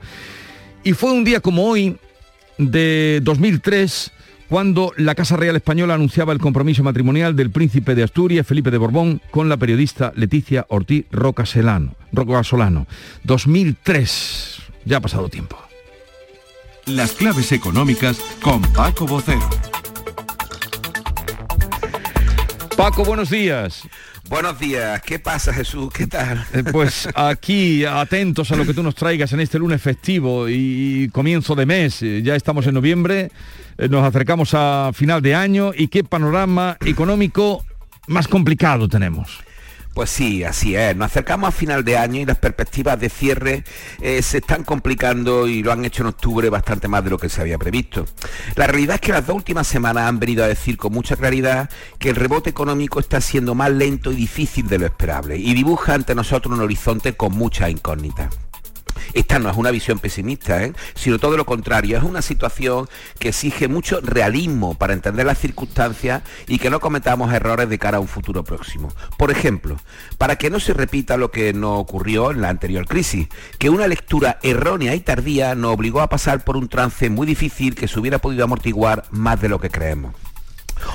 Y 0.82 0.92
fue 0.94 1.12
un 1.12 1.24
día 1.24 1.40
como 1.40 1.64
hoy, 1.66 1.96
de 2.58 3.20
2003, 3.22 4.12
cuando 4.48 4.92
la 4.96 5.14
Casa 5.14 5.36
Real 5.36 5.54
Española 5.54 5.94
anunciaba 5.94 6.32
el 6.32 6.40
compromiso 6.40 6.82
matrimonial 6.82 7.36
del 7.36 7.50
príncipe 7.50 7.94
de 7.94 8.02
Asturias, 8.02 8.46
Felipe 8.46 8.72
de 8.72 8.78
Borbón, 8.78 9.20
con 9.30 9.48
la 9.48 9.56
periodista 9.56 10.12
Leticia 10.16 10.66
Ortiz 10.68 11.06
Rocasolano. 11.12 11.94
Rocasolano. 12.12 12.86
2003. 13.22 14.62
Ya 14.86 14.96
ha 14.96 15.00
pasado 15.00 15.28
tiempo. 15.28 15.69
Las 16.90 17.12
claves 17.12 17.52
económicas 17.52 18.18
con 18.42 18.60
Paco 18.62 19.06
Bocero. 19.06 19.48
Paco, 22.76 23.04
buenos 23.04 23.30
días. 23.30 23.86
Buenos 24.28 24.58
días, 24.58 25.00
¿qué 25.02 25.20
pasa 25.20 25.52
Jesús? 25.52 25.92
¿Qué 25.92 26.08
tal? 26.08 26.44
Eh, 26.52 26.64
Pues 26.72 27.08
aquí 27.14 27.84
atentos 27.84 28.50
a 28.50 28.56
lo 28.56 28.66
que 28.66 28.74
tú 28.74 28.82
nos 28.82 28.96
traigas 28.96 29.32
en 29.32 29.38
este 29.38 29.60
lunes 29.60 29.80
festivo 29.80 30.48
y 30.48 31.08
comienzo 31.12 31.54
de 31.54 31.64
mes. 31.66 32.00
Ya 32.00 32.34
estamos 32.34 32.66
en 32.66 32.74
noviembre, 32.74 33.30
eh, 33.78 33.88
nos 33.88 34.04
acercamos 34.04 34.50
a 34.54 34.90
final 34.92 35.22
de 35.22 35.36
año 35.36 35.70
y 35.76 35.86
qué 35.88 36.02
panorama 36.02 36.76
económico 36.84 37.64
más 38.08 38.26
complicado 38.26 38.88
tenemos. 38.88 39.38
Pues 39.94 40.10
sí, 40.10 40.44
así 40.44 40.76
es. 40.76 40.96
Nos 40.96 41.06
acercamos 41.06 41.48
a 41.48 41.52
final 41.52 41.84
de 41.84 41.98
año 41.98 42.20
y 42.20 42.24
las 42.24 42.38
perspectivas 42.38 42.98
de 43.00 43.08
cierre 43.08 43.64
eh, 44.00 44.22
se 44.22 44.38
están 44.38 44.62
complicando 44.62 45.48
y 45.48 45.62
lo 45.62 45.72
han 45.72 45.84
hecho 45.84 46.02
en 46.02 46.08
octubre 46.08 46.48
bastante 46.48 46.86
más 46.86 47.02
de 47.02 47.10
lo 47.10 47.18
que 47.18 47.28
se 47.28 47.40
había 47.40 47.58
previsto. 47.58 48.06
La 48.54 48.66
realidad 48.66 48.94
es 48.94 49.00
que 49.00 49.12
las 49.12 49.26
dos 49.26 49.36
últimas 49.36 49.66
semanas 49.66 50.08
han 50.08 50.20
venido 50.20 50.44
a 50.44 50.48
decir 50.48 50.76
con 50.76 50.92
mucha 50.92 51.16
claridad 51.16 51.68
que 51.98 52.10
el 52.10 52.16
rebote 52.16 52.50
económico 52.50 53.00
está 53.00 53.20
siendo 53.20 53.54
más 53.54 53.70
lento 53.72 54.12
y 54.12 54.16
difícil 54.16 54.68
de 54.68 54.78
lo 54.78 54.86
esperable 54.86 55.36
y 55.36 55.54
dibuja 55.54 55.94
ante 55.94 56.14
nosotros 56.14 56.54
un 56.54 56.62
horizonte 56.62 57.14
con 57.14 57.32
muchas 57.32 57.70
incógnitas. 57.70 58.49
Esta 59.12 59.38
no 59.38 59.50
es 59.50 59.56
una 59.56 59.70
visión 59.70 59.98
pesimista, 59.98 60.62
¿eh? 60.62 60.72
sino 60.94 61.18
todo 61.18 61.36
lo 61.36 61.46
contrario, 61.46 61.96
es 61.96 62.02
una 62.02 62.22
situación 62.22 62.88
que 63.18 63.28
exige 63.28 63.68
mucho 63.68 64.00
realismo 64.00 64.74
para 64.74 64.92
entender 64.92 65.26
las 65.26 65.38
circunstancias 65.38 66.22
y 66.46 66.58
que 66.58 66.70
no 66.70 66.80
cometamos 66.80 67.32
errores 67.32 67.68
de 67.68 67.78
cara 67.78 67.98
a 67.98 68.00
un 68.00 68.08
futuro 68.08 68.44
próximo. 68.44 68.92
Por 69.16 69.30
ejemplo, 69.30 69.76
para 70.18 70.36
que 70.36 70.50
no 70.50 70.60
se 70.60 70.74
repita 70.74 71.16
lo 71.16 71.30
que 71.30 71.52
nos 71.52 71.78
ocurrió 71.78 72.30
en 72.30 72.40
la 72.40 72.48
anterior 72.48 72.86
crisis, 72.86 73.28
que 73.58 73.70
una 73.70 73.86
lectura 73.86 74.38
errónea 74.42 74.94
y 74.94 75.00
tardía 75.00 75.54
nos 75.54 75.74
obligó 75.74 76.00
a 76.00 76.08
pasar 76.08 76.44
por 76.44 76.56
un 76.56 76.68
trance 76.68 77.10
muy 77.10 77.26
difícil 77.26 77.74
que 77.74 77.88
se 77.88 77.98
hubiera 77.98 78.18
podido 78.18 78.44
amortiguar 78.44 79.04
más 79.10 79.40
de 79.40 79.48
lo 79.48 79.60
que 79.60 79.70
creemos. 79.70 80.14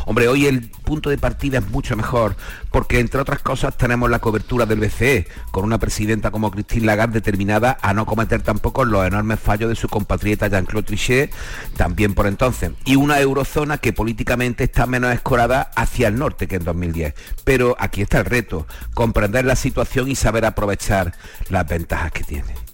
Hombre, 0.05 0.27
hoy 0.27 0.45
el 0.45 0.69
punto 0.69 1.09
de 1.09 1.17
partida 1.17 1.59
es 1.59 1.69
mucho 1.69 1.95
mejor, 1.95 2.35
porque 2.71 2.99
entre 2.99 3.21
otras 3.21 3.39
cosas 3.39 3.77
tenemos 3.77 4.09
la 4.09 4.19
cobertura 4.19 4.65
del 4.65 4.79
BCE, 4.79 5.27
con 5.51 5.63
una 5.63 5.79
presidenta 5.79 6.31
como 6.31 6.51
Christine 6.51 6.85
Lagarde 6.85 7.15
determinada 7.15 7.77
a 7.81 7.93
no 7.93 8.05
cometer 8.05 8.41
tampoco 8.41 8.85
los 8.85 9.05
enormes 9.05 9.39
fallos 9.39 9.69
de 9.69 9.75
su 9.75 9.87
compatriota 9.87 10.47
Jean-Claude 10.47 10.87
Trichet, 10.87 11.33
también 11.77 12.13
por 12.13 12.27
entonces, 12.27 12.71
y 12.85 12.95
una 12.95 13.19
eurozona 13.19 13.77
que 13.77 13.93
políticamente 13.93 14.65
está 14.65 14.85
menos 14.85 15.13
escorada 15.13 15.71
hacia 15.75 16.07
el 16.07 16.17
norte 16.17 16.47
que 16.47 16.55
en 16.55 16.63
2010. 16.63 17.13
Pero 17.43 17.75
aquí 17.79 18.01
está 18.01 18.19
el 18.19 18.25
reto, 18.25 18.67
comprender 18.93 19.45
la 19.45 19.55
situación 19.55 20.09
y 20.09 20.15
saber 20.15 20.45
aprovechar 20.45 21.13
las 21.49 21.67
ventajas 21.67 22.11
que 22.11 22.23
tiene. 22.23 22.64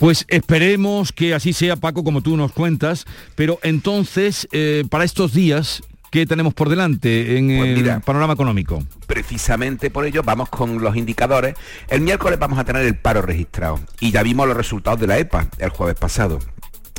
Pues 0.00 0.24
esperemos 0.28 1.12
que 1.12 1.34
así 1.34 1.52
sea, 1.52 1.76
Paco, 1.76 2.02
como 2.02 2.22
tú 2.22 2.34
nos 2.34 2.52
cuentas, 2.52 3.04
pero 3.34 3.58
entonces, 3.62 4.48
eh, 4.50 4.84
para 4.88 5.04
estos 5.04 5.34
días, 5.34 5.82
¿qué 6.10 6.24
tenemos 6.24 6.54
por 6.54 6.70
delante 6.70 7.36
en 7.36 7.58
Pues 7.58 7.78
el 7.78 8.00
panorama 8.00 8.32
económico? 8.32 8.82
Precisamente 9.06 9.90
por 9.90 10.06
ello 10.06 10.22
vamos 10.24 10.48
con 10.48 10.82
los 10.82 10.96
indicadores. 10.96 11.54
El 11.90 12.00
miércoles 12.00 12.38
vamos 12.38 12.58
a 12.58 12.64
tener 12.64 12.86
el 12.86 12.96
paro 12.96 13.20
registrado 13.20 13.78
y 14.00 14.10
ya 14.10 14.22
vimos 14.22 14.48
los 14.48 14.56
resultados 14.56 14.98
de 15.00 15.06
la 15.06 15.18
EPA 15.18 15.48
el 15.58 15.68
jueves 15.68 15.96
pasado. 15.96 16.38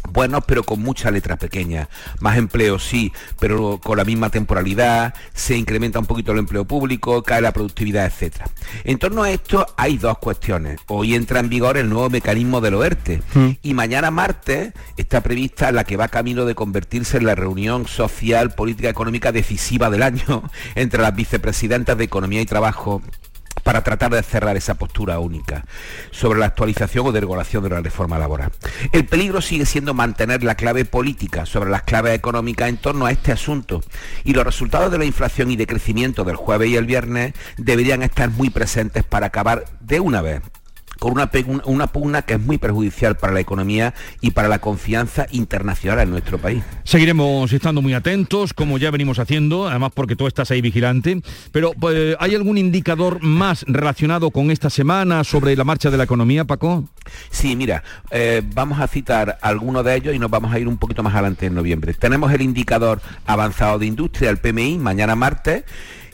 Buenos, 0.09 0.43
pero 0.45 0.63
con 0.63 0.81
mucha 0.81 1.11
letra 1.11 1.37
pequeña. 1.37 1.87
Más 2.19 2.37
empleo, 2.37 2.79
sí, 2.79 3.13
pero 3.39 3.79
con 3.79 3.97
la 3.97 4.03
misma 4.03 4.29
temporalidad, 4.29 5.13
se 5.33 5.55
incrementa 5.55 5.99
un 5.99 6.05
poquito 6.05 6.31
el 6.31 6.39
empleo 6.39 6.65
público, 6.65 7.23
cae 7.23 7.41
la 7.41 7.51
productividad, 7.51 8.05
etcétera. 8.05 8.49
En 8.83 8.97
torno 8.97 9.23
a 9.23 9.31
esto 9.31 9.65
hay 9.77 9.97
dos 9.97 10.17
cuestiones. 10.17 10.79
Hoy 10.87 11.15
entra 11.15 11.39
en 11.39 11.49
vigor 11.49 11.77
el 11.77 11.89
nuevo 11.89 12.09
mecanismo 12.09 12.61
del 12.61 12.75
OERTE 12.75 13.21
y 13.61 13.73
mañana 13.73 14.11
martes 14.11 14.73
está 14.97 15.21
prevista 15.21 15.71
la 15.71 15.83
que 15.83 15.97
va 15.97 16.07
camino 16.07 16.45
de 16.45 16.55
convertirse 16.55 17.17
en 17.17 17.25
la 17.25 17.35
reunión 17.35 17.87
social, 17.87 18.51
política, 18.51 18.89
económica 18.89 19.31
decisiva 19.31 19.89
del 19.89 20.03
año 20.03 20.43
entre 20.75 21.01
las 21.01 21.15
vicepresidentas 21.15 21.97
de 21.97 22.03
Economía 22.03 22.41
y 22.41 22.45
Trabajo 22.45 23.01
para 23.63 23.83
tratar 23.83 24.11
de 24.11 24.23
cerrar 24.23 24.57
esa 24.57 24.75
postura 24.75 25.19
única 25.19 25.65
sobre 26.11 26.39
la 26.39 26.47
actualización 26.47 27.07
o 27.07 27.11
derogación 27.11 27.63
de 27.63 27.69
la 27.69 27.81
reforma 27.81 28.19
laboral. 28.19 28.51
El 28.91 29.05
peligro 29.05 29.41
sigue 29.41 29.65
siendo 29.65 29.93
mantener 29.93 30.43
la 30.43 30.55
clave 30.55 30.85
política 30.85 31.45
sobre 31.45 31.69
las 31.69 31.83
claves 31.83 32.13
económicas 32.15 32.69
en 32.69 32.77
torno 32.77 33.05
a 33.05 33.11
este 33.11 33.31
asunto 33.31 33.81
y 34.23 34.33
los 34.33 34.45
resultados 34.45 34.91
de 34.91 34.97
la 34.97 35.05
inflación 35.05 35.51
y 35.51 35.55
de 35.55 35.67
crecimiento 35.67 36.23
del 36.23 36.35
jueves 36.35 36.69
y 36.69 36.75
el 36.75 36.85
viernes 36.85 37.33
deberían 37.57 38.03
estar 38.03 38.29
muy 38.29 38.49
presentes 38.49 39.03
para 39.03 39.27
acabar 39.27 39.65
de 39.79 39.99
una 39.99 40.21
vez 40.21 40.41
con 41.01 41.13
una, 41.13 41.31
una 41.65 41.87
pugna 41.87 42.21
que 42.21 42.35
es 42.35 42.39
muy 42.39 42.59
perjudicial 42.59 43.17
para 43.17 43.33
la 43.33 43.39
economía 43.39 43.95
y 44.21 44.31
para 44.31 44.47
la 44.47 44.59
confianza 44.59 45.25
internacional 45.31 46.01
en 46.01 46.11
nuestro 46.11 46.37
país. 46.37 46.63
Seguiremos 46.83 47.51
estando 47.51 47.81
muy 47.81 47.95
atentos, 47.95 48.53
como 48.53 48.77
ya 48.77 48.91
venimos 48.91 49.17
haciendo, 49.17 49.67
además 49.67 49.93
porque 49.95 50.15
tú 50.15 50.27
estás 50.27 50.51
ahí 50.51 50.61
vigilante, 50.61 51.23
pero 51.51 51.71
pues, 51.71 52.15
¿hay 52.19 52.35
algún 52.35 52.59
indicador 52.59 53.17
más 53.23 53.65
relacionado 53.67 54.29
con 54.29 54.51
esta 54.51 54.69
semana 54.69 55.23
sobre 55.23 55.55
la 55.55 55.63
marcha 55.63 55.89
de 55.89 55.97
la 55.97 56.03
economía, 56.03 56.45
Paco? 56.45 56.87
Sí, 57.31 57.55
mira, 57.55 57.83
eh, 58.11 58.43
vamos 58.53 58.79
a 58.79 58.85
citar 58.85 59.39
algunos 59.41 59.83
de 59.83 59.95
ellos 59.95 60.13
y 60.13 60.19
nos 60.19 60.29
vamos 60.29 60.53
a 60.53 60.59
ir 60.59 60.67
un 60.67 60.77
poquito 60.77 61.01
más 61.01 61.15
adelante 61.15 61.47
en 61.47 61.55
noviembre. 61.55 61.95
Tenemos 61.95 62.31
el 62.31 62.43
indicador 62.43 63.01
avanzado 63.25 63.79
de 63.79 63.87
industria, 63.87 64.29
el 64.29 64.37
PMI, 64.37 64.77
mañana 64.77 65.15
martes. 65.15 65.63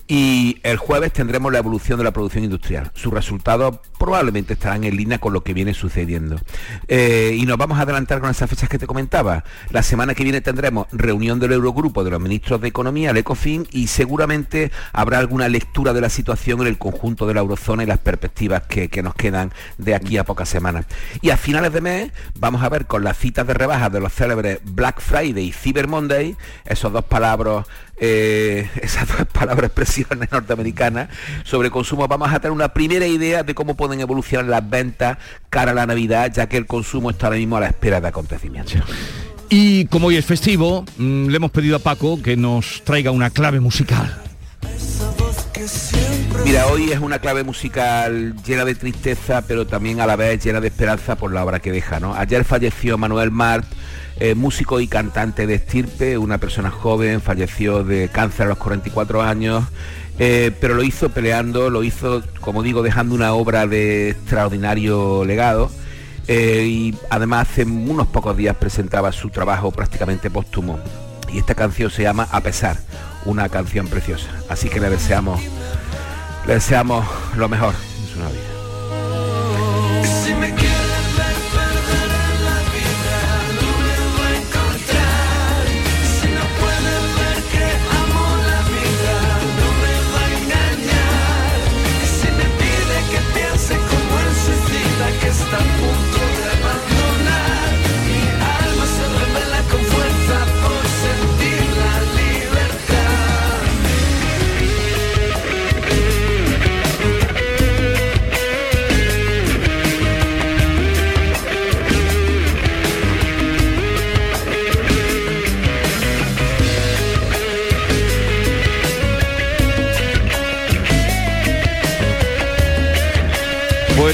Y 0.07 0.59
el 0.63 0.77
jueves 0.77 1.11
tendremos 1.11 1.51
la 1.51 1.57
evolución 1.57 1.97
de 1.97 2.05
la 2.05 2.11
producción 2.11 2.45
industrial. 2.45 2.91
Sus 2.93 3.13
resultados 3.13 3.79
probablemente 3.99 4.53
estarán 4.53 4.85
en 4.85 4.95
línea 4.95 5.19
con 5.19 5.33
lo 5.33 5.43
que 5.43 5.53
viene 5.53 5.73
sucediendo. 5.73 6.39
Eh, 6.87 7.35
y 7.37 7.45
nos 7.45 7.57
vamos 7.57 7.77
a 7.77 7.81
adelantar 7.81 8.21
con 8.21 8.29
esas 8.29 8.49
fechas 8.49 8.69
que 8.69 8.79
te 8.79 8.87
comentaba. 8.87 9.43
La 9.69 9.83
semana 9.83 10.15
que 10.15 10.23
viene 10.23 10.39
tendremos 10.39 10.87
reunión 10.93 11.39
del 11.39 11.51
Eurogrupo 11.51 12.05
de 12.05 12.11
los 12.11 12.21
ministros 12.21 12.61
de 12.61 12.69
Economía, 12.69 13.09
el 13.09 13.17
ECOFIN, 13.17 13.67
y 13.71 13.87
seguramente 13.87 14.71
habrá 14.93 15.19
alguna 15.19 15.49
lectura 15.49 15.91
de 15.91 15.99
la 15.99 16.09
situación 16.09 16.61
en 16.61 16.67
el 16.67 16.77
conjunto 16.77 17.27
de 17.27 17.33
la 17.33 17.41
eurozona 17.41 17.83
y 17.83 17.87
las 17.87 17.99
perspectivas 17.99 18.63
que, 18.63 18.87
que 18.87 19.03
nos 19.03 19.13
quedan 19.13 19.51
de 19.77 19.93
aquí 19.93 20.17
a 20.17 20.23
pocas 20.23 20.47
semanas. 20.47 20.85
Y 21.21 21.31
a 21.31 21.37
finales 21.37 21.73
de 21.73 21.81
mes 21.81 22.11
vamos 22.39 22.63
a 22.63 22.69
ver 22.69 22.85
con 22.85 23.03
las 23.03 23.17
citas 23.17 23.45
de 23.45 23.53
rebajas 23.53 23.91
de 23.91 23.99
los 23.99 24.13
célebres 24.13 24.59
Black 24.63 25.01
Friday 25.01 25.47
y 25.47 25.51
Cyber 25.51 25.87
Monday, 25.87 26.37
esos 26.65 26.93
dos 26.93 27.03
palabras 27.03 27.65
eh, 27.99 28.69
esas 28.81 29.07
dos 29.07 29.27
palabras 29.27 29.67
expresiones 29.67 30.31
norteamericanas 30.31 31.09
sobre 31.43 31.69
consumo, 31.71 32.07
vamos 32.07 32.31
a 32.31 32.39
tener 32.39 32.51
una 32.51 32.73
primera 32.73 33.07
idea 33.07 33.43
de 33.43 33.55
cómo 33.55 33.75
pueden 33.75 33.99
evolucionar 33.99 34.45
las 34.45 34.69
ventas 34.69 35.17
cara 35.49 35.71
a 35.71 35.75
la 35.75 35.85
Navidad, 35.85 36.31
ya 36.33 36.47
que 36.47 36.57
el 36.57 36.65
consumo 36.65 37.09
está 37.09 37.27
ahora 37.27 37.37
mismo 37.37 37.57
a 37.57 37.61
la 37.61 37.67
espera 37.67 38.01
de 38.01 38.07
acontecimientos. 38.07 38.81
Y 39.49 39.85
como 39.85 40.07
hoy 40.07 40.17
es 40.17 40.25
festivo, 40.25 40.83
mm, 40.97 41.27
le 41.27 41.37
hemos 41.37 41.51
pedido 41.51 41.77
a 41.77 41.79
Paco 41.79 42.21
que 42.21 42.35
nos 42.35 42.83
traiga 42.83 43.11
una 43.11 43.29
clave 43.29 43.59
musical. 43.59 44.21
Mira, 46.43 46.67
hoy 46.67 46.91
es 46.91 46.99
una 46.99 47.19
clave 47.19 47.43
musical 47.43 48.35
llena 48.45 48.63
de 48.63 48.75
tristeza, 48.75 49.43
pero 49.47 49.67
también 49.67 49.99
a 50.01 50.05
la 50.05 50.15
vez 50.15 50.43
llena 50.43 50.61
de 50.61 50.67
esperanza 50.67 51.15
por 51.15 51.33
la 51.33 51.43
obra 51.43 51.59
que 51.59 51.71
deja. 51.71 51.99
¿no? 51.99 52.13
Ayer 52.13 52.45
falleció 52.45 52.97
Manuel 52.97 53.31
Mart, 53.31 53.65
eh, 54.19 54.35
músico 54.35 54.79
y 54.79 54.87
cantante 54.87 55.45
de 55.45 55.55
estirpe, 55.55 56.17
una 56.17 56.37
persona 56.39 56.71
joven, 56.71 57.21
falleció 57.21 57.83
de 57.83 58.09
cáncer 58.09 58.47
a 58.47 58.49
los 58.49 58.57
44 58.57 59.21
años, 59.21 59.63
eh, 60.19 60.51
pero 60.59 60.73
lo 60.73 60.83
hizo 60.83 61.09
peleando, 61.09 61.69
lo 61.69 61.83
hizo, 61.83 62.23
como 62.41 62.63
digo, 62.63 62.81
dejando 62.81 63.13
una 63.13 63.33
obra 63.33 63.67
de 63.67 64.09
extraordinario 64.11 65.23
legado. 65.25 65.69
eh, 66.29 66.65
y 66.67 66.95
además 67.09 67.49
hace 67.49 67.63
unos 67.63 68.07
pocos 68.07 68.35
días 68.35 68.55
presentaba 68.57 69.11
su 69.13 69.29
trabajo 69.29 69.71
prácticamente 69.71 70.29
póstumo. 70.29 70.77
Y 71.31 71.37
esta 71.39 71.55
canción 71.55 71.89
se 71.89 72.03
llama 72.03 72.27
A 72.31 72.41
pesar, 72.41 72.77
una 73.25 73.47
canción 73.49 73.87
preciosa. 73.87 74.27
Así 74.49 74.67
que 74.69 74.79
le 74.79 74.89
deseamos, 74.89 75.39
le 76.45 76.55
deseamos 76.55 77.05
lo 77.37 77.47
mejor 77.47 77.75
en 78.01 78.07
su 78.09 78.19
vida. 78.19 78.56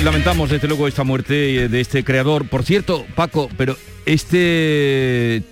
Lamentamos 0.03 0.49
desde 0.49 0.67
luego 0.67 0.87
esta 0.87 1.03
muerte 1.03 1.69
de 1.69 1.81
este 1.81 2.03
creador. 2.03 2.47
Por 2.47 2.63
cierto, 2.63 3.05
Paco, 3.15 3.49
pero 3.57 3.77
este 4.05 5.43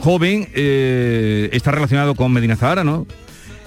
joven 0.00 0.48
eh, 0.54 1.48
está 1.52 1.70
relacionado 1.70 2.14
con 2.14 2.32
Medina 2.32 2.56
Zahara, 2.56 2.82
¿no? 2.84 3.06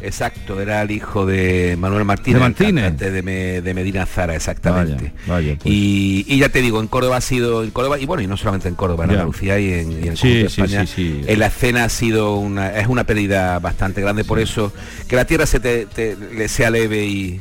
Exacto, 0.01 0.61
era 0.61 0.81
el 0.83 0.91
hijo 0.91 1.25
de 1.25 1.77
Manuel 1.79 2.03
Martínez, 2.05 2.35
De 2.35 2.39
Martínez. 2.39 2.97
de, 2.97 3.23
Me- 3.23 3.61
de 3.61 3.73
Medina 3.73 4.05
Zara, 4.05 4.35
exactamente. 4.35 5.13
Vaya, 5.25 5.55
pues. 5.55 5.73
y, 5.73 6.25
y 6.27 6.37
ya 6.37 6.49
te 6.49 6.61
digo, 6.61 6.79
en 6.79 6.87
Córdoba 6.87 7.17
ha 7.17 7.21
sido, 7.21 7.63
en 7.63 7.71
Córdoba, 7.71 7.97
y 7.97 8.05
bueno, 8.05 8.21
y 8.21 8.27
no 8.27 8.37
solamente 8.37 8.67
en 8.67 8.75
Córdoba, 8.75 9.05
en 9.05 9.11
Ya. 9.11 9.13
Andalucía 9.15 9.57
y 9.57 9.73
en, 9.73 9.91
y 9.93 9.95
en 10.03 10.07
el 10.09 10.17
Sí, 10.17 10.21
conjunto 10.27 10.43
de 10.43 10.49
sí, 10.49 10.61
España, 10.61 10.85
sí. 10.85 11.21
en 11.25 11.39
la 11.39 11.47
escena 11.47 11.85
ha 11.85 11.89
sido 11.89 12.35
una, 12.35 12.77
es 12.77 12.87
una 12.87 13.05
pérdida 13.05 13.57
bastante 13.59 14.01
grande, 14.01 14.23
por 14.25 14.39
eso 14.39 14.71
que 15.07 15.15
la 15.15 15.25
tierra 15.25 15.45
se 15.47 15.59
te, 15.59 15.85
te- 15.87 16.15
le 16.35 16.47
sea 16.49 16.69
leve 16.69 17.05
y, 17.05 17.39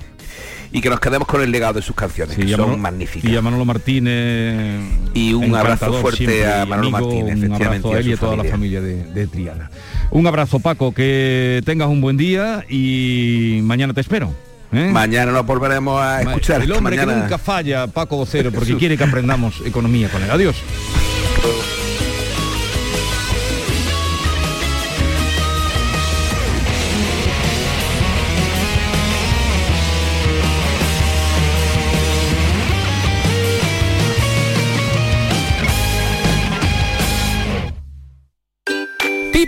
y 0.75 0.81
que 0.83 0.91
nos 0.91 1.01
quedemos 1.01 1.27
con 1.27 1.41
el 1.41 1.51
legado 1.51 1.75
de 1.75 1.83
sus 1.83 1.95
canciones, 1.97 2.37
que 2.37 2.45
y 2.45 2.53
a 2.53 2.57
son 2.57 2.79
magníficas. 2.81 3.31
Y 3.31 3.37
a 3.37 3.41
Manolo 3.41 3.65
Martínez. 3.65 4.83
Y 5.15 5.33
un 5.33 5.55
abrazo 5.55 5.93
fuerte 6.03 6.45
a 6.47 6.67
Manolo 6.67 6.89
amigo, 6.97 7.09
Martínez, 7.09 7.37
Un 7.37 7.45
efectivamente, 7.45 7.89
abrazo 7.89 7.93
y 7.93 7.95
a 7.95 7.99
él 8.01 8.09
y 8.09 8.13
a 8.13 8.17
toda 8.17 8.37
la 8.37 8.45
familia. 8.45 8.81
familia 8.81 8.81
de, 8.83 9.05
de 9.21 9.27
Triana. 9.29 9.71
Un 10.11 10.27
abrazo, 10.27 10.59
Paco, 10.59 10.93
que 10.93 11.63
tengas 11.65 11.89
un 11.89 12.01
buen 12.01 12.17
día 12.17 12.65
y 12.69 13.61
mañana 13.63 13.95
te 13.95 14.01
espero. 14.03 14.35
¿eh? 14.73 14.91
Mañana 14.93 15.31
nos 15.33 15.47
volveremos 15.47 16.01
a 16.03 16.23
escuchar. 16.23 16.61
El 16.63 16.73
hombre 16.73 16.97
Mañana- 16.97 17.15
que 17.15 17.21
nunca 17.23 17.39
falla, 17.39 17.87
Paco 17.87 18.17
Vocero, 18.17 18.51
porque 18.51 18.77
quiere 18.77 18.99
que 18.99 19.05
aprendamos 19.05 19.63
economía 19.65 20.09
con 20.09 20.23
él. 20.25 20.31
Adiós. 20.31 20.57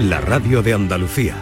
la 0.00 0.18
radio 0.18 0.62
de 0.62 0.72
Andalucía. 0.72 1.34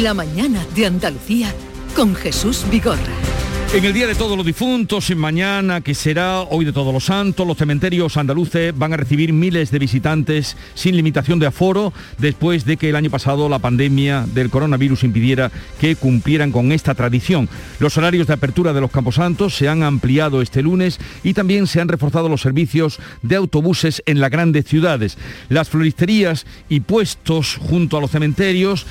La 0.00 0.14
mañana 0.14 0.64
de 0.76 0.86
Andalucía 0.86 1.52
con 1.96 2.14
Jesús 2.14 2.64
Vigorra. 2.70 3.33
En 3.74 3.84
el 3.84 3.92
Día 3.92 4.06
de 4.06 4.14
Todos 4.14 4.36
los 4.36 4.46
Difuntos, 4.46 5.10
mañana, 5.16 5.80
que 5.80 5.96
será 5.96 6.42
hoy 6.42 6.64
de 6.64 6.72
Todos 6.72 6.94
los 6.94 7.06
Santos, 7.06 7.44
los 7.44 7.58
cementerios 7.58 8.16
andaluces 8.16 8.72
van 8.78 8.92
a 8.92 8.96
recibir 8.96 9.32
miles 9.32 9.72
de 9.72 9.80
visitantes 9.80 10.56
sin 10.76 10.94
limitación 10.94 11.40
de 11.40 11.48
aforo, 11.48 11.92
después 12.18 12.64
de 12.66 12.76
que 12.76 12.90
el 12.90 12.94
año 12.94 13.10
pasado 13.10 13.48
la 13.48 13.58
pandemia 13.58 14.26
del 14.32 14.48
coronavirus 14.48 15.02
impidiera 15.02 15.50
que 15.80 15.96
cumplieran 15.96 16.52
con 16.52 16.70
esta 16.70 16.94
tradición. 16.94 17.48
Los 17.80 17.98
horarios 17.98 18.28
de 18.28 18.34
apertura 18.34 18.72
de 18.72 18.80
los 18.80 18.92
camposantos 18.92 19.56
se 19.56 19.68
han 19.68 19.82
ampliado 19.82 20.40
este 20.40 20.62
lunes 20.62 21.00
y 21.24 21.34
también 21.34 21.66
se 21.66 21.80
han 21.80 21.88
reforzado 21.88 22.28
los 22.28 22.42
servicios 22.42 23.00
de 23.22 23.34
autobuses 23.34 24.04
en 24.06 24.20
las 24.20 24.30
grandes 24.30 24.66
ciudades. 24.66 25.18
Las 25.48 25.68
floristerías 25.68 26.46
y 26.68 26.78
puestos 26.78 27.56
junto 27.56 27.98
a 27.98 28.00
los 28.00 28.12
cementerios 28.12 28.86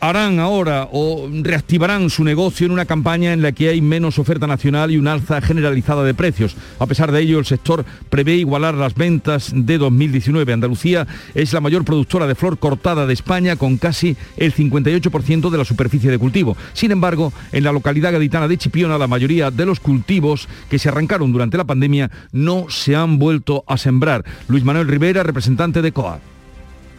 harán 0.00 0.38
ahora 0.38 0.88
o 0.92 1.28
reactivarán 1.42 2.10
su 2.10 2.24
negocio 2.24 2.66
en 2.66 2.72
una 2.72 2.84
campaña 2.84 3.32
en 3.32 3.42
la 3.42 3.52
que 3.52 3.68
hay 3.68 3.80
menos 3.80 4.18
oferta 4.18 4.46
nacional 4.46 4.90
y 4.90 4.96
un 4.96 5.08
alza 5.08 5.40
generalizada 5.40 6.04
de 6.04 6.14
precios. 6.14 6.56
A 6.78 6.86
pesar 6.86 7.12
de 7.12 7.20
ello, 7.20 7.38
el 7.38 7.44
sector 7.44 7.84
prevé 8.10 8.36
igualar 8.36 8.74
las 8.74 8.94
ventas 8.94 9.52
de 9.54 9.78
2019. 9.78 10.52
Andalucía 10.52 11.06
es 11.34 11.52
la 11.52 11.60
mayor 11.60 11.84
productora 11.84 12.26
de 12.26 12.34
flor 12.34 12.58
cortada 12.58 13.06
de 13.06 13.14
España 13.14 13.56
con 13.56 13.76
casi 13.76 14.16
el 14.36 14.54
58% 14.54 15.50
de 15.50 15.58
la 15.58 15.64
superficie 15.64 16.10
de 16.10 16.18
cultivo. 16.18 16.56
Sin 16.72 16.92
embargo, 16.92 17.32
en 17.52 17.64
la 17.64 17.72
localidad 17.72 18.12
gaditana 18.12 18.48
de 18.48 18.58
Chipiona, 18.58 18.98
la 18.98 19.06
mayoría 19.06 19.50
de 19.50 19.66
los 19.66 19.80
cultivos 19.80 20.48
que 20.70 20.78
se 20.78 20.88
arrancaron 20.88 21.32
durante 21.32 21.56
la 21.56 21.64
pandemia 21.64 22.10
no 22.32 22.66
se 22.68 22.96
han 22.96 23.18
vuelto 23.18 23.64
a 23.66 23.76
sembrar. 23.76 24.24
Luis 24.48 24.64
Manuel 24.64 24.88
Rivera, 24.88 25.22
representante 25.22 25.82
de 25.82 25.92
COA. 25.92 26.20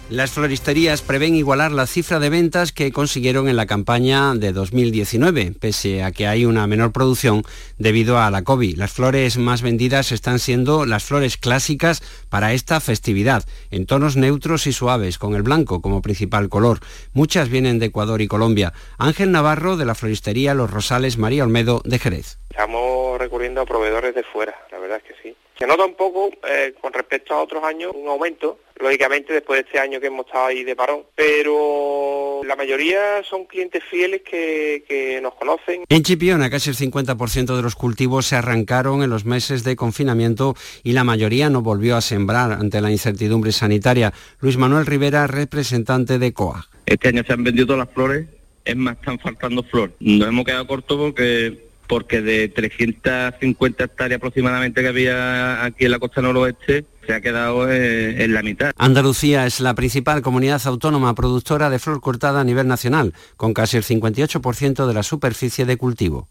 Las 0.10 0.32
floristerías 0.32 1.04
prevén 1.04 1.36
igualar 1.36 1.72
la 1.72 1.86
cifra 1.86 2.18
de 2.18 2.32
ventas 2.32 2.72
que 2.72 2.92
consiguieron 2.92 3.48
en 3.48 3.56
la 3.56 3.68
campaña 3.68 4.34
de 4.34 4.52
2019, 4.54 5.54
pese 5.60 6.02
a 6.02 6.12
que 6.12 6.26
hay 6.26 6.46
una 6.46 6.66
menor 6.66 6.92
producción 6.92 7.44
debido 7.78 8.18
a 8.18 8.32
la 8.32 8.44
COVID. 8.44 8.76
Las 8.76 8.92
flores 8.92 9.38
más 9.38 9.62
vendidas 9.62 10.12
están 10.12 10.40
siendo 10.40 10.88
las 10.88 11.04
flores 11.04 11.38
clásicas 11.38 12.02
para 12.28 12.54
esta 12.54 12.80
festividad, 12.80 13.44
en 13.70 13.86
tonos 13.86 14.18
neutros 14.18 14.66
y 14.66 14.74
suaves, 14.74 15.20
con 15.20 15.36
el 15.36 15.44
blanco 15.44 15.80
como 15.80 16.02
principal 16.02 16.50
color. 16.50 16.80
Muchas 17.14 17.50
vienen 17.50 17.78
de 17.78 17.86
Ecuador 17.86 18.24
y 18.24 18.28
Colombia. 18.28 18.74
Ángel 18.98 19.32
Navarro, 19.32 19.78
de 19.78 19.86
la 19.86 19.94
floristería 19.94 20.56
Los 20.56 20.72
Rosales 20.72 21.20
María 21.20 21.44
Olmedo, 21.44 21.84
de 21.86 22.00
Jerez. 22.00 22.40
Estamos 22.50 23.20
recurriendo 23.20 23.62
a 23.62 23.66
proveedores 23.68 24.16
de 24.16 24.24
fuera, 24.24 24.56
la 24.72 24.80
verdad 24.80 24.98
es 24.98 25.04
que 25.04 25.22
sí. 25.22 25.36
Se 25.60 25.68
nota 25.68 25.84
un 25.84 25.96
poco, 25.96 26.30
eh, 26.50 26.74
con 26.80 26.94
respecto 26.94 27.34
a 27.34 27.44
otros 27.44 27.62
años, 27.66 27.92
un 27.94 28.08
aumento, 28.08 28.60
lógicamente 28.80 29.34
después 29.34 29.58
de 29.58 29.68
este 29.68 29.78
año 29.78 30.00
que 30.00 30.08
hemos 30.08 30.26
estado 30.26 30.46
ahí 30.46 30.64
de 30.64 30.74
parón, 30.74 31.02
pero 31.16 32.40
la 32.46 32.56
mayoría 32.56 33.22
son 33.30 33.44
clientes 33.44 33.84
fieles 33.84 34.22
que, 34.22 34.86
que 34.88 35.20
nos 35.20 35.34
conocen. 35.34 35.84
En 35.90 36.04
Chipiona, 36.04 36.50
casi 36.50 36.70
el 36.70 36.78
50% 36.78 37.58
de 37.58 37.62
los 37.62 37.76
cultivos 37.76 38.26
se 38.26 38.38
arrancaron 38.38 39.04
en 39.04 39.10
los 39.10 39.26
meses 39.26 39.66
de 39.66 39.76
confinamiento 39.76 40.56
y 40.82 40.94
la 40.94 41.04
mayoría 41.04 41.50
no 41.50 41.62
volvió 41.62 41.98
a 41.98 42.02
sembrar 42.02 42.54
ante 42.54 42.80
la 42.80 42.90
incertidumbre 42.90 43.52
sanitaria. 43.52 44.14
Luis 44.40 44.56
Manuel 44.56 44.86
Rivera, 44.86 45.28
representante 45.28 46.20
de 46.20 46.32
COA. 46.32 46.70
Este 46.86 47.10
año 47.10 47.22
se 47.28 47.34
han 47.34 47.44
vendido 47.44 47.68
todas 47.68 47.86
las 47.86 47.94
flores, 47.94 48.28
es 48.64 48.76
más, 48.78 48.96
están 48.96 49.20
faltando 49.20 49.62
flor. 49.64 49.92
Nos 50.00 50.30
hemos 50.30 50.46
quedado 50.46 50.66
cortos 50.68 50.98
porque 50.98 51.69
porque 51.90 52.22
de 52.22 52.48
350 52.50 53.84
hectáreas 53.84 54.20
aproximadamente 54.20 54.82
que 54.82 54.88
había 54.88 55.66
aquí 55.66 55.86
en 55.86 55.92
la 55.92 55.98
costa 55.98 56.22
noroeste, 56.22 56.86
se 57.06 57.14
ha 57.16 57.20
quedado 57.20 57.68
eh, 57.68 58.24
en 58.24 58.34
la 58.36 58.44
mitad. 58.44 58.72
Andalucía 58.78 59.48
es 59.48 59.60
la 59.60 59.74
principal 59.74 60.22
comunidad 60.22 60.62
autónoma 60.66 61.16
productora 61.16 61.72
de 61.72 61.80
flor 61.80 62.00
cortada 62.00 62.42
a 62.42 62.44
nivel 62.44 62.68
nacional, 62.68 63.16
con 63.38 63.56
casi 63.56 63.78
el 63.78 63.84
58% 63.84 64.86
de 64.86 64.94
la 64.94 65.02
superficie 65.02 65.66
de 65.66 65.78
cultivo. 65.78 66.30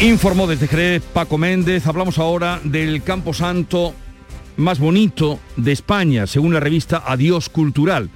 Informó 0.00 0.48
desde 0.48 0.66
Jerez 0.66 1.04
Paco 1.12 1.38
Méndez. 1.38 1.86
Hablamos 1.86 2.18
ahora 2.18 2.60
del 2.64 3.04
Campo 3.04 3.32
Santo 3.32 3.94
más 4.56 4.80
bonito 4.80 5.38
de 5.56 5.70
España, 5.70 6.26
según 6.26 6.52
la 6.52 6.58
revista 6.58 7.04
Adiós 7.06 7.48
Cultural. 7.48 8.10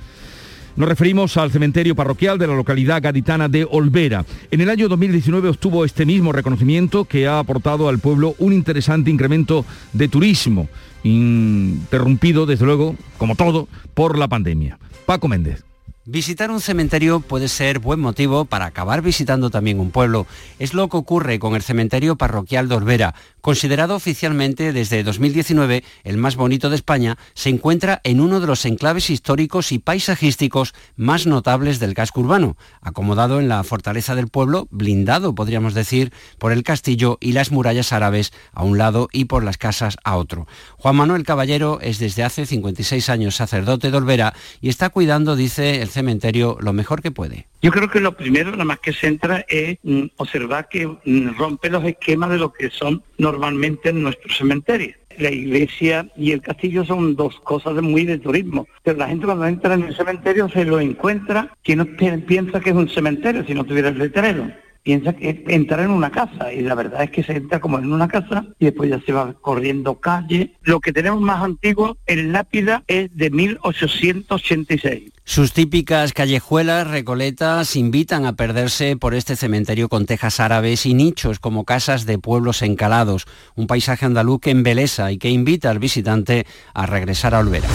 Nos 0.77 0.91
referimos 0.91 1.39
al 1.39 1.51
cementerio 1.51 1.97
parroquial 1.97 2.39
de 2.39 2.47
la 2.47 2.55
localidad 2.55 3.03
gaditana 3.03 3.49
de 3.49 3.67
Olvera. 3.71 4.27
En 4.51 4.61
el 4.61 4.69
año 4.69 4.89
2019 4.89 5.49
obtuvo 5.49 5.87
este 5.87 6.05
mismo 6.05 6.33
reconocimiento 6.33 7.07
que 7.07 7.27
ha 7.27 7.39
aportado 7.39 7.89
al 7.89 7.99
pueblo 7.99 8.35
un 8.39 8.53
interesante 8.53 9.11
incremento 9.11 9.65
de 9.95 10.09
turismo, 10.09 10.69
interrumpido 11.03 12.45
desde 12.45 12.67
luego, 12.67 12.95
como 13.17 13.37
todo, 13.37 13.69
por 13.95 14.19
la 14.19 14.29
pandemia. 14.29 14.79
Paco 15.07 15.29
Méndez. 15.29 15.65
Visitar 16.09 16.53
un 16.53 16.61
cementerio 16.61 17.19
puede 17.19 17.49
ser 17.49 17.81
buen 17.81 17.99
motivo 17.99 18.45
para 18.45 18.67
acabar 18.67 19.03
visitando 19.03 19.51
también 19.51 19.81
un 19.81 19.91
pueblo. 19.91 20.25
Es 20.61 20.73
lo 20.73 20.89
que 20.89 20.99
ocurre 20.99 21.41
con 21.41 21.57
el 21.57 21.63
cementerio 21.63 22.15
parroquial 22.15 22.69
de 22.69 22.77
Olvera. 22.77 23.15
Considerado 23.47 23.95
oficialmente 23.95 24.73
desde 24.73 25.05
2019 25.05 25.85
el 26.03 26.17
más 26.17 26.35
bonito 26.35 26.69
de 26.69 26.75
España, 26.75 27.17
se 27.33 27.49
encuentra 27.49 28.01
en 28.03 28.21
uno 28.21 28.41
de 28.41 28.49
los 28.49 28.65
enclaves 28.65 29.09
históricos 29.09 29.71
y 29.71 29.79
paisajísticos 29.79 30.75
más 30.97 31.29
notables 31.29 31.79
del 31.79 31.95
casco 31.95 32.23
urbano, 32.23 32.57
acomodado 32.81 33.39
en 33.39 33.47
la 33.47 33.63
fortaleza 33.63 34.17
del 34.17 34.27
pueblo, 34.27 34.67
blindado, 34.73 35.37
podríamos 35.37 35.75
decir, 35.75 36.13
por 36.39 36.51
el 36.51 36.65
castillo 36.65 37.19
y 37.21 37.35
las 37.35 37.53
murallas 37.53 37.93
árabes 37.93 38.33
a 38.53 38.65
un 38.65 38.79
lado 38.79 39.09
y 39.13 39.27
por 39.27 39.45
las 39.45 39.59
casas 39.59 39.97
a 40.03 40.17
otro. 40.17 40.49
Juan 40.77 40.97
Manuel 40.97 41.23
Caballero 41.23 41.79
es 41.81 42.01
desde 42.01 42.25
hace 42.25 42.47
56 42.47 43.09
años 43.11 43.37
sacerdote 43.37 43.93
de 43.93 43.97
Olvera 43.97 44.35
y 44.61 44.71
está 44.71 44.89
cuidando, 44.89 45.37
dice 45.37 45.83
el 45.83 45.89
cementerio 45.91 46.57
lo 46.59 46.73
mejor 46.73 47.01
que 47.01 47.13
puede. 47.13 47.47
Yo 47.67 47.73
creo 47.73 47.91
que 47.91 47.99
lo 47.99 48.13
primero, 48.17 48.53
nada 48.53 48.65
más 48.65 48.79
que 48.79 48.93
se 48.93 49.09
entra, 49.09 49.45
es 49.49 49.77
mm, 49.83 50.03
observar 50.19 50.69
que 50.69 50.87
mm, 50.87 51.37
rompe 51.37 51.69
los 51.69 51.83
esquemas 51.85 52.31
de 52.31 52.39
lo 52.39 52.53
que 52.53 52.71
son 52.71 53.03
normalmente 53.19 53.89
en 53.89 54.05
nuestros 54.05 54.37
cementerios. 54.39 54.95
La 55.19 55.33
iglesia 55.33 56.09
y 56.17 56.31
el 56.31 56.43
castillo 56.43 56.85
son 56.85 57.17
dos 57.17 57.41
cosas 57.41 57.75
muy 57.83 58.05
de 58.05 58.19
turismo, 58.19 58.69
pero 58.85 58.99
la 58.99 59.09
gente 59.09 59.27
cuando 59.27 59.47
entra 59.47 59.75
en 59.75 59.83
el 59.83 59.97
cementerio 59.97 60.49
se 60.49 60.65
lo 60.65 60.79
encuentra 60.79 61.57
que 61.65 61.75
no 61.75 61.87
pi- 61.87 62.19
piensa 62.19 62.61
que 62.61 62.71
es 62.71 62.77
un 62.77 62.89
cementerio 62.89 63.45
si 63.45 63.53
no 63.53 63.65
tuviera 63.65 63.89
el 63.89 63.99
letrero. 63.99 64.49
Piensa 64.87 65.15
que 65.15 65.31
es 65.31 65.37
entrar 65.49 65.81
en 65.81 65.91
una 65.91 66.13
casa 66.13 66.53
y 66.53 66.61
la 66.61 66.77
verdad 66.77 67.03
es 67.03 67.11
que 67.11 67.25
se 67.25 67.33
entra 67.33 67.59
como 67.59 67.81
en 67.81 67.93
una 67.93 68.07
casa 68.07 68.47
y 68.61 68.67
después 68.67 68.89
ya 68.89 69.01
se 69.05 69.11
va 69.11 69.33
corriendo 69.33 69.99
calle. 69.99 70.53
Lo 70.63 70.79
que 70.79 70.93
tenemos 70.93 71.21
más 71.21 71.43
antiguo 71.43 71.97
en 72.07 72.31
lápida 72.31 72.85
es 72.87 73.11
de 73.17 73.31
1886. 73.31 75.11
Sus 75.25 75.53
típicas 75.53 76.13
callejuelas 76.13 76.87
recoletas 76.87 77.75
invitan 77.75 78.27
a 78.27 78.35
perderse 78.35 78.97
por 78.97 79.15
este 79.15 79.35
cementerio 79.35 79.89
con 79.89 80.07
tejas 80.07 80.39
árabes 80.39 80.87
y 80.87 80.95
nichos 80.95 81.41
como 81.41 81.65
casas 81.65 82.07
de 82.07 82.21
pueblos 82.21 82.63
encalados, 82.63 83.27
un 83.57 83.67
paisaje 83.67 84.07
andaluz 84.07 84.39
que 84.39 84.53
embelesa 84.53 85.11
y 85.11 85.19
que 85.19 85.31
invita 85.31 85.69
al 85.69 85.81
visitante 85.81 86.47
a 86.75 86.87
regresar 86.87 87.35
a 87.35 87.41
Olvera. 87.41 87.67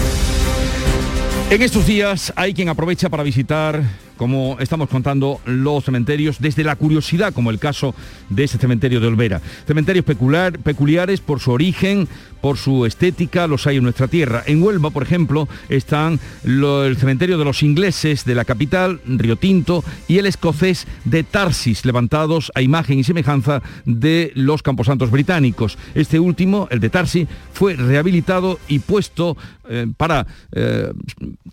En 1.50 1.60
estos 1.60 1.86
días 1.86 2.32
hay 2.36 2.54
quien 2.54 2.70
aprovecha 2.70 3.10
para 3.10 3.22
visitar, 3.22 3.82
como 4.16 4.56
estamos 4.60 4.88
contando, 4.88 5.40
los 5.46 5.84
cementerios 5.84 6.40
desde 6.40 6.64
la 6.64 6.76
curiosidad, 6.76 7.32
como 7.32 7.50
el 7.50 7.58
caso 7.58 7.94
de 8.28 8.44
ese 8.44 8.58
cementerio 8.58 9.00
de 9.00 9.06
Olvera. 9.08 9.40
Cementerios 9.66 10.04
peculiar- 10.04 10.58
peculiares 10.58 11.20
por 11.20 11.40
su 11.40 11.50
origen, 11.52 12.08
por 12.42 12.58
su 12.58 12.84
estética, 12.84 13.46
los 13.46 13.66
hay 13.66 13.78
en 13.78 13.84
nuestra 13.84 14.08
tierra. 14.08 14.42
En 14.46 14.62
Huelva, 14.62 14.90
por 14.90 15.04
ejemplo, 15.04 15.48
están 15.70 16.20
el 16.44 16.96
cementerio 16.98 17.38
de 17.38 17.44
los 17.44 17.62
ingleses 17.62 18.26
de 18.26 18.34
la 18.34 18.44
capital, 18.44 19.00
Río 19.06 19.36
Tinto, 19.36 19.82
y 20.08 20.18
el 20.18 20.26
escocés 20.26 20.86
de 21.04 21.22
Tarsis, 21.22 21.86
levantados 21.86 22.52
a 22.54 22.60
imagen 22.60 22.98
y 22.98 23.04
semejanza 23.04 23.62
de 23.86 24.32
los 24.34 24.62
camposantos 24.62 25.10
británicos. 25.10 25.78
Este 25.94 26.18
último, 26.18 26.68
el 26.70 26.80
de 26.80 26.90
Tarsis, 26.90 27.28
fue 27.52 27.76
rehabilitado 27.76 28.58
y 28.68 28.80
puesto 28.80 29.36
eh, 29.68 29.86
para 29.96 30.26
eh, 30.50 30.92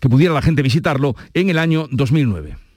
que 0.00 0.08
pudiera 0.08 0.34
la 0.34 0.42
gente 0.42 0.62
visitarlo 0.62 1.14
en 1.32 1.50
el 1.50 1.58
año 1.58 1.86
2009. 1.90 2.69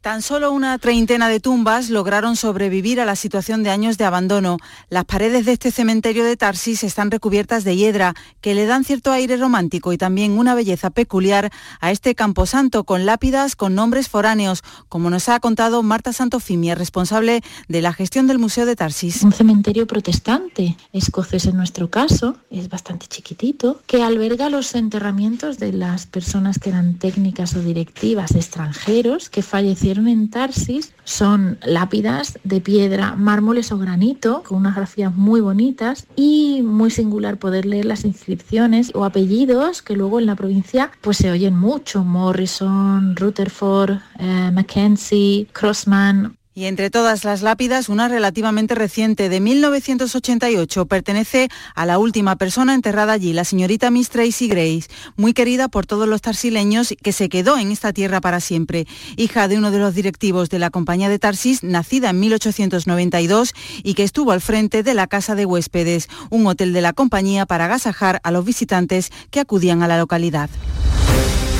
Tan 0.00 0.22
solo 0.22 0.52
una 0.52 0.78
treintena 0.78 1.28
de 1.28 1.40
tumbas 1.40 1.90
lograron 1.90 2.36
sobrevivir 2.36 3.00
a 3.00 3.04
la 3.04 3.16
situación 3.16 3.64
de 3.64 3.70
años 3.70 3.98
de 3.98 4.04
abandono. 4.04 4.58
Las 4.90 5.04
paredes 5.04 5.44
de 5.44 5.52
este 5.52 5.72
cementerio 5.72 6.24
de 6.24 6.36
Tarsis 6.36 6.84
están 6.84 7.10
recubiertas 7.10 7.64
de 7.64 7.76
hiedra, 7.76 8.14
que 8.40 8.54
le 8.54 8.66
dan 8.66 8.84
cierto 8.84 9.10
aire 9.10 9.36
romántico 9.36 9.92
y 9.92 9.98
también 9.98 10.38
una 10.38 10.54
belleza 10.54 10.90
peculiar 10.90 11.50
a 11.80 11.90
este 11.90 12.14
camposanto 12.14 12.84
con 12.84 13.06
lápidas 13.06 13.56
con 13.56 13.74
nombres 13.74 14.08
foráneos, 14.08 14.62
como 14.88 15.10
nos 15.10 15.28
ha 15.28 15.40
contado 15.40 15.82
Marta 15.82 16.12
Santofimia, 16.12 16.76
responsable 16.76 17.42
de 17.66 17.82
la 17.82 17.92
gestión 17.92 18.28
del 18.28 18.38
Museo 18.38 18.66
de 18.66 18.76
Tarsis. 18.76 19.24
Un 19.24 19.32
cementerio 19.32 19.88
protestante, 19.88 20.76
escocés 20.92 21.46
en 21.46 21.56
nuestro 21.56 21.90
caso, 21.90 22.36
es 22.50 22.68
bastante 22.68 23.08
chiquitito, 23.08 23.82
que 23.88 24.04
alberga 24.04 24.48
los 24.48 24.76
enterramientos 24.76 25.58
de 25.58 25.72
las 25.72 26.06
personas 26.06 26.60
que 26.60 26.70
eran 26.70 26.94
técnicas 26.98 27.56
o 27.56 27.62
directivas 27.62 28.36
extranjeros 28.36 29.28
que 29.28 29.42
fallecieron 29.42 29.87
en 29.96 30.28
Tarsis. 30.28 30.92
Son 31.04 31.58
lápidas 31.64 32.38
de 32.44 32.60
piedra, 32.60 33.16
mármoles 33.16 33.72
o 33.72 33.78
granito, 33.78 34.42
con 34.46 34.58
unas 34.58 34.76
grafías 34.76 35.14
muy 35.14 35.40
bonitas 35.40 36.06
y 36.14 36.60
muy 36.62 36.90
singular 36.90 37.38
poder 37.38 37.64
leer 37.64 37.86
las 37.86 38.04
inscripciones 38.04 38.90
o 38.94 39.04
apellidos 39.04 39.80
que 39.80 39.96
luego 39.96 40.20
en 40.20 40.26
la 40.26 40.36
provincia 40.36 40.90
pues 41.00 41.16
se 41.16 41.30
oyen 41.30 41.56
mucho. 41.56 42.04
Morrison, 42.04 43.16
Rutherford, 43.16 43.98
eh, 44.18 44.50
Mackenzie, 44.52 45.46
Crossman, 45.52 46.37
Y 46.58 46.66
entre 46.66 46.90
todas 46.90 47.22
las 47.22 47.42
lápidas, 47.42 47.88
una 47.88 48.08
relativamente 48.08 48.74
reciente 48.74 49.28
de 49.28 49.38
1988 49.38 50.86
pertenece 50.86 51.48
a 51.76 51.86
la 51.86 52.00
última 52.00 52.34
persona 52.34 52.74
enterrada 52.74 53.12
allí, 53.12 53.32
la 53.32 53.44
señorita 53.44 53.92
Miss 53.92 54.08
Tracy 54.08 54.48
Grace, 54.48 54.88
muy 55.14 55.34
querida 55.34 55.68
por 55.68 55.86
todos 55.86 56.08
los 56.08 56.20
tarsileños 56.20 56.92
que 57.00 57.12
se 57.12 57.28
quedó 57.28 57.58
en 57.58 57.70
esta 57.70 57.92
tierra 57.92 58.20
para 58.20 58.40
siempre. 58.40 58.88
Hija 59.16 59.46
de 59.46 59.56
uno 59.56 59.70
de 59.70 59.78
los 59.78 59.94
directivos 59.94 60.48
de 60.48 60.58
la 60.58 60.70
compañía 60.70 61.08
de 61.08 61.20
Tarsis, 61.20 61.62
nacida 61.62 62.10
en 62.10 62.18
1892 62.18 63.54
y 63.84 63.94
que 63.94 64.02
estuvo 64.02 64.32
al 64.32 64.40
frente 64.40 64.82
de 64.82 64.94
la 64.94 65.06
Casa 65.06 65.36
de 65.36 65.46
Huéspedes, 65.46 66.08
un 66.28 66.44
hotel 66.48 66.72
de 66.72 66.80
la 66.80 66.92
compañía 66.92 67.46
para 67.46 67.66
agasajar 67.66 68.18
a 68.24 68.32
los 68.32 68.44
visitantes 68.44 69.12
que 69.30 69.38
acudían 69.38 69.84
a 69.84 69.86
la 69.86 69.96
localidad. 69.96 70.50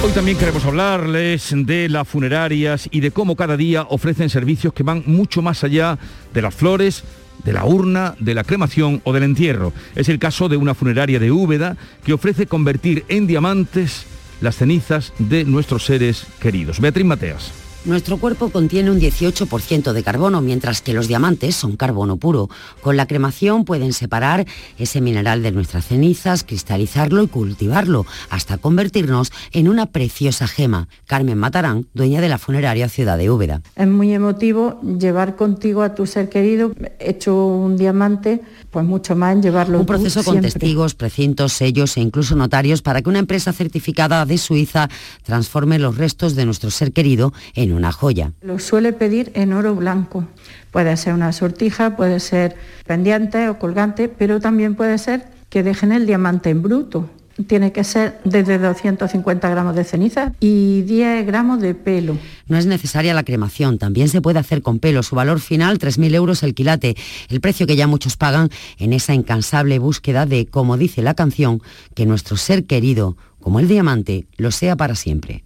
Hoy 0.01 0.13
también 0.13 0.39
queremos 0.39 0.65
hablarles 0.65 1.53
de 1.53 1.89
las 1.89 2.07
funerarias 2.07 2.89
y 2.93 3.01
de 3.01 3.11
cómo 3.11 3.35
cada 3.35 3.57
día 3.57 3.83
ofrecen 3.91 4.31
servicios 4.31 4.73
que 4.73 4.85
van 4.85 5.03
mucho 5.07 5.43
más 5.43 5.65
allá 5.65 5.99
de 6.33 6.41
las 6.41 6.55
flores, 6.55 7.03
de 7.45 7.53
la 7.53 7.65
urna, 7.65 8.15
de 8.21 8.35
la 8.35 8.45
cremación 8.45 9.01
o 9.03 9.13
del 9.13 9.25
entierro. 9.25 9.73
Es 9.97 10.09
el 10.09 10.21
caso 10.21 10.49
de 10.49 10.57
una 10.57 10.75
funeraria 10.75 11.19
de 11.19 11.33
Úbeda 11.33 11.77
que 12.05 12.13
ofrece 12.13 12.47
convertir 12.47 13.05
en 13.09 13.27
diamantes 13.27 14.07
las 14.41 14.57
cenizas 14.57 15.13
de 15.19 15.45
nuestros 15.45 15.85
seres 15.85 16.27
queridos. 16.41 16.79
Beatriz 16.79 17.05
Mateas. 17.05 17.58
Nuestro 17.85 18.19
cuerpo 18.19 18.51
contiene 18.51 18.91
un 18.91 19.01
18% 19.01 19.93
de 19.93 20.03
carbono, 20.03 20.41
mientras 20.41 20.83
que 20.83 20.93
los 20.93 21.07
diamantes 21.09 21.55
son 21.55 21.77
carbono 21.77 22.17
puro. 22.17 22.51
Con 22.83 22.97
la 22.97 23.07
cremación 23.07 23.65
pueden 23.65 23.93
separar 23.93 24.47
ese 24.79 25.01
mineral 25.01 25.43
de 25.43 25.53
nuestras 25.53 25.87
cenizas, 25.87 26.45
cristalizarlo 26.45 27.23
y 27.23 27.29
cultivarlo, 27.29 28.05
hasta 28.31 28.59
convertirnos 28.59 29.33
en 29.53 29.69
una 29.69 29.87
preciosa 29.87 30.49
gema. 30.49 30.89
Carmen 31.07 31.39
Matarán, 31.39 31.87
dueña 31.95 32.21
de 32.21 32.29
la 32.29 32.39
funeraria 32.39 32.89
Ciudad 32.89 33.17
de 33.17 33.31
Úbeda. 33.31 33.63
Es 33.77 33.87
muy 33.87 34.13
emotivo 34.13 34.81
llevar 34.83 35.37
contigo 35.37 35.83
a 35.83 35.95
tu 35.95 36.05
ser 36.05 36.29
querido, 36.29 36.73
hecho 36.99 37.47
un 37.47 37.77
diamante, 37.77 38.43
pues 38.71 38.85
mucho 38.85 39.15
más 39.17 39.35
en 39.35 39.43
llevarlo 39.43 39.81
Un 39.81 39.87
proceso 39.87 40.25
con 40.25 40.35
siempre. 40.35 40.51
testigos, 40.51 40.95
precintos, 40.95 41.53
sellos 41.53 41.97
e 41.97 42.01
incluso 42.01 42.35
notarios 42.35 42.83
para 42.83 43.03
que 43.03 43.09
una 43.09 43.21
empresa 43.21 43.53
certificada 43.53 44.27
de 44.27 44.37
Suiza 44.37 44.89
transforme 45.23 45.79
los 45.79 45.97
restos 45.97 46.35
de 46.35 46.45
nuestro 46.45 46.71
ser 46.71 46.93
querido 46.93 47.33
en 47.55 47.68
una 47.73 47.93
joya. 47.93 48.33
Lo 48.41 48.59
suele 48.59 48.93
pedir 48.93 49.31
en 49.35 49.53
oro 49.53 49.75
blanco. 49.75 50.25
Puede 50.71 50.97
ser 50.97 51.15
una 51.15 51.33
sortija, 51.33 51.97
puede 51.97 52.21
ser 52.21 52.57
pendiente 52.87 53.49
o 53.49 53.59
colgante, 53.59 54.09
pero 54.09 54.41
también 54.41 54.75
puede 54.75 54.99
ser 54.99 55.25
que 55.49 55.63
dejen 55.63 55.93
el 55.93 56.07
diamante 56.07 56.51
en 56.51 56.63
bruto. 56.63 57.09
Tiene 57.47 57.71
que 57.71 57.85
ser 57.85 58.19
desde 58.25 58.59
250 58.59 59.49
gramos 59.49 59.77
de 59.77 59.85
ceniza 59.85 60.33
y 60.41 60.83
10 60.83 61.25
gramos 61.25 61.61
de 61.61 61.75
pelo. 61.75 62.19
No 62.49 62.59
es 62.59 62.67
necesaria 62.67 63.15
la 63.15 63.23
cremación, 63.23 63.79
también 63.79 64.09
se 64.09 64.21
puede 64.21 64.41
hacer 64.41 64.61
con 64.61 64.81
pelo. 64.81 65.05
Su 65.05 65.15
valor 65.15 65.39
final, 65.39 65.79
3.000 65.79 66.15
euros 66.15 66.43
el 66.43 66.55
quilate, 66.55 66.97
el 67.29 67.41
precio 67.41 67.69
que 67.69 67.77
ya 67.77 67.87
muchos 67.87 68.17
pagan 68.17 68.51
en 68.79 68.93
esa 68.93 69.15
incansable 69.15 69.79
búsqueda 69.79 70.27
de, 70.27 70.47
como 70.47 70.77
dice 70.77 71.01
la 71.01 71.15
canción, 71.15 71.63
que 71.95 72.07
nuestro 72.07 72.37
ser 72.37 72.67
querido, 72.67 73.17
como 73.41 73.61
el 73.61 73.69
diamante, 73.69 74.27
lo 74.37 74.51
sea 74.51 74.75
para 74.75 74.97
siempre. 74.97 75.45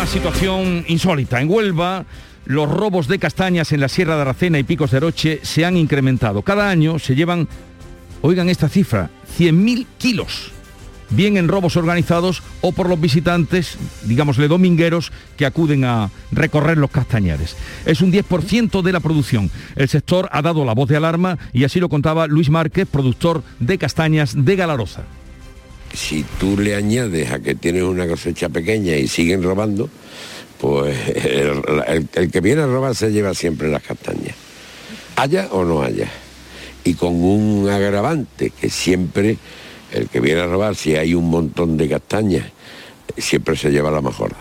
Una 0.00 0.06
situación 0.06 0.82
insólita. 0.88 1.42
En 1.42 1.50
Huelva, 1.50 2.06
los 2.46 2.70
robos 2.70 3.06
de 3.06 3.18
castañas 3.18 3.70
en 3.72 3.80
la 3.80 3.88
Sierra 3.90 4.14
de 4.14 4.22
Aracena 4.22 4.58
y 4.58 4.62
Picos 4.62 4.92
de 4.92 4.96
Aroche 4.96 5.40
se 5.42 5.66
han 5.66 5.76
incrementado. 5.76 6.40
Cada 6.40 6.70
año 6.70 6.98
se 6.98 7.14
llevan, 7.14 7.46
oigan 8.22 8.48
esta 8.48 8.70
cifra, 8.70 9.10
100.000 9.38 9.86
kilos. 9.98 10.52
Bien 11.10 11.36
en 11.36 11.48
robos 11.48 11.76
organizados 11.76 12.42
o 12.62 12.72
por 12.72 12.88
los 12.88 12.98
visitantes, 12.98 13.76
digámosle 14.04 14.48
domingueros, 14.48 15.12
que 15.36 15.44
acuden 15.44 15.84
a 15.84 16.10
recorrer 16.32 16.78
los 16.78 16.90
castañares. 16.90 17.54
Es 17.84 18.00
un 18.00 18.10
10% 18.10 18.80
de 18.80 18.92
la 18.92 19.00
producción. 19.00 19.50
El 19.76 19.90
sector 19.90 20.30
ha 20.32 20.40
dado 20.40 20.64
la 20.64 20.72
voz 20.72 20.88
de 20.88 20.96
alarma 20.96 21.36
y 21.52 21.64
así 21.64 21.78
lo 21.78 21.90
contaba 21.90 22.26
Luis 22.26 22.48
Márquez, 22.48 22.88
productor 22.90 23.42
de 23.58 23.76
castañas 23.76 24.32
de 24.34 24.56
Galaroza. 24.56 25.02
Si 25.92 26.24
tú 26.38 26.56
le 26.56 26.74
añades 26.74 27.30
a 27.30 27.40
que 27.40 27.54
tienes 27.54 27.82
una 27.82 28.06
cosecha 28.06 28.48
pequeña 28.48 28.96
y 28.96 29.08
siguen 29.08 29.42
robando, 29.42 29.88
pues 30.60 30.96
el, 31.16 32.30
que 32.30 32.40
viene 32.40 32.62
a 32.62 32.66
robar 32.66 32.94
se 32.94 33.10
lleva 33.10 33.34
siempre 33.34 33.68
las 33.68 33.82
castañas, 33.82 34.34
haya 35.16 35.48
o 35.52 35.64
no 35.64 35.82
haya. 35.82 36.08
Y 36.82 36.94
con 36.94 37.22
un 37.22 37.68
agravante 37.68 38.50
que 38.50 38.70
siempre 38.70 39.36
el 39.92 40.08
que 40.08 40.20
viene 40.20 40.40
a 40.40 40.46
robar, 40.46 40.76
si 40.76 40.96
hay 40.96 41.14
un 41.14 41.28
montón 41.28 41.76
de 41.76 41.88
castañas, 41.88 42.46
siempre 43.18 43.56
se 43.56 43.70
lleva 43.70 43.90
la 43.90 44.00
mejor. 44.00 44.32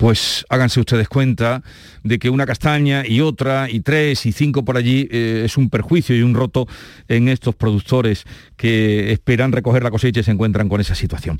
Pues 0.00 0.46
háganse 0.48 0.80
ustedes 0.80 1.10
cuenta 1.10 1.62
de 2.02 2.18
que 2.18 2.30
una 2.30 2.46
castaña 2.46 3.06
y 3.06 3.20
otra 3.20 3.68
y 3.68 3.80
tres 3.80 4.24
y 4.24 4.32
cinco 4.32 4.64
por 4.64 4.78
allí 4.78 5.06
eh, 5.10 5.42
es 5.44 5.58
un 5.58 5.68
perjuicio 5.68 6.16
y 6.16 6.22
un 6.22 6.32
roto 6.32 6.66
en 7.06 7.28
estos 7.28 7.54
productores 7.54 8.24
que 8.56 9.12
esperan 9.12 9.52
recoger 9.52 9.82
la 9.82 9.90
cosecha 9.90 10.20
y 10.20 10.22
se 10.22 10.30
encuentran 10.30 10.70
con 10.70 10.80
esa 10.80 10.94
situación. 10.94 11.38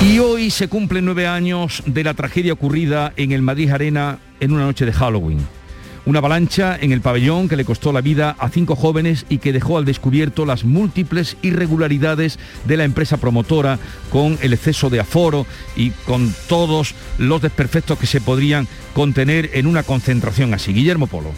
Y 0.00 0.20
hoy 0.20 0.48
se 0.48 0.68
cumplen 0.68 1.04
nueve 1.04 1.26
años 1.26 1.82
de 1.84 2.02
la 2.02 2.14
tragedia 2.14 2.54
ocurrida 2.54 3.12
en 3.16 3.32
el 3.32 3.42
Madrid 3.42 3.68
Arena 3.68 4.20
en 4.40 4.52
una 4.52 4.64
noche 4.64 4.86
de 4.86 4.94
Halloween. 4.94 5.40
Una 6.04 6.18
avalancha 6.18 6.76
en 6.80 6.90
el 6.90 7.00
pabellón 7.00 7.48
que 7.48 7.56
le 7.56 7.64
costó 7.64 7.92
la 7.92 8.00
vida 8.00 8.34
a 8.40 8.48
cinco 8.48 8.74
jóvenes 8.74 9.24
y 9.28 9.38
que 9.38 9.52
dejó 9.52 9.78
al 9.78 9.84
descubierto 9.84 10.44
las 10.44 10.64
múltiples 10.64 11.36
irregularidades 11.42 12.40
de 12.64 12.76
la 12.76 12.82
empresa 12.82 13.18
promotora 13.18 13.78
con 14.10 14.36
el 14.42 14.52
exceso 14.52 14.90
de 14.90 14.98
aforo 14.98 15.46
y 15.76 15.90
con 15.90 16.34
todos 16.48 16.96
los 17.18 17.40
desperfectos 17.40 17.98
que 17.98 18.08
se 18.08 18.20
podrían 18.20 18.66
contener 18.94 19.50
en 19.54 19.68
una 19.68 19.84
concentración 19.84 20.54
así. 20.54 20.72
Guillermo 20.72 21.06
Polo. 21.06 21.30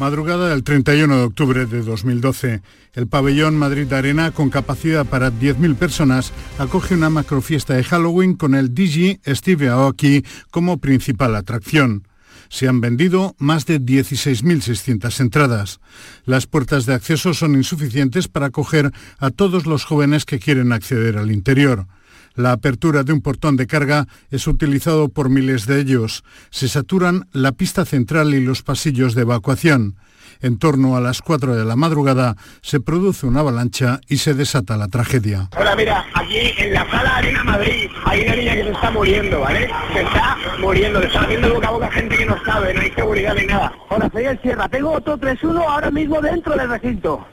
Madrugada 0.00 0.48
del 0.48 0.64
31 0.64 1.16
de 1.16 1.22
octubre 1.22 1.66
de 1.66 1.82
2012, 1.82 2.60
el 2.94 3.06
pabellón 3.06 3.56
Madrid 3.56 3.92
Arena, 3.92 4.32
con 4.32 4.50
capacidad 4.50 5.04
para 5.04 5.32
10.000 5.32 5.76
personas, 5.76 6.32
acoge 6.58 6.94
una 6.94 7.10
macrofiesta 7.10 7.74
de 7.74 7.84
Halloween 7.84 8.34
con 8.34 8.54
el 8.54 8.74
DJ 8.74 9.20
Steve 9.26 9.68
Aoki 9.68 10.24
como 10.50 10.78
principal 10.78 11.36
atracción. 11.36 12.07
Se 12.48 12.68
han 12.68 12.80
vendido 12.80 13.34
más 13.38 13.66
de 13.66 13.80
16.600 13.80 15.20
entradas. 15.20 15.80
Las 16.24 16.46
puertas 16.46 16.86
de 16.86 16.94
acceso 16.94 17.34
son 17.34 17.54
insuficientes 17.54 18.28
para 18.28 18.46
acoger 18.46 18.92
a 19.18 19.30
todos 19.30 19.66
los 19.66 19.84
jóvenes 19.84 20.24
que 20.24 20.38
quieren 20.38 20.72
acceder 20.72 21.18
al 21.18 21.30
interior. 21.30 21.86
La 22.34 22.52
apertura 22.52 23.02
de 23.02 23.12
un 23.12 23.20
portón 23.20 23.56
de 23.56 23.66
carga 23.66 24.06
es 24.30 24.46
utilizado 24.46 25.08
por 25.08 25.28
miles 25.28 25.66
de 25.66 25.80
ellos. 25.80 26.22
Se 26.50 26.68
saturan 26.68 27.28
la 27.32 27.52
pista 27.52 27.84
central 27.84 28.32
y 28.32 28.40
los 28.40 28.62
pasillos 28.62 29.14
de 29.14 29.22
evacuación. 29.22 29.96
En 30.40 30.58
torno 30.58 30.96
a 30.96 31.00
las 31.00 31.22
4 31.22 31.56
de 31.56 31.64
la 31.64 31.76
madrugada 31.76 32.36
se 32.62 32.80
produce 32.80 33.26
una 33.26 33.40
avalancha 33.40 34.00
y 34.08 34.18
se 34.18 34.34
desata 34.34 34.76
la 34.76 34.88
tragedia. 34.88 35.48
Hola, 35.58 35.74
mira, 35.76 36.04
aquí 36.14 36.38
en 36.58 36.72
la 36.72 36.88
sala 36.90 37.16
Arena 37.16 37.44
Madrid 37.44 37.90
hay 38.04 38.22
una 38.22 38.36
niña 38.36 38.54
que 38.54 38.62
se 38.64 38.70
está 38.70 38.90
muriendo, 38.90 39.40
¿vale? 39.40 39.70
Se 39.92 40.02
está 40.02 40.36
muriendo, 40.60 41.00
le 41.00 41.06
está 41.06 41.20
haciendo 41.22 41.54
boca 41.54 41.68
a 41.68 41.70
boca 41.70 41.90
gente 41.90 42.16
que 42.16 42.26
no 42.26 42.36
sabe, 42.44 42.74
no 42.74 42.80
hay 42.80 42.90
seguridad 42.92 43.34
ni 43.34 43.46
nada. 43.46 43.72
Hola, 43.90 44.10
soy 44.12 44.24
el 44.24 44.40
Sierra, 44.42 44.68
tengo 44.68 44.92
otro 44.92 45.18
3-1 45.18 45.62
ahora 45.66 45.90
mismo 45.90 46.20
dentro 46.20 46.56
del 46.56 46.68
recinto. 46.68 47.26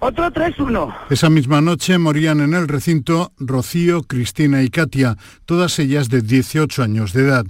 Otro 0.00 0.30
3-1. 0.30 0.94
Esa 1.10 1.28
misma 1.28 1.60
noche 1.60 1.98
morían 1.98 2.40
en 2.40 2.54
el 2.54 2.68
recinto 2.68 3.32
Rocío, 3.38 4.02
Cristina 4.02 4.62
y 4.62 4.70
Katia, 4.70 5.16
todas 5.44 5.76
ellas 5.80 6.08
de 6.08 6.22
18 6.22 6.84
años 6.84 7.12
de 7.12 7.22
edad. 7.22 7.46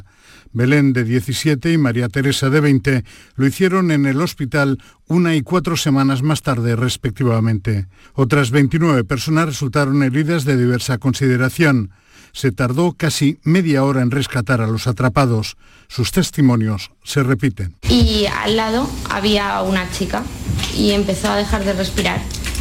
Belén 0.53 0.92
de 0.92 1.05
17 1.05 1.72
y 1.72 1.78
María 1.78 2.09
Teresa 2.09 2.51
de 2.51 2.61
20 2.61 3.05
lo 3.36 3.46
hicieron 3.46 3.90
en 3.90 4.07
el 4.07 4.20
hospital 4.20 4.78
una 5.07 5.34
y 5.34 5.42
cuatro 5.42 5.76
semanas 5.76 6.22
más 6.22 6.42
tarde 6.42 6.76
respectivamente. 6.76 7.86
Otras 8.14 8.51
29 8.51 9.05
personas 9.05 9.46
resultaron 9.46 10.03
heridas 10.03 10.44
de 10.44 10.57
diversa 10.57 10.99
consideración. 10.99 11.90
Se 12.32 12.53
tardó 12.53 12.92
casi 12.92 13.38
media 13.42 13.84
hora 13.84 14.03
en 14.03 14.11
rescatar 14.11 14.61
a 14.61 14.66
los 14.66 14.86
atrapados. 14.86 15.57
Sus 15.88 16.12
testimonios 16.12 16.90
se 17.03 17.22
repiten. 17.22 17.76
Y 17.88 18.26
al 18.26 18.57
lado 18.57 18.88
había 19.11 19.62
una 19.62 19.90
chica 19.90 20.22
y 20.76 20.90
empezó 20.90 21.30
a 21.30 21.36
dejar 21.36 21.64
de 21.64 21.72
respirar. 21.72 22.20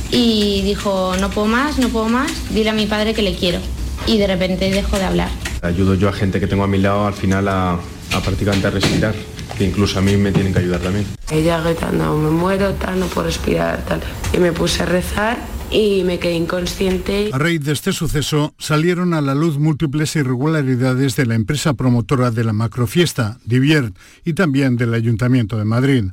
Y 0.10 0.62
dijo, 0.64 1.16
no 1.20 1.30
puedo 1.30 1.48
más, 1.48 1.80
no 1.80 1.90
puedo 1.90 2.08
más, 2.08 2.32
dile 2.54 2.70
a 2.70 2.74
mi 2.74 2.86
padre 2.86 3.14
que 3.14 3.22
le 3.22 3.36
quiero. 3.36 3.60
Y 4.08 4.18
de 4.18 4.28
repente 4.28 4.72
dejó 4.72 4.98
de 4.98 5.04
hablar. 5.04 5.30
Ayudo 5.62 5.94
yo 5.96 6.10
a 6.10 6.14
gente 6.14 6.40
que 6.40 6.48
tengo 6.48 6.64
a 6.64 6.68
mi 6.68 6.78
lado 6.78 7.06
al 7.06 7.14
final 7.14 7.48
a, 7.50 7.74
a 7.74 8.22
prácticamente 8.24 8.68
a 8.68 8.70
respirar, 8.70 9.14
que 9.58 9.66
incluso 9.66 10.00
a 10.00 10.02
mí 10.02 10.16
me 10.16 10.32
tienen 10.32 10.54
que 10.54 10.60
ayudar 10.60 10.80
también. 10.80 11.06
Ella 11.30 11.60
gritando, 11.62 12.18
me 12.18 12.30
muero, 12.30 12.74
tal, 12.74 13.00
no 13.00 13.08
puedo 13.08 13.28
respirar, 13.28 13.84
tal. 13.86 14.02
Y 14.34 14.38
me 14.38 14.54
puse 14.54 14.84
a 14.84 14.86
rezar 14.86 15.38
y 15.70 16.04
me 16.06 16.20
quedé 16.20 16.36
inconsciente. 16.36 17.32
A 17.34 17.38
raíz 17.38 17.62
de 17.62 17.74
este 17.74 17.92
suceso 17.92 18.54
salieron 18.58 19.14
a 19.14 19.22
la 19.22 19.36
luz 19.36 19.58
múltiples 19.58 20.16
irregularidades 20.16 21.16
de 21.18 21.26
la 21.26 21.36
empresa 21.36 21.74
promotora 21.74 22.32
de 22.32 22.46
la 22.46 22.54
macrofiesta, 22.54 23.40
Diviert, 23.46 23.94
y 24.24 24.34
también 24.34 24.78
del 24.78 24.94
Ayuntamiento 24.94 25.58
de 25.58 25.66
Madrid. 25.66 26.06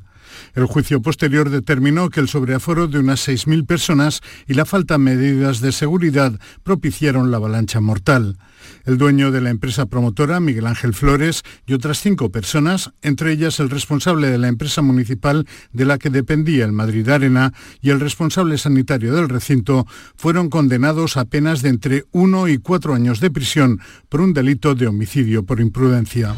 El 0.55 0.67
juicio 0.67 1.01
posterior 1.03 1.51
determinó 1.51 2.11
que 2.11 2.21
el 2.21 2.29
sobreaforo 2.29 2.89
de 2.89 2.99
unas 2.99 3.27
6.000 3.27 3.67
personas 3.67 4.21
y 4.47 4.55
la 4.55 4.65
falta 4.65 4.95
de 4.95 4.99
medidas 4.99 5.61
de 5.61 5.73
seguridad 5.73 6.39
propiciaron 6.63 7.31
la 7.31 7.39
avalancha 7.39 7.81
mortal. 7.81 8.37
El 8.85 8.99
dueño 8.99 9.31
de 9.31 9.41
la 9.41 9.51
empresa 9.51 9.87
promotora, 9.87 10.41
Miguel 10.41 10.67
Ángel 10.67 10.95
Flores, 10.95 11.43
y 11.67 11.75
otras 11.75 12.01
cinco 12.01 12.31
personas, 12.31 12.93
entre 13.03 13.33
ellas 13.33 13.61
el 13.61 13.71
responsable 13.71 14.31
de 14.31 14.39
la 14.39 14.49
empresa 14.49 14.83
municipal 14.83 15.47
de 15.73 15.85
la 15.85 15.99
que 15.99 16.11
dependía 16.11 16.65
el 16.65 16.73
Madrid 16.73 17.09
Arena 17.09 17.53
y 17.81 17.91
el 17.91 18.01
responsable 18.01 18.59
sanitario 18.59 19.15
del 19.15 19.29
recinto, 19.29 19.87
fueron 20.17 20.51
condenados 20.51 21.17
a 21.17 21.25
penas 21.25 21.63
de 21.63 21.71
entre 21.71 22.05
uno 22.13 22.49
y 22.49 22.59
cuatro 22.59 22.95
años 22.95 23.21
de 23.21 23.31
prisión 23.31 23.81
por 24.09 24.21
un 24.21 24.35
delito 24.35 24.75
de 24.75 24.87
homicidio 24.87 25.45
por 25.45 25.61
imprudencia. 25.61 26.37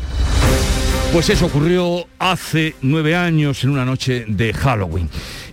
Pues 1.16 1.30
eso 1.30 1.46
ocurrió 1.46 2.06
hace 2.18 2.74
nueve 2.82 3.16
años 3.16 3.64
en 3.64 3.70
una 3.70 3.86
noche 3.86 4.26
de 4.28 4.52
Halloween. 4.52 5.08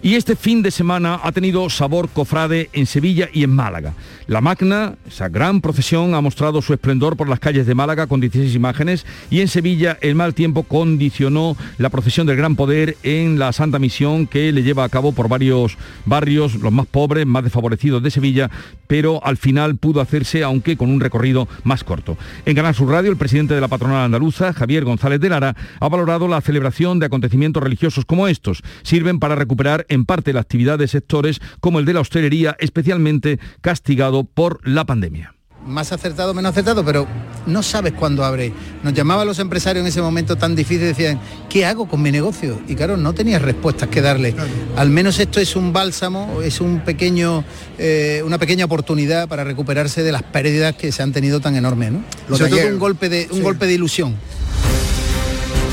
Y 0.05 0.15
este 0.15 0.35
fin 0.35 0.61
de 0.61 0.69
semana 0.69 1.21
ha 1.23 1.31
tenido 1.31 1.69
sabor 1.69 2.09
cofrade 2.09 2.69
en 2.73 2.85
Sevilla 2.87 3.29
y 3.31 3.45
en 3.45 3.55
Málaga. 3.55 3.93
La 4.27 4.41
Magna, 4.41 4.95
esa 5.07 5.29
gran 5.29 5.61
procesión, 5.61 6.13
ha 6.13 6.19
mostrado 6.19 6.61
su 6.61 6.73
esplendor 6.73 7.15
por 7.15 7.29
las 7.29 7.39
calles 7.39 7.65
de 7.65 7.73
Málaga 7.73 8.07
con 8.07 8.19
16 8.19 8.53
imágenes 8.53 9.05
y 9.29 9.39
en 9.39 9.47
Sevilla 9.47 9.97
el 10.01 10.15
mal 10.15 10.33
tiempo 10.33 10.63
condicionó 10.63 11.55
la 11.77 11.89
procesión 11.89 12.27
del 12.27 12.35
Gran 12.35 12.57
Poder 12.57 12.97
en 13.03 13.39
la 13.39 13.53
Santa 13.53 13.79
Misión 13.79 14.27
que 14.27 14.51
le 14.51 14.63
lleva 14.63 14.83
a 14.83 14.89
cabo 14.89 15.13
por 15.13 15.29
varios 15.29 15.77
barrios, 16.05 16.55
los 16.55 16.73
más 16.73 16.85
pobres, 16.85 17.25
más 17.25 17.45
desfavorecidos 17.45 18.03
de 18.03 18.11
Sevilla, 18.11 18.51
pero 18.87 19.25
al 19.25 19.37
final 19.37 19.77
pudo 19.77 20.01
hacerse, 20.01 20.43
aunque 20.43 20.75
con 20.75 20.89
un 20.89 20.99
recorrido 20.99 21.47
más 21.63 21.85
corto. 21.85 22.17
En 22.45 22.55
Canal 22.55 22.75
Sur 22.75 22.89
Radio, 22.89 23.09
el 23.09 23.17
presidente 23.17 23.53
de 23.53 23.61
la 23.61 23.69
patronal 23.69 24.03
andaluza, 24.03 24.51
Javier 24.51 24.83
González 24.83 25.21
de 25.21 25.29
Lara, 25.29 25.55
ha 25.79 25.87
valorado 25.87 26.27
la 26.27 26.41
celebración 26.41 26.99
de 26.99 27.05
acontecimientos 27.05 27.63
religiosos 27.63 28.03
como 28.03 28.27
estos. 28.27 28.63
Sirven 28.83 29.19
para 29.19 29.35
recuperar 29.35 29.85
en 29.93 30.05
parte 30.05 30.33
la 30.33 30.41
actividad 30.41 30.79
de 30.79 30.87
sectores 30.87 31.39
como 31.59 31.79
el 31.79 31.85
de 31.85 31.93
la 31.93 32.01
hostelería, 32.01 32.55
especialmente 32.59 33.39
castigado 33.61 34.23
por 34.23 34.59
la 34.67 34.85
pandemia 34.85 35.33
más 35.65 35.91
acertado, 35.91 36.33
menos 36.33 36.51
acertado, 36.51 36.83
pero 36.83 37.07
no 37.45 37.63
sabes 37.63 37.93
cuándo 37.93 38.23
abre. 38.23 38.53
Nos 38.83 38.93
llamaban 38.93 39.27
los 39.27 39.39
empresarios 39.39 39.83
en 39.83 39.87
ese 39.87 40.01
momento 40.01 40.35
tan 40.35 40.55
difícil, 40.55 40.81
decían, 40.81 41.19
¿qué 41.49 41.65
hago 41.65 41.87
con 41.87 42.01
mi 42.01 42.11
negocio? 42.11 42.61
Y 42.67 42.75
claro, 42.75 42.97
no 42.97 43.13
tenías 43.13 43.41
respuestas 43.41 43.89
que 43.89 44.01
darle. 44.01 44.35
Al 44.75 44.89
menos 44.89 45.19
esto 45.19 45.39
es 45.39 45.55
un 45.55 45.73
bálsamo, 45.73 46.41
es 46.41 46.61
un 46.61 46.81
pequeño, 46.81 47.43
eh, 47.77 48.21
una 48.25 48.37
pequeña 48.37 48.65
oportunidad 48.65 49.27
para 49.27 49.43
recuperarse 49.43 50.03
de 50.03 50.11
las 50.11 50.23
pérdidas 50.23 50.75
que 50.75 50.91
se 50.91 51.03
han 51.03 51.11
tenido 51.11 51.39
tan 51.39 51.55
enormes. 51.55 51.91
¿no? 51.91 52.03
Sobre 52.35 52.49
todo 52.49 52.67
un 52.67 52.79
golpe 52.79 53.09
de, 53.09 53.27
un 53.31 53.43
golpe 53.43 53.65
de 53.65 53.73
ilusión. 53.73 54.15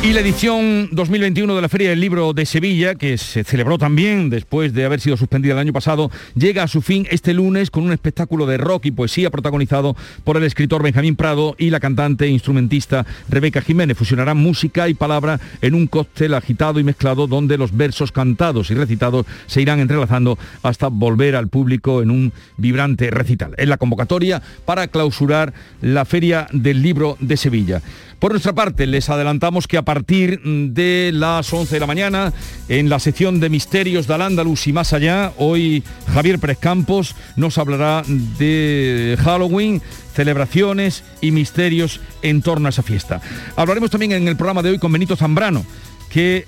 Y 0.03 0.15
la 0.15 0.21
edición 0.21 0.89
2021 0.93 1.55
de 1.55 1.61
la 1.61 1.69
Feria 1.69 1.91
del 1.91 2.01
Libro 2.01 2.33
de 2.33 2.47
Sevilla, 2.47 2.95
que 2.95 3.19
se 3.19 3.45
celebró 3.45 3.77
también 3.77 4.31
después 4.31 4.73
de 4.73 4.87
haber 4.87 4.99
sido 4.99 5.19
suspendida 5.19 5.53
el 5.53 5.59
año 5.59 5.75
pasado, 5.75 6.11
llega 6.35 6.63
a 6.63 6.69
su 6.69 6.81
fin 6.81 7.07
este 7.11 7.35
lunes 7.35 7.71
con 7.71 7.85
un 7.85 7.93
espectáculo 7.93 8.47
de 8.47 8.57
rock 8.57 8.87
y 8.87 8.93
poesía 8.93 9.29
protagonizado 9.29 9.95
por 10.25 10.39
el 10.39 10.45
escritor 10.45 10.83
Benjamín 10.83 11.17
Prado 11.17 11.55
y 11.59 11.69
la 11.69 11.81
cantante 11.81 12.25
e 12.25 12.29
instrumentista 12.29 13.05
Rebeca 13.29 13.61
Jiménez. 13.61 13.99
Fusionarán 13.99 14.39
música 14.39 14.89
y 14.89 14.95
palabra 14.95 15.39
en 15.61 15.75
un 15.75 15.87
cóctel 15.87 16.33
agitado 16.33 16.81
y 16.81 16.85
mezclado 16.85 17.27
donde 17.27 17.59
los 17.59 17.77
versos 17.77 18.11
cantados 18.11 18.71
y 18.71 18.75
recitados 18.75 19.27
se 19.49 19.61
irán 19.61 19.81
entrelazando 19.81 20.39
hasta 20.63 20.89
volver 20.89 21.37
al 21.37 21.49
público 21.49 22.01
en 22.01 22.11
un 22.11 22.33
vibrante 22.57 23.11
recital. 23.11 23.53
Es 23.59 23.69
la 23.69 23.77
convocatoria 23.77 24.41
para 24.65 24.89
clausurar 24.89 25.53
la 25.83 26.07
Feria 26.07 26.47
del 26.53 26.81
Libro 26.81 27.19
de 27.21 27.37
Sevilla. 27.37 27.83
Por 28.21 28.33
nuestra 28.33 28.53
parte, 28.53 28.87
les 28.87 29.09
adelantamos 29.09 29.67
que 29.67 29.79
a 29.79 29.83
partir 29.83 30.43
de 30.43 31.11
las 31.15 31.51
11 31.51 31.75
de 31.75 31.81
la 31.81 31.87
mañana, 31.87 32.35
en 32.69 32.91
la 32.91 32.99
sección 32.99 33.41
de 33.41 33.49
Misterios 33.49 34.07
de 34.07 34.13
Al-Ándalus 34.13 34.67
y 34.67 34.75
más 34.75 34.93
allá, 34.93 35.33
hoy 35.39 35.83
Javier 36.13 36.39
Pérez 36.39 36.59
Campos 36.59 37.17
nos 37.37 37.57
hablará 37.57 38.03
de 38.07 39.17
Halloween, 39.25 39.81
celebraciones 40.15 41.03
y 41.23 41.31
misterios 41.31 42.03
en 42.21 42.43
torno 42.43 42.67
a 42.67 42.71
esa 42.71 42.83
fiesta. 42.83 43.23
Hablaremos 43.57 43.91
también 43.91 44.13
en 44.13 44.29
el 44.29 44.37
programa 44.37 44.61
de 44.61 44.69
hoy 44.69 44.79
con 44.79 44.93
Benito 44.93 45.17
Zambrano, 45.17 45.65
que 46.11 46.45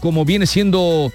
como 0.00 0.24
viene 0.24 0.46
siendo 0.46 1.12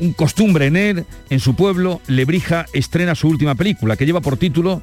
un 0.00 0.12
costumbre 0.12 0.66
en 0.66 0.76
él, 0.76 1.06
en 1.30 1.40
su 1.40 1.56
pueblo, 1.56 2.02
Lebrija 2.08 2.66
estrena 2.74 3.14
su 3.14 3.28
última 3.28 3.54
película, 3.54 3.96
que 3.96 4.04
lleva 4.04 4.20
por 4.20 4.36
título 4.36 4.82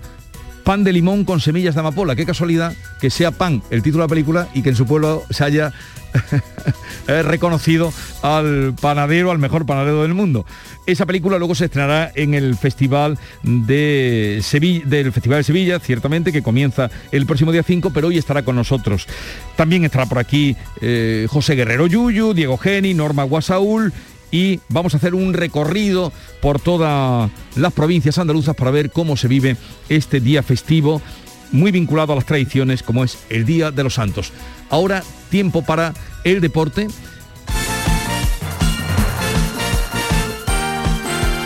pan 0.68 0.84
de 0.84 0.92
limón 0.92 1.24
con 1.24 1.40
semillas 1.40 1.76
de 1.76 1.80
amapola. 1.80 2.18
Qué 2.18 2.26
casualidad 2.26 2.76
que 3.00 3.10
sea 3.10 3.32
pan 3.32 3.64
el 3.70 3.82
título 3.82 4.02
de 4.04 4.08
la 4.08 4.10
película 4.10 4.48
y 4.54 4.64
que 4.64 4.70
en 4.72 4.76
su 4.76 4.86
pueblo 4.86 5.24
se 5.30 5.46
haya 5.46 5.72
eh, 7.08 7.24
reconocido 7.24 7.94
al 8.22 8.76
panadero, 8.82 9.32
al 9.32 9.40
mejor 9.40 9.66
panadero 9.66 10.02
del 10.02 10.14
mundo. 10.14 10.46
Esa 10.86 11.06
película 11.06 11.38
luego 11.38 11.56
se 11.56 11.66
estrenará 11.66 12.12
en 12.16 12.34
el 12.34 12.58
Festival 12.58 13.18
de 13.44 14.42
Sevilla, 14.44 14.84
del 14.86 15.14
Festival 15.14 15.38
de 15.38 15.44
Sevilla, 15.46 15.80
ciertamente, 15.80 16.34
que 16.34 16.44
comienza 16.44 16.92
el 17.14 17.26
próximo 17.26 17.54
día 17.54 17.64
5, 17.64 17.92
pero 17.94 18.10
hoy 18.10 18.18
estará 18.18 18.44
con 18.44 18.58
nosotros. 18.58 19.08
También 19.56 19.86
estará 19.86 20.06
por 20.06 20.20
aquí 20.20 20.58
eh, 20.82 21.28
José 21.30 21.56
Guerrero 21.56 21.88
Yuyu, 21.88 22.34
Diego 22.34 22.58
Geni, 22.58 22.94
Norma 22.94 23.24
Guasaúl 23.24 23.94
y 24.32 24.60
vamos 24.70 24.94
a 24.94 24.98
hacer 24.98 25.16
un 25.16 25.34
recorrido 25.34 26.12
por 26.42 26.60
todas 26.60 27.32
las 27.56 27.74
provincias 27.74 28.18
andaluzas 28.18 28.56
para 28.56 28.72
ver 28.72 28.92
cómo 28.92 29.18
se 29.18 29.28
vive 29.28 29.58
este 29.90 30.20
día 30.20 30.44
festivo 30.44 31.02
muy 31.52 31.72
vinculado 31.72 32.14
a 32.14 32.16
las 32.16 32.26
tradiciones 32.26 32.84
como 32.84 33.04
es 33.04 33.18
el 33.30 33.46
Día 33.46 33.72
de 33.72 33.84
los 33.84 33.96
Santos. 33.96 34.32
Ahora 34.70 35.04
tiempo 35.30 35.64
para 35.64 35.94
el 36.24 36.42
deporte. 36.42 36.88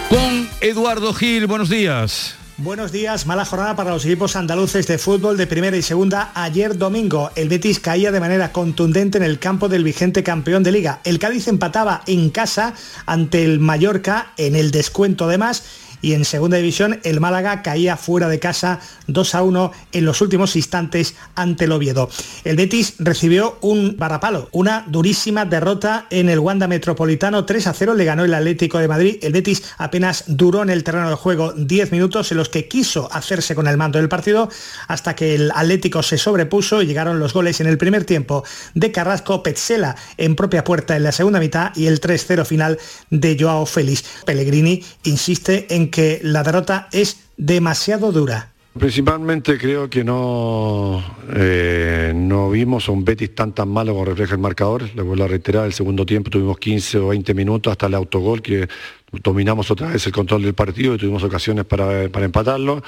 Con 0.10 0.50
Eduardo 0.62 1.14
Gil, 1.14 1.48
buenos 1.48 1.70
días. 1.70 2.41
Buenos 2.64 2.92
días, 2.92 3.26
mala 3.26 3.44
jornada 3.44 3.76
para 3.76 3.90
los 3.90 4.06
equipos 4.06 4.36
andaluces 4.36 4.86
de 4.86 5.00
fútbol 5.00 5.36
de 5.36 5.48
primera 5.48 5.76
y 5.76 5.82
segunda. 5.82 6.32
Ayer 6.36 6.78
domingo 6.78 7.32
el 7.34 7.50
Betis 7.50 7.80
caía 7.80 8.12
de 8.12 8.20
manera 8.20 8.52
contundente 8.52 9.18
en 9.18 9.24
el 9.24 9.40
campo 9.40 9.68
del 9.68 9.84
vigente 9.84 10.22
campeón 10.22 10.62
de 10.62 10.72
liga. 10.72 11.02
El 11.04 11.18
Cádiz 11.18 11.48
empataba 11.48 12.04
en 12.06 12.30
casa 12.30 12.76
ante 13.08 13.44
el 13.44 13.60
Mallorca 13.60 14.34
en 14.38 14.56
el 14.56 14.70
descuento 14.70 15.26
además 15.26 15.64
y 16.02 16.14
en 16.14 16.26
segunda 16.26 16.58
división 16.58 17.00
el 17.04 17.20
Málaga 17.20 17.62
caía 17.62 17.98
fuera 17.98 18.28
de 18.28 18.40
casa 18.40 18.80
2 19.08 19.36
a 19.36 19.44
1 19.44 19.72
en 19.92 20.06
los 20.06 20.22
últimos 20.22 20.56
instantes 20.56 21.16
ante 21.36 21.66
el 21.66 21.72
Oviedo. 21.72 22.10
El 22.44 22.56
Betis 22.56 22.96
recibió 23.00 23.58
un 23.62 23.96
barrapalo, 23.98 24.50
una 24.52 24.86
durísima 24.88 25.46
derrota 25.46 26.08
en 26.10 26.30
el 26.30 26.40
Wanda 26.40 26.68
Metropolitano 26.68 27.46
3 27.46 27.68
a 27.68 27.74
0 27.74 27.94
le 27.94 28.06
ganó 28.06 28.24
el 28.24 28.34
Atlético 28.34 28.80
de 28.80 28.88
Madrid. 28.88 29.18
El 29.22 29.34
Betis 29.34 29.64
apenas 29.78 30.24
duró 30.28 30.64
en 30.64 30.70
el 30.70 30.84
terreno 30.84 31.10
de 31.10 31.16
juego 31.16 31.54
10 31.54 31.92
minutos 31.92 32.32
en 32.32 32.38
los 32.38 32.50
que 32.50 32.68
quiso 32.68 33.12
hacerse 33.12 33.56
con 33.56 33.68
el 33.68 33.78
mando 33.78 34.00
del 34.00 34.10
partido 34.10 34.50
hasta 34.88 35.16
que 35.16 35.36
el 35.36 35.52
Atlético 35.52 36.04
se 36.04 36.18
sobrepuso 36.18 36.82
y 36.82 36.88
llegaron 36.88 37.20
los 37.20 37.34
goles 37.34 37.62
en 37.62 37.68
el 37.68 37.78
primer 37.78 38.06
tiempo 38.06 38.44
de 38.74 38.92
Carrasco 38.92 39.44
Petzela 39.44 39.96
en 40.18 40.36
propia 40.36 40.64
puerta 40.64 40.96
en 40.96 41.04
la 41.04 41.12
segunda 41.12 41.40
mitad 41.40 41.72
y 41.76 41.88
el 41.88 42.02
3-0 42.02 42.46
final 42.46 42.80
de 43.10 43.38
Joao 43.40 43.66
Félix. 43.66 44.04
Pellegrini 44.26 44.84
insiste 45.04 45.68
en 45.76 45.91
que 45.92 46.20
la 46.24 46.42
derrota 46.44 46.88
es 46.92 47.18
demasiado 47.38 48.12
dura. 48.12 48.52
Principalmente 48.80 49.58
creo 49.58 49.90
que 49.90 50.02
no, 50.02 51.04
eh, 51.36 52.14
no 52.16 52.50
vimos 52.50 52.88
a 52.88 52.94
un 52.94 53.04
Betis 53.04 53.36
tan 53.36 53.52
tan 53.54 53.68
malo 53.68 53.92
como 53.92 54.06
refleja 54.06 54.36
el 54.36 54.40
marcador. 54.40 54.84
Le 54.96 55.02
vuelvo 55.02 55.26
a 55.26 55.28
reiterar, 55.28 55.66
el 55.66 55.74
segundo 55.74 56.06
tiempo 56.06 56.30
tuvimos 56.30 56.58
15 56.58 57.00
o 57.00 57.08
20 57.10 57.34
minutos 57.34 57.70
hasta 57.70 57.88
el 57.88 57.96
autogol 57.96 58.42
que 58.42 58.70
dominamos 59.12 59.70
otra 59.72 59.88
vez 59.88 60.06
el 60.06 60.14
control 60.14 60.44
del 60.44 60.54
partido 60.54 60.96
y 60.96 60.98
tuvimos 60.98 61.24
ocasiones 61.24 61.66
para, 61.66 62.04
empatarlo. 62.04 62.82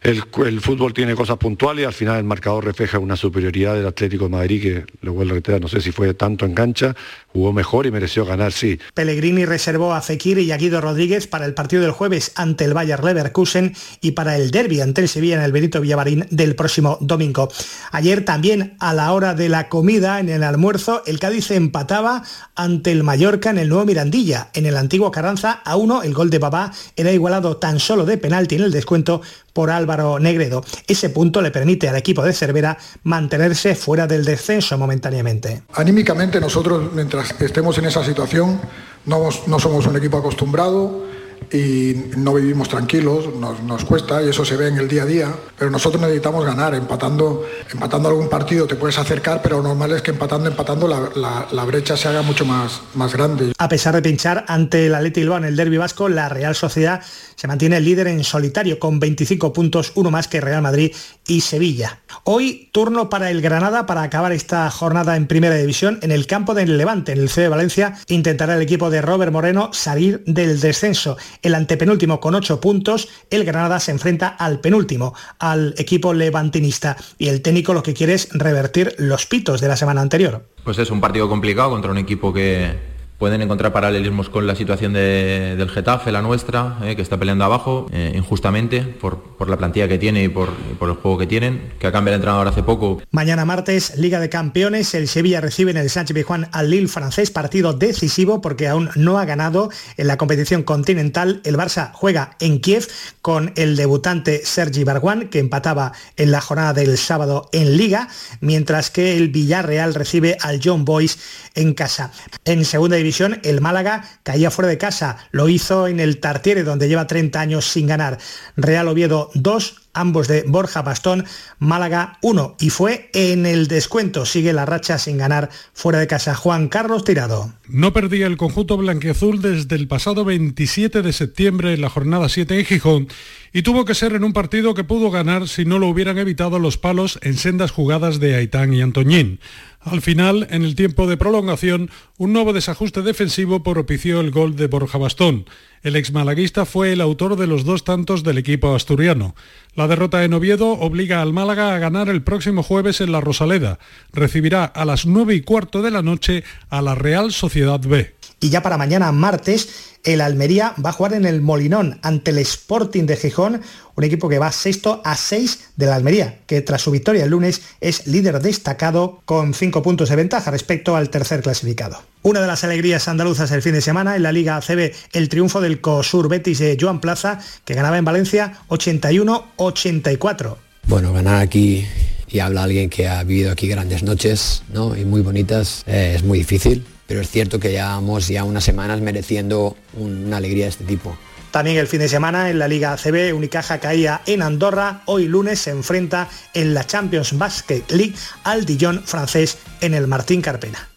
El, 0.00 0.60
fútbol 0.60 0.94
tiene 0.94 1.14
cosas 1.14 1.38
puntuales 1.38 1.82
y 1.82 1.86
al 1.86 1.92
final 1.92 2.18
el 2.18 2.24
marcador 2.24 2.64
refleja 2.64 2.98
una 2.98 3.16
superioridad 3.16 3.74
del 3.74 3.86
Atlético 3.86 4.24
de 4.24 4.30
Madrid 4.30 4.62
que, 4.62 4.84
lo 5.02 5.12
vuelvo 5.12 5.32
a 5.32 5.34
reiterar, 5.34 5.60
no 5.60 5.68
sé 5.68 5.80
si 5.80 5.92
fue 5.92 6.14
tanto 6.14 6.46
en 6.46 6.54
cancha, 6.54 6.94
jugó 7.28 7.52
mejor 7.52 7.86
y 7.86 7.90
mereció 7.90 8.24
ganar, 8.24 8.52
sí. 8.52 8.78
Pellegrini 8.94 9.44
reservó 9.44 9.92
a 9.92 10.02
Fekir 10.02 10.38
y 10.38 10.52
a 10.52 10.56
Guido 10.56 10.80
Rodríguez 10.80 11.26
para 11.26 11.46
el 11.46 11.54
partido 11.54 11.82
del 11.82 11.90
jueves 11.90 12.32
ante 12.36 12.64
el 12.64 12.74
Bayer 12.74 13.02
Leverkusen 13.02 13.74
y 14.00 14.12
para 14.12 14.36
el 14.36 14.50
derby 14.50 14.80
ante 14.80 15.00
el 15.00 15.08
Sevilla 15.08 15.36
en 15.36 15.42
el 15.42 15.52
Benito 15.52 15.80
Villavarín 15.80 16.26
del 16.30 16.54
próximo 16.54 16.98
domingo. 17.00 17.50
Ayer 17.90 18.24
también 18.24 18.76
a 18.78 18.94
la 18.94 19.12
hora 19.12 19.34
de 19.34 19.48
la 19.48 19.68
comida, 19.68 20.20
en 20.20 20.28
el 20.28 20.42
almuerzo, 20.42 21.02
el 21.06 21.18
Cádiz 21.18 21.50
empataba 21.50 22.22
ante 22.54 22.92
el 22.92 23.02
Mallorca 23.02 23.50
en 23.50 23.58
el 23.58 23.68
nuevo 23.68 23.84
Mirandilla, 23.84 24.50
en 24.54 24.66
el 24.66 24.76
antiguo 24.76 25.10
Carranza 25.10 25.55
a 25.64 25.76
uno. 25.76 26.02
El 26.02 26.14
gol 26.14 26.30
de 26.30 26.40
Papá 26.40 26.72
era 26.96 27.12
igualado 27.12 27.56
tan 27.56 27.80
solo 27.80 28.04
de 28.04 28.18
penalti 28.18 28.56
en 28.56 28.62
el 28.62 28.72
descuento 28.72 29.22
por 29.52 29.70
Álvaro 29.70 30.18
Negredo. 30.18 30.64
Ese 30.86 31.10
punto 31.10 31.40
le 31.40 31.50
permite 31.50 31.88
al 31.88 31.96
equipo 31.96 32.22
de 32.22 32.32
Cervera 32.32 32.76
mantenerse 33.04 33.74
fuera 33.74 34.06
del 34.06 34.24
descenso 34.24 34.76
momentáneamente. 34.76 35.62
Anímicamente 35.74 36.40
nosotros, 36.40 36.92
mientras 36.92 37.34
estemos 37.40 37.78
en 37.78 37.86
esa 37.86 38.04
situación, 38.04 38.60
no 39.06 39.58
somos 39.58 39.86
un 39.86 39.96
equipo 39.96 40.18
acostumbrado 40.18 41.15
y 41.52 41.94
no 42.16 42.34
vivimos 42.34 42.68
tranquilos, 42.68 43.26
nos, 43.34 43.84
cuesta 43.84 44.22
y 44.22 44.28
eso 44.28 44.44
se 44.44 44.56
ve 44.56 44.68
en 44.68 44.78
el 44.78 44.88
día 44.88 45.02
a 45.02 45.06
día, 45.06 45.34
pero 45.58 45.70
nosotros 45.70 46.00
necesitamos 46.00 46.44
ganar, 46.44 46.74
empatando, 46.74 47.46
empatando 47.70 48.08
algún 48.08 48.28
partido 48.28 48.66
te 48.66 48.74
puedes 48.74 48.98
acercar, 48.98 49.40
pero 49.42 49.58
lo 49.58 49.64
normal 49.64 49.92
es 49.92 50.02
que 50.02 50.10
empatando, 50.10 50.48
empatando 50.48 50.88
la, 50.88 51.64
brecha 51.64 51.96
se 51.96 52.08
haga 52.08 52.22
mucho 52.22 52.44
más, 52.44 52.80
más 52.94 53.12
grande. 53.12 53.52
A 53.58 53.68
pesar 53.68 53.94
de 53.94 54.02
pinchar 54.02 54.44
ante 54.48 54.86
el 54.86 54.94
Atleti 54.94 55.20
Bilbao 55.20 55.38
en 55.38 55.44
el 55.44 55.56
derbi 55.56 55.76
vasco, 55.76 56.08
la 56.08 56.28
Real 56.28 56.54
Sociedad 56.54 57.02
se 57.34 57.48
mantiene 57.48 57.80
líder 57.80 58.06
en 58.06 58.24
solitario 58.24 58.78
con 58.78 59.00
25 59.00 59.52
puntos, 59.52 59.92
uno 59.94 60.10
más 60.10 60.28
que 60.28 60.40
Real 60.40 60.62
Madrid 60.62 60.94
y 61.26 61.40
Sevilla. 61.40 62.00
Hoy 62.24 62.70
turno 62.72 63.10
para 63.10 63.30
el 63.30 63.42
Granada 63.42 63.86
para 63.86 64.02
acabar 64.02 64.32
esta 64.32 64.70
jornada 64.70 65.16
en 65.16 65.26
primera 65.26 65.56
división 65.56 65.98
en 66.02 66.12
el 66.12 66.26
campo 66.26 66.54
del 66.54 66.76
Levante, 66.78 67.12
en 67.12 67.18
el 67.18 67.28
C 67.28 67.42
de 67.42 67.48
Valencia, 67.48 67.94
intentará 68.08 68.54
el 68.54 68.62
equipo 68.62 68.90
de 68.90 69.02
Robert 69.02 69.32
Moreno 69.32 69.70
salir 69.72 70.22
del 70.26 70.60
descenso 70.60 71.16
el 71.42 71.54
antepenúltimo 71.54 72.20
con 72.20 72.34
8 72.34 72.60
puntos, 72.60 73.08
el 73.30 73.44
Granada 73.44 73.80
se 73.80 73.92
enfrenta 73.92 74.28
al 74.28 74.60
penúltimo, 74.60 75.14
al 75.38 75.74
equipo 75.78 76.14
levantinista. 76.14 76.96
Y 77.18 77.28
el 77.28 77.42
técnico 77.42 77.74
lo 77.74 77.82
que 77.82 77.94
quiere 77.94 78.14
es 78.14 78.28
revertir 78.32 78.94
los 78.98 79.26
pitos 79.26 79.60
de 79.60 79.68
la 79.68 79.76
semana 79.76 80.00
anterior. 80.00 80.48
Pues 80.64 80.78
es 80.78 80.90
un 80.90 81.00
partido 81.00 81.28
complicado 81.28 81.70
contra 81.70 81.90
un 81.90 81.98
equipo 81.98 82.32
que, 82.32 82.95
pueden 83.18 83.42
encontrar 83.42 83.72
paralelismos 83.72 84.28
con 84.28 84.46
la 84.46 84.54
situación 84.54 84.92
del 84.92 85.68
Getafe, 85.70 86.12
la 86.12 86.22
nuestra, 86.22 86.78
eh, 86.82 86.96
que 86.96 87.02
está 87.02 87.18
peleando 87.18 87.44
abajo 87.44 87.86
eh, 87.92 88.12
injustamente 88.14 88.82
por, 88.82 89.48
la 89.48 89.56
plantilla 89.56 89.88
que 89.88 89.98
tiene 89.98 90.24
y 90.24 90.28
por, 90.28 90.50
el 90.80 90.92
juego 90.94 91.18
que 91.18 91.26
tienen, 91.26 91.72
que 91.78 91.86
ha 91.86 91.92
cambiado 91.92 92.16
el 92.16 92.20
entrenador 92.20 92.48
hace 92.48 92.62
poco. 92.62 93.00
Mañana 93.10 93.44
martes, 93.44 93.96
Liga 93.96 94.20
de 94.20 94.28
Campeones, 94.28 94.94
el 94.94 95.08
Sevilla 95.08 95.40
recibe 95.40 95.70
en 95.70 95.76
el 95.76 95.88
Sánchez 95.88 96.14
Pizjuán 96.14 96.48
al 96.52 96.70
Lille 96.70 96.88
francés, 96.88 97.30
partido 97.30 97.72
decisivo 97.72 98.40
porque 98.40 98.68
aún 98.68 98.90
no 98.96 99.18
ha 99.18 99.24
ganado 99.24 99.70
en 99.96 100.06
la 100.06 100.16
competición 100.18 100.62
continental. 100.62 101.40
El 101.44 101.56
Barça 101.56 101.92
juega 101.94 102.36
en 102.40 102.60
Kiev 102.60 102.86
con 103.22 103.52
el 103.56 103.76
debutante 103.76 104.42
Sergi 104.44 104.84
Barguán, 104.84 105.28
que 105.28 105.38
empataba 105.38 105.92
en 106.16 106.30
la 106.30 106.40
jornada 106.40 106.72
del 106.72 106.98
sábado 106.98 107.48
en 107.52 107.76
Liga, 107.76 108.08
mientras 108.40 108.90
que 108.90 109.16
el 109.16 109.28
Villarreal 109.28 109.94
recibe 109.94 110.36
al 110.40 110.60
John 110.62 110.84
Boys 110.84 111.18
en 111.54 111.74
casa. 111.74 112.12
En 112.44 112.64
segunda 112.64 112.96
división, 112.96 113.05
el 113.42 113.60
Málaga 113.60 114.04
caía 114.22 114.50
fuera 114.50 114.68
de 114.68 114.78
casa. 114.78 115.16
Lo 115.30 115.48
hizo 115.48 115.86
en 115.88 116.00
el 116.00 116.18
Tartiere, 116.18 116.62
donde 116.62 116.88
lleva 116.88 117.06
30 117.06 117.40
años 117.40 117.66
sin 117.66 117.86
ganar. 117.86 118.18
Real 118.56 118.88
Oviedo 118.88 119.30
2, 119.34 119.85
ambos 119.96 120.28
de 120.28 120.44
Borja 120.46 120.82
Bastón, 120.82 121.24
Málaga 121.58 122.18
1 122.22 122.56
y 122.60 122.70
fue 122.70 123.10
en 123.12 123.46
el 123.46 123.66
descuento. 123.66 124.26
Sigue 124.26 124.52
la 124.52 124.66
racha 124.66 124.98
sin 124.98 125.18
ganar 125.18 125.50
fuera 125.72 125.98
de 125.98 126.06
casa. 126.06 126.34
Juan 126.34 126.68
Carlos 126.68 127.04
Tirado. 127.04 127.52
No 127.68 127.92
perdía 127.92 128.26
el 128.26 128.36
conjunto 128.36 128.76
blanquiazul 128.76 129.42
desde 129.42 129.76
el 129.76 129.88
pasado 129.88 130.24
27 130.24 131.02
de 131.02 131.12
septiembre 131.12 131.74
en 131.74 131.80
la 131.80 131.90
jornada 131.90 132.28
7 132.28 132.58
en 132.58 132.64
Gijón 132.64 133.08
y 133.52 133.62
tuvo 133.62 133.84
que 133.84 133.94
ser 133.94 134.12
en 134.12 134.22
un 134.22 134.32
partido 134.32 134.74
que 134.74 134.84
pudo 134.84 135.10
ganar 135.10 135.48
si 135.48 135.64
no 135.64 135.78
lo 135.78 135.88
hubieran 135.88 136.18
evitado 136.18 136.58
los 136.58 136.76
palos 136.76 137.18
en 137.22 137.38
sendas 137.38 137.70
jugadas 137.70 138.20
de 138.20 138.36
Aitán 138.36 138.74
y 138.74 138.82
Antoñín. 138.82 139.40
Al 139.80 140.02
final, 140.02 140.48
en 140.50 140.62
el 140.62 140.74
tiempo 140.74 141.06
de 141.06 141.16
prolongación, 141.16 141.90
un 142.18 142.32
nuevo 142.32 142.52
desajuste 142.52 143.02
defensivo 143.02 143.62
propició 143.62 144.20
el 144.20 144.32
gol 144.32 144.56
de 144.56 144.66
Borja 144.66 144.98
Bastón. 144.98 145.46
El 145.86 145.94
exmalaguista 145.94 146.64
fue 146.64 146.92
el 146.92 147.00
autor 147.00 147.36
de 147.36 147.46
los 147.46 147.64
dos 147.64 147.84
tantos 147.84 148.24
del 148.24 148.38
equipo 148.38 148.74
asturiano. 148.74 149.36
La 149.76 149.86
derrota 149.86 150.24
en 150.24 150.34
Oviedo 150.34 150.72
obliga 150.72 151.22
al 151.22 151.32
Málaga 151.32 151.76
a 151.76 151.78
ganar 151.78 152.08
el 152.08 152.24
próximo 152.24 152.64
jueves 152.64 153.00
en 153.00 153.12
la 153.12 153.20
Rosaleda. 153.20 153.78
Recibirá 154.12 154.64
a 154.64 154.84
las 154.84 155.06
nueve 155.06 155.36
y 155.36 155.42
cuarto 155.42 155.82
de 155.82 155.92
la 155.92 156.02
noche 156.02 156.42
a 156.70 156.82
la 156.82 156.96
Real 156.96 157.30
Sociedad 157.30 157.78
B. 157.78 158.15
Y 158.38 158.50
ya 158.50 158.62
para 158.62 158.76
mañana 158.76 159.12
martes 159.12 159.68
el 160.04 160.20
Almería 160.20 160.74
va 160.84 160.90
a 160.90 160.92
jugar 160.92 161.14
en 161.14 161.24
el 161.24 161.40
Molinón 161.40 161.98
ante 162.02 162.32
el 162.32 162.38
Sporting 162.38 163.04
de 163.04 163.16
Gijón, 163.16 163.62
un 163.94 164.04
equipo 164.04 164.28
que 164.28 164.38
va 164.38 164.52
sexto 164.52 165.00
a 165.04 165.16
seis 165.16 165.70
de 165.76 165.86
la 165.86 165.96
Almería, 165.96 166.40
que 166.46 166.60
tras 166.60 166.82
su 166.82 166.90
victoria 166.90 167.24
el 167.24 167.30
lunes 167.30 167.62
es 167.80 168.06
líder 168.06 168.40
destacado 168.40 169.22
con 169.24 169.54
cinco 169.54 169.82
puntos 169.82 170.10
de 170.10 170.16
ventaja 170.16 170.50
respecto 170.50 170.96
al 170.96 171.08
tercer 171.08 171.40
clasificado. 171.40 172.02
Una 172.22 172.40
de 172.40 172.46
las 172.46 172.62
alegrías 172.62 173.08
andaluzas 173.08 173.50
el 173.52 173.62
fin 173.62 173.72
de 173.72 173.80
semana 173.80 174.16
en 174.16 174.22
la 174.22 174.32
Liga 174.32 174.56
ACB, 174.56 174.92
el 175.12 175.28
triunfo 175.30 175.62
del 175.62 175.80
COSUR 175.80 176.28
Betis 176.28 176.58
de 176.58 176.76
Joan 176.78 177.00
Plaza, 177.00 177.40
que 177.64 177.74
ganaba 177.74 177.96
en 177.96 178.04
Valencia 178.04 178.60
81-84. 178.68 180.56
Bueno, 180.88 181.12
ganar 181.12 181.40
aquí 181.40 181.86
y 182.28 182.38
habla 182.40 182.64
alguien 182.64 182.90
que 182.90 183.08
ha 183.08 183.24
vivido 183.24 183.50
aquí 183.50 183.66
grandes 183.66 184.02
noches 184.02 184.62
¿no? 184.72 184.94
y 184.94 185.04
muy 185.06 185.22
bonitas, 185.22 185.84
eh, 185.86 186.12
es 186.16 186.22
muy 186.22 186.38
difícil 186.38 186.84
pero 187.06 187.20
es 187.20 187.30
cierto 187.30 187.58
que 187.60 187.70
llevamos 187.70 188.28
ya 188.28 188.44
unas 188.44 188.64
semanas 188.64 189.00
mereciendo 189.00 189.76
una 189.94 190.36
alegría 190.38 190.64
de 190.64 190.70
este 190.70 190.84
tipo. 190.84 191.16
También 191.50 191.78
el 191.78 191.86
fin 191.86 192.00
de 192.00 192.08
semana 192.08 192.50
en 192.50 192.58
la 192.58 192.68
Liga 192.68 192.92
ACB, 192.92 193.34
Unicaja 193.34 193.78
caía 193.78 194.20
en 194.26 194.42
Andorra. 194.42 195.02
Hoy 195.06 195.26
lunes 195.26 195.60
se 195.60 195.70
enfrenta 195.70 196.28
en 196.52 196.74
la 196.74 196.84
Champions 196.84 197.38
Basket 197.38 197.82
League 197.88 198.14
al 198.44 198.66
Dijon 198.66 199.02
francés 199.04 199.56
en 199.80 199.94
el 199.94 200.06
Martín 200.06 200.42
Carpena. 200.42 200.88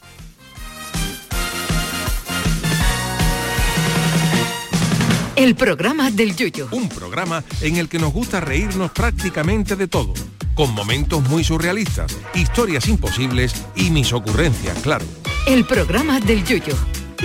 El 5.37 5.55
programa 5.55 6.11
del 6.11 6.35
Yuyo. 6.35 6.67
Un 6.71 6.89
programa 6.89 7.41
en 7.61 7.77
el 7.77 7.87
que 7.87 7.97
nos 7.97 8.11
gusta 8.11 8.41
reírnos 8.41 8.91
prácticamente 8.91 9.77
de 9.77 9.87
todo, 9.87 10.13
con 10.53 10.73
momentos 10.73 11.23
muy 11.29 11.45
surrealistas, 11.45 12.17
historias 12.35 12.89
imposibles 12.89 13.53
y 13.77 13.91
mis 13.91 14.11
ocurrencias, 14.11 14.77
claro. 14.79 15.05
El 15.49 15.65
programa 15.65 16.19
del 16.19 16.45
Yuyo. 16.45 16.75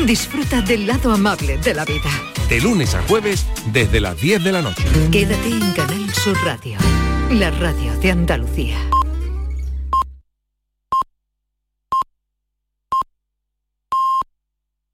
Disfruta 0.06 0.62
del 0.62 0.86
lado 0.86 1.12
amable 1.12 1.58
de 1.58 1.74
la 1.74 1.84
vida. 1.84 2.08
De 2.48 2.58
lunes 2.58 2.94
a 2.94 3.02
jueves 3.02 3.46
desde 3.66 4.00
las 4.00 4.18
10 4.18 4.42
de 4.42 4.50
la 4.50 4.62
noche. 4.62 4.82
Quédate 5.12 5.48
en 5.50 5.72
Canal 5.72 6.14
Sur 6.14 6.34
Radio, 6.42 6.78
la 7.30 7.50
radio 7.50 7.94
de 7.98 8.10
Andalucía. 8.12 8.78